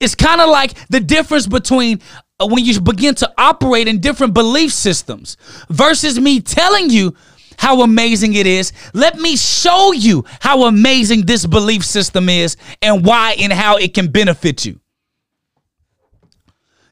It's 0.00 0.16
kind 0.16 0.40
of 0.40 0.48
like 0.48 0.74
the 0.88 0.98
difference 0.98 1.46
between 1.46 2.00
uh, 2.40 2.46
when 2.46 2.64
you 2.64 2.80
begin 2.80 3.14
to 3.16 3.32
operate 3.38 3.86
in 3.86 4.00
different 4.00 4.34
belief 4.34 4.72
systems 4.72 5.36
versus 5.68 6.18
me 6.18 6.40
telling 6.40 6.90
you 6.90 7.14
how 7.62 7.82
amazing 7.82 8.34
it 8.34 8.44
is. 8.44 8.72
Let 8.92 9.20
me 9.20 9.36
show 9.36 9.92
you 9.92 10.24
how 10.40 10.64
amazing 10.64 11.26
this 11.26 11.46
belief 11.46 11.84
system 11.84 12.28
is 12.28 12.56
and 12.82 13.06
why 13.06 13.36
and 13.38 13.52
how 13.52 13.76
it 13.76 13.94
can 13.94 14.10
benefit 14.10 14.64
you. 14.64 14.80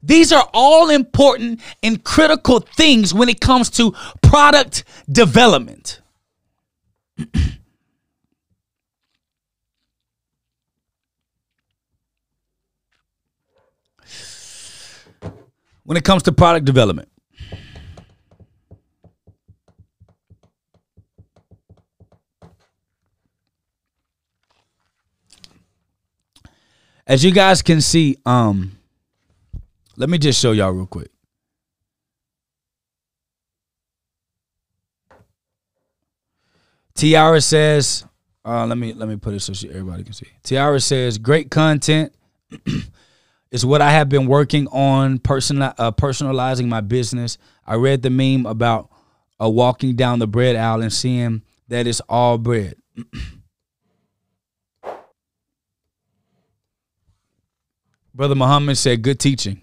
These 0.01 0.31
are 0.31 0.49
all 0.55 0.91
important 0.91 1.61
and 1.83 2.05
critical 2.05 2.61
things 2.61 3.12
when 3.12 3.29
it 3.29 3.41
comes 3.41 3.68
to 3.71 3.97
product 4.23 4.85
development. 5.11 6.01
when 15.83 15.97
it 15.97 16.05
comes 16.05 16.23
to 16.23 16.31
product 16.31 16.64
development. 16.64 17.09
As 27.11 27.25
you 27.25 27.33
guys 27.33 27.61
can 27.61 27.81
see, 27.81 28.19
um, 28.25 28.79
let 29.97 30.09
me 30.09 30.17
just 30.17 30.41
show 30.41 30.53
y'all 30.53 30.71
real 30.71 30.87
quick. 30.87 31.11
Tiara 36.95 37.41
says, 37.41 38.05
uh, 38.45 38.65
let 38.65 38.79
me 38.79 38.93
let 38.93 39.09
me 39.09 39.17
put 39.17 39.35
it 39.35 39.41
so 39.41 39.53
she, 39.53 39.69
everybody 39.71 40.05
can 40.05 40.13
see. 40.13 40.29
Tiara 40.45 40.79
says, 40.79 41.19
great 41.19 41.51
content 41.51 42.15
is 43.51 43.67
what 43.67 43.83
I 43.83 43.91
have 43.91 44.09
been 44.09 44.29
working 44.29 44.69
on 44.69 45.19
personal 45.19 45.75
uh, 45.79 45.91
personalizing 45.91 46.69
my 46.69 46.81
business. 46.81 47.39
I 47.67 47.75
read 47.75 48.03
the 48.03 48.11
meme 48.11 48.47
about 48.47 48.89
uh, 49.43 49.51
walking 49.51 49.97
down 49.97 50.21
the 50.21 50.29
bread 50.29 50.55
aisle 50.55 50.81
and 50.81 50.93
seeing 50.93 51.43
that 51.67 51.89
it's 51.89 52.01
all 52.09 52.39
bread. 52.39 52.77
Brother 58.15 58.35
Muhammad 58.35 58.77
said, 58.77 59.03
good 59.03 59.19
teaching. 59.21 59.61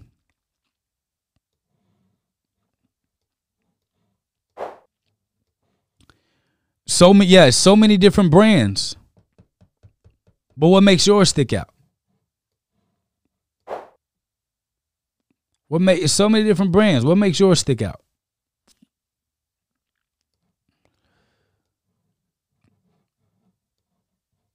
So 6.86 7.14
many, 7.14 7.30
yeah, 7.30 7.50
so 7.50 7.76
many 7.76 7.98
different 7.98 8.32
brands. 8.32 8.96
But 10.56 10.70
what 10.70 10.82
makes 10.82 11.06
yours 11.06 11.30
stick 11.30 11.54
out? 11.54 11.70
What 15.68 15.82
makes 15.82 16.12
so 16.14 16.30
many 16.30 16.46
different 16.46 16.72
brands? 16.72 17.04
What 17.06 17.18
makes 17.18 17.40
yours 17.40 17.60
stick 17.60 17.82
out? 17.82 18.02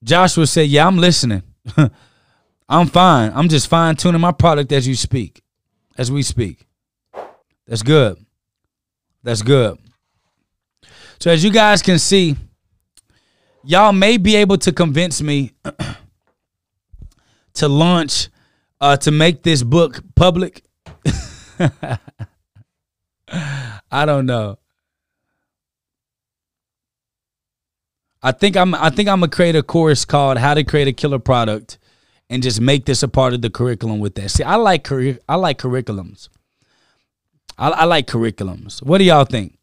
Joshua 0.03 0.47
said, 0.47 0.69
"Yeah, 0.69 0.87
I'm 0.87 0.99
listening. 0.99 1.43
I'm 2.73 2.87
fine. 2.87 3.33
I'm 3.35 3.51
just 3.51 3.69
fine 3.69 3.97
tuning 3.97 4.23
my 4.23 4.33
product 4.33 4.73
as 4.73 4.89
you 4.89 4.95
speak, 4.95 5.43
as 5.99 6.11
we 6.11 6.23
speak. 6.23 6.67
That's 7.67 7.83
good. 7.83 8.17
That's 9.23 9.43
good. 9.43 9.79
So 11.21 11.31
as 11.31 11.45
you 11.45 11.53
guys 11.53 11.83
can 11.83 11.99
see, 11.99 12.35
y'all 13.63 13.93
may 13.93 14.17
be 14.17 14.37
able 14.37 14.57
to 14.57 14.73
convince 14.73 15.21
me 15.21 15.53
to 17.55 17.69
launch, 17.69 18.31
uh, 18.81 18.97
to 18.97 19.11
make 19.11 19.43
this 19.43 19.63
book 19.63 20.03
public." 20.15 20.65
I 23.91 24.07
don't 24.07 24.25
know. 24.25 24.59
I 28.23 28.33
think 28.33 28.57
I'm 28.57 28.75
I 28.75 28.89
think 28.89 29.11
I'm 29.11 29.21
gonna 29.21 29.31
create 29.31 29.57
a 29.57 29.63
course 29.63 30.07
called 30.07 30.39
How 30.39 30.55
to 30.55 30.65
Create 30.65 30.89
a 30.89 30.93
Killer 30.95 31.19
Product 31.19 31.77
and 32.33 32.43
just 32.43 32.63
make 32.63 32.87
this 32.87 33.03
a 33.03 33.09
part 33.09 33.35
of 33.35 33.43
the 33.43 33.51
curriculum 33.51 34.01
with 34.01 34.15
that. 34.15 34.31
See, 34.31 34.43
I 34.43 34.57
like 34.57 34.85
curri- 34.85 35.19
I 35.29 35.37
like 35.37 35.59
curriculums. 35.59 36.31
I, 37.59 37.69
I 37.69 37.85
like 37.85 38.07
curriculums. 38.07 38.83
What 38.83 38.99
do 38.99 39.05
y'all 39.05 39.27
think? 39.27 39.59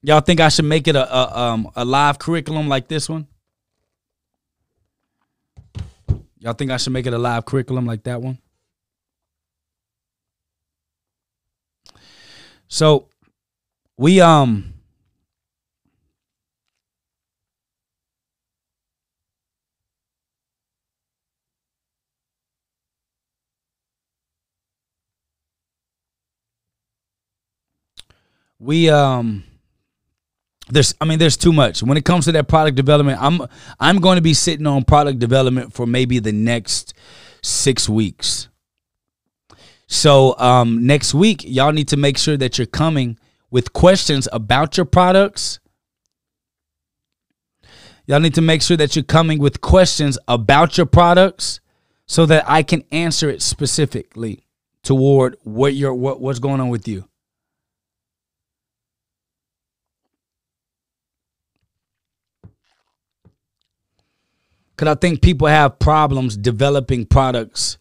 Y'all 0.00 0.20
think 0.20 0.38
I 0.38 0.48
should 0.48 0.64
make 0.64 0.86
it 0.86 0.94
a, 0.94 1.12
a 1.12 1.38
um 1.38 1.68
a 1.74 1.84
live 1.84 2.20
curriculum 2.20 2.68
like 2.68 2.86
this 2.86 3.08
one? 3.08 3.26
Y'all 6.38 6.52
think 6.52 6.70
I 6.70 6.76
should 6.76 6.92
make 6.92 7.06
it 7.06 7.12
a 7.12 7.18
live 7.18 7.44
curriculum 7.44 7.84
like 7.84 8.04
that 8.04 8.22
one? 8.22 8.38
So 12.68 13.08
we 13.98 14.20
um 14.20 14.74
we 28.58 28.88
um 28.88 29.44
there's 30.68 30.94
I 31.00 31.04
mean 31.04 31.18
there's 31.18 31.36
too 31.36 31.52
much. 31.52 31.82
When 31.82 31.96
it 31.96 32.04
comes 32.04 32.24
to 32.24 32.32
that 32.32 32.48
product 32.48 32.76
development, 32.76 33.18
I'm 33.20 33.40
I'm 33.78 34.00
going 34.00 34.16
to 34.16 34.22
be 34.22 34.34
sitting 34.34 34.66
on 34.66 34.84
product 34.84 35.18
development 35.18 35.72
for 35.72 35.86
maybe 35.86 36.18
the 36.18 36.32
next 36.32 36.94
6 37.42 37.88
weeks. 37.88 38.48
So 39.86 40.36
um 40.38 40.86
next 40.86 41.14
week 41.14 41.42
y'all 41.44 41.72
need 41.72 41.88
to 41.88 41.96
make 41.96 42.18
sure 42.18 42.36
that 42.36 42.58
you're 42.58 42.66
coming 42.66 43.18
with 43.50 43.72
questions 43.72 44.28
about 44.32 44.76
your 44.76 44.86
products. 44.86 45.60
Y'all 48.06 48.20
need 48.20 48.34
to 48.34 48.42
make 48.42 48.62
sure 48.62 48.76
that 48.76 48.94
you're 48.94 49.04
coming 49.04 49.38
with 49.38 49.60
questions 49.60 50.16
about 50.28 50.76
your 50.76 50.86
products 50.86 51.60
so 52.06 52.24
that 52.26 52.44
I 52.46 52.62
can 52.62 52.84
answer 52.92 53.28
it 53.28 53.42
specifically 53.42 54.46
toward 54.82 55.36
what 55.42 55.74
your 55.74 55.92
what, 55.94 56.20
what's 56.20 56.38
going 56.38 56.60
on 56.60 56.68
with 56.68 56.86
you. 56.88 57.08
Cause 64.76 64.88
I 64.88 64.94
think 64.94 65.22
people 65.22 65.48
have 65.48 65.78
problems 65.78 66.36
developing 66.36 67.06
products 67.06 67.78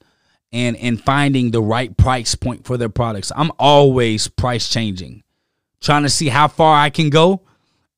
and 0.53 0.77
and 0.77 1.01
finding 1.01 1.51
the 1.51 1.61
right 1.61 1.95
price 1.97 2.35
point 2.35 2.65
for 2.65 2.77
their 2.77 2.89
products. 2.89 3.31
I'm 3.35 3.51
always 3.59 4.29
price 4.29 4.69
changing, 4.69 5.23
trying 5.81 6.03
to 6.03 6.09
see 6.09 6.29
how 6.29 6.47
far 6.47 6.79
I 6.79 6.89
can 6.89 7.09
go, 7.09 7.41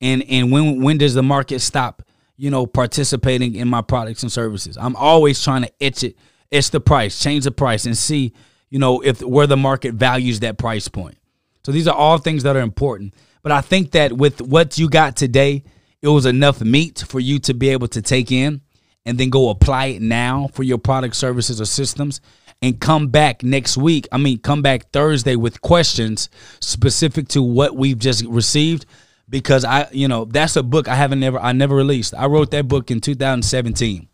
and 0.02 0.24
and 0.28 0.52
when 0.52 0.82
when 0.82 0.98
does 0.98 1.14
the 1.14 1.24
market 1.24 1.60
stop? 1.60 2.02
You 2.36 2.50
know, 2.50 2.66
participating 2.66 3.56
in 3.56 3.68
my 3.68 3.82
products 3.82 4.24
and 4.24 4.32
services. 4.32 4.78
I'm 4.78 4.96
always 4.96 5.44
trying 5.44 5.64
to 5.64 5.72
itch 5.80 6.04
it, 6.04 6.18
itch 6.50 6.72
the 6.72 6.80
price, 6.80 7.20
change 7.20 7.44
the 7.44 7.52
price, 7.52 7.86
and 7.86 7.96
see 7.96 8.34
you 8.70 8.80
know 8.80 9.02
if 9.02 9.22
where 9.22 9.46
the 9.46 9.58
market 9.58 9.94
values 9.94 10.40
that 10.40 10.58
price 10.58 10.88
point. 10.88 11.18
So 11.64 11.72
these 11.72 11.88
are 11.88 11.96
all 11.96 12.18
things 12.18 12.44
that 12.44 12.56
are 12.56 12.62
important. 12.62 13.14
But 13.44 13.52
I 13.52 13.62
think 13.62 13.92
that 13.92 14.14
with 14.14 14.42
what 14.42 14.80
you 14.80 14.90
got 14.90 15.16
today, 15.16 15.64
it 16.02 16.08
was 16.08 16.26
enough 16.26 16.62
meat 16.62 17.04
for 17.08 17.20
you 17.20 17.38
to 17.40 17.54
be 17.54 17.70
able 17.70 17.88
to 17.90 18.02
take 18.02 18.32
in 18.32 18.62
and 19.08 19.18
then 19.18 19.30
go 19.30 19.50
apply 19.50 19.86
it 19.88 20.02
now 20.02 20.50
for 20.54 20.64
your 20.64 20.78
product, 20.78 21.16
services, 21.16 21.60
or 21.60 21.66
systems 21.66 22.22
and 22.62 22.80
come 22.80 23.08
back 23.08 23.44
next 23.44 23.78
week. 23.78 24.08
I 24.12 24.18
mean, 24.18 24.40
come 24.40 24.62
back 24.62 24.92
Thursday 24.92 25.36
with 25.36 25.62
questions 25.62 26.30
specific 26.60 27.28
to 27.30 27.42
what 27.42 27.76
we've 27.76 27.98
just 27.98 28.26
received 28.26 28.86
because 29.30 29.64
I, 29.66 29.88
you 29.92 30.08
know, 30.08 30.26
that's 30.26 30.56
a 30.56 30.64
book 30.64 30.88
I 30.88 30.96
haven't 30.96 31.20
never 31.20 31.40
I 31.40 31.52
never 31.52 31.76
released. 31.76 32.14
I 32.14 32.26
wrote 32.26 32.52
that 32.52 32.68
book 32.68 32.92
in 32.92 33.02
2017. 33.02 34.08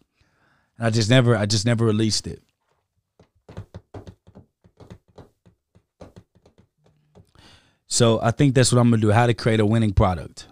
And 0.78 0.88
I 0.88 0.90
just 0.90 1.10
never 1.10 1.36
I 1.36 1.46
just 1.46 1.66
never 1.66 1.86
released 1.86 2.28
it. 2.28 2.42
So 7.88 8.20
I 8.22 8.32
think 8.32 8.56
that's 8.56 8.72
what 8.72 8.80
I'm 8.80 8.90
gonna 8.90 9.02
do. 9.02 9.12
How 9.12 9.28
to 9.28 9.34
create 9.34 9.60
a 9.60 9.66
winning 9.66 9.94
product. 9.94 10.48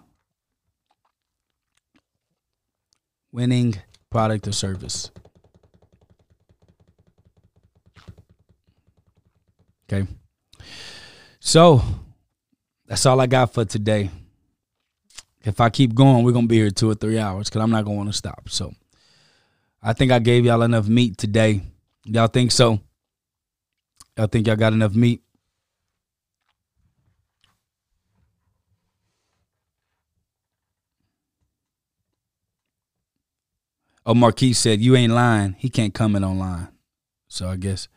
Winning 3.32 3.80
product 4.12 4.46
or 4.46 4.52
service. 4.52 5.10
Okay. 9.90 10.06
So 11.40 11.82
that's 12.86 13.04
all 13.04 13.20
I 13.20 13.26
got 13.26 13.52
for 13.52 13.64
today. 13.64 14.10
If 15.44 15.60
I 15.60 15.70
keep 15.70 15.94
going, 15.94 16.24
we're 16.24 16.32
gonna 16.32 16.46
be 16.46 16.58
here 16.58 16.70
two 16.70 16.90
or 16.90 16.94
three 16.94 17.18
hours 17.18 17.48
because 17.48 17.62
I'm 17.62 17.70
not 17.70 17.84
want 17.86 18.08
to 18.08 18.12
stop. 18.12 18.48
So 18.48 18.72
I 19.82 19.92
think 19.92 20.12
I 20.12 20.20
gave 20.20 20.44
y'all 20.44 20.62
enough 20.62 20.86
meat 20.86 21.18
today. 21.18 21.62
Y'all 22.04 22.28
think 22.28 22.52
so? 22.52 22.78
Y'all 24.16 24.28
think 24.28 24.46
y'all 24.46 24.56
got 24.56 24.72
enough 24.72 24.94
meat? 24.94 25.22
Oh, 34.04 34.14
Marquis 34.14 34.52
said, 34.52 34.80
You 34.80 34.96
ain't 34.96 35.12
lying. 35.12 35.54
He 35.58 35.70
can't 35.70 35.94
comment 35.94 36.24
online. 36.24 36.68
So 37.28 37.48
I 37.48 37.56
guess. 37.56 37.88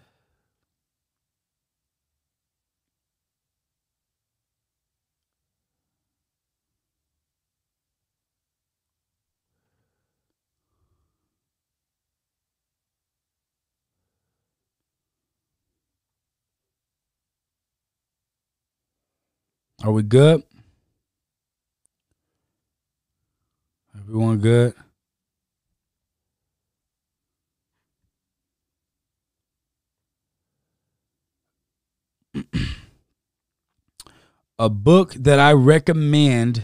Are 19.84 19.92
we 19.92 20.04
good? 20.04 20.44
Everyone 23.98 24.38
good? 24.38 24.74
A 34.58 34.70
book 34.70 35.14
that 35.16 35.40
I 35.40 35.52
recommend 35.52 36.64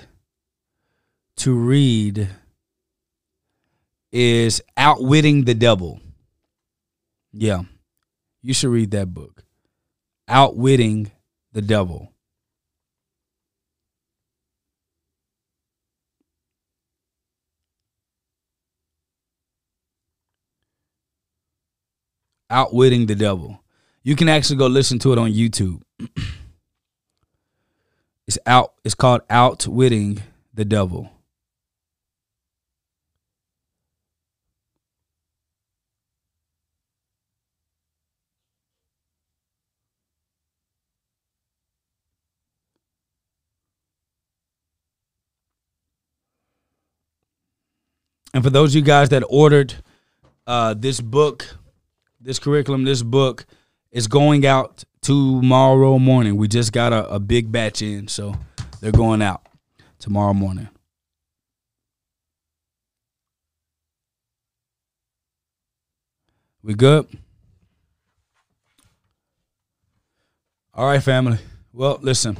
to 1.38 1.54
read 1.54 2.30
is 4.12 4.62
Outwitting 4.78 5.46
the 5.46 5.54
Devil. 5.54 6.00
Yeah, 7.34 7.64
you 8.42 8.54
should 8.54 8.70
read 8.70 8.92
that 8.92 9.14
book. 9.14 9.44
Outwitting 10.28 11.12
the 11.54 11.62
Devil. 11.62 12.14
Outwitting 22.50 23.06
the 23.06 23.16
Devil. 23.16 23.64
You 24.04 24.16
can 24.18 24.28
actually 24.28 24.58
go 24.58 24.68
listen 24.68 25.00
to 25.00 25.14
it 25.14 25.18
on 25.18 25.32
YouTube. 25.32 25.82
it's 28.32 28.40
out 28.46 28.74
it's 28.86 28.96
called 28.96 29.22
Outwitting 29.30 30.22
the 30.54 30.64
Devil. 30.64 31.12
And 48.34 48.42
for 48.42 48.50
those 48.50 48.72
of 48.72 48.76
you 48.76 48.82
guys 48.82 49.10
that 49.10 49.26
ordered 49.28 49.76
uh, 50.48 50.74
this 50.74 51.02
book, 51.02 51.58
this 52.22 52.40
curriculum, 52.40 52.86
this 52.86 53.04
book 53.04 53.46
is 53.92 54.08
going 54.08 54.46
out 54.46 54.86
tomorrow 55.02 55.97
morning. 55.99 56.38
We 56.38 56.47
just 56.47 56.72
got 56.72 56.93
a, 56.93 57.08
a 57.10 57.20
big 57.20 57.52
batch 57.52 57.82
in, 57.82 58.08
so 58.08 58.36
they're 58.80 58.91
going 58.91 59.22
out 59.22 59.41
tomorrow 59.99 60.34
morning. 60.34 60.70
We 66.64 66.76
good? 66.76 67.08
All 70.74 70.86
right, 70.86 71.02
family. 71.02 71.39
Well, 71.74 71.97
listen, 72.02 72.38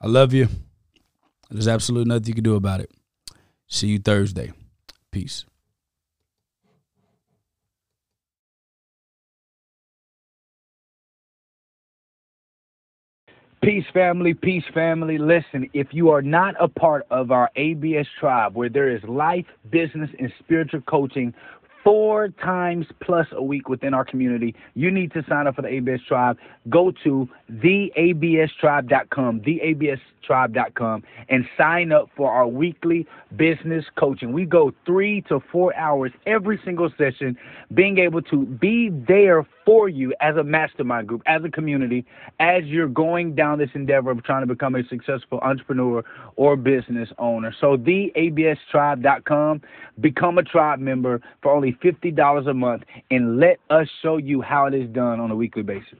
I 0.00 0.06
love 0.06 0.34
you. 0.34 0.48
There's 1.50 1.68
absolutely 1.68 2.08
nothing 2.08 2.26
you 2.26 2.34
can 2.34 2.44
do 2.44 2.56
about 2.56 2.80
it. 2.80 2.90
See 3.68 3.88
you 3.88 3.98
Thursday. 3.98 4.52
Peace. 5.10 5.44
Peace, 13.66 13.84
family. 13.92 14.32
Peace, 14.32 14.62
family. 14.72 15.18
Listen, 15.18 15.68
if 15.74 15.88
you 15.90 16.10
are 16.10 16.22
not 16.22 16.54
a 16.60 16.68
part 16.68 17.04
of 17.10 17.32
our 17.32 17.50
ABS 17.56 18.06
tribe, 18.20 18.54
where 18.54 18.68
there 18.68 18.88
is 18.88 19.02
life, 19.08 19.44
business, 19.70 20.08
and 20.20 20.32
spiritual 20.38 20.82
coaching 20.82 21.34
four 21.82 22.28
times 22.28 22.86
plus 23.02 23.26
a 23.32 23.42
week 23.42 23.68
within 23.68 23.92
our 23.92 24.04
community, 24.04 24.54
you 24.74 24.92
need 24.92 25.12
to 25.14 25.24
sign 25.28 25.48
up 25.48 25.56
for 25.56 25.62
the 25.62 25.68
ABS 25.68 26.00
tribe. 26.06 26.38
Go 26.70 26.92
to 27.02 27.28
theabstribe.com, 27.54 29.40
theabstribe.com, 29.40 31.02
and 31.28 31.44
sign 31.58 31.90
up 31.90 32.08
for 32.16 32.30
our 32.30 32.46
weekly 32.46 33.04
business 33.34 33.84
coaching. 33.98 34.32
We 34.32 34.44
go 34.44 34.72
three 34.86 35.22
to 35.22 35.40
four 35.50 35.74
hours 35.74 36.12
every 36.24 36.60
single 36.64 36.90
session, 36.96 37.36
being 37.74 37.98
able 37.98 38.22
to 38.22 38.46
be 38.46 38.90
there 38.90 39.44
for 39.66 39.88
you 39.88 40.14
as 40.20 40.36
a 40.36 40.44
mastermind 40.44 41.08
group, 41.08 41.22
as 41.26 41.42
a 41.44 41.50
community, 41.50 42.06
as 42.40 42.64
you're 42.64 42.88
going 42.88 43.34
down 43.34 43.58
this 43.58 43.68
endeavor 43.74 44.12
of 44.12 44.22
trying 44.22 44.42
to 44.42 44.46
become 44.46 44.76
a 44.76 44.86
successful 44.88 45.40
entrepreneur 45.40 46.04
or 46.36 46.56
business 46.56 47.08
owner. 47.18 47.54
So, 47.60 47.76
theabstribe.com, 47.76 49.62
become 50.00 50.38
a 50.38 50.42
tribe 50.42 50.78
member 50.78 51.20
for 51.42 51.52
only 51.52 51.76
$50 51.84 52.48
a 52.48 52.54
month, 52.54 52.84
and 53.10 53.38
let 53.40 53.58
us 53.68 53.88
show 54.02 54.16
you 54.16 54.40
how 54.40 54.66
it 54.66 54.74
is 54.74 54.88
done 54.90 55.18
on 55.20 55.30
a 55.30 55.36
weekly 55.36 55.62
basis. 55.62 55.98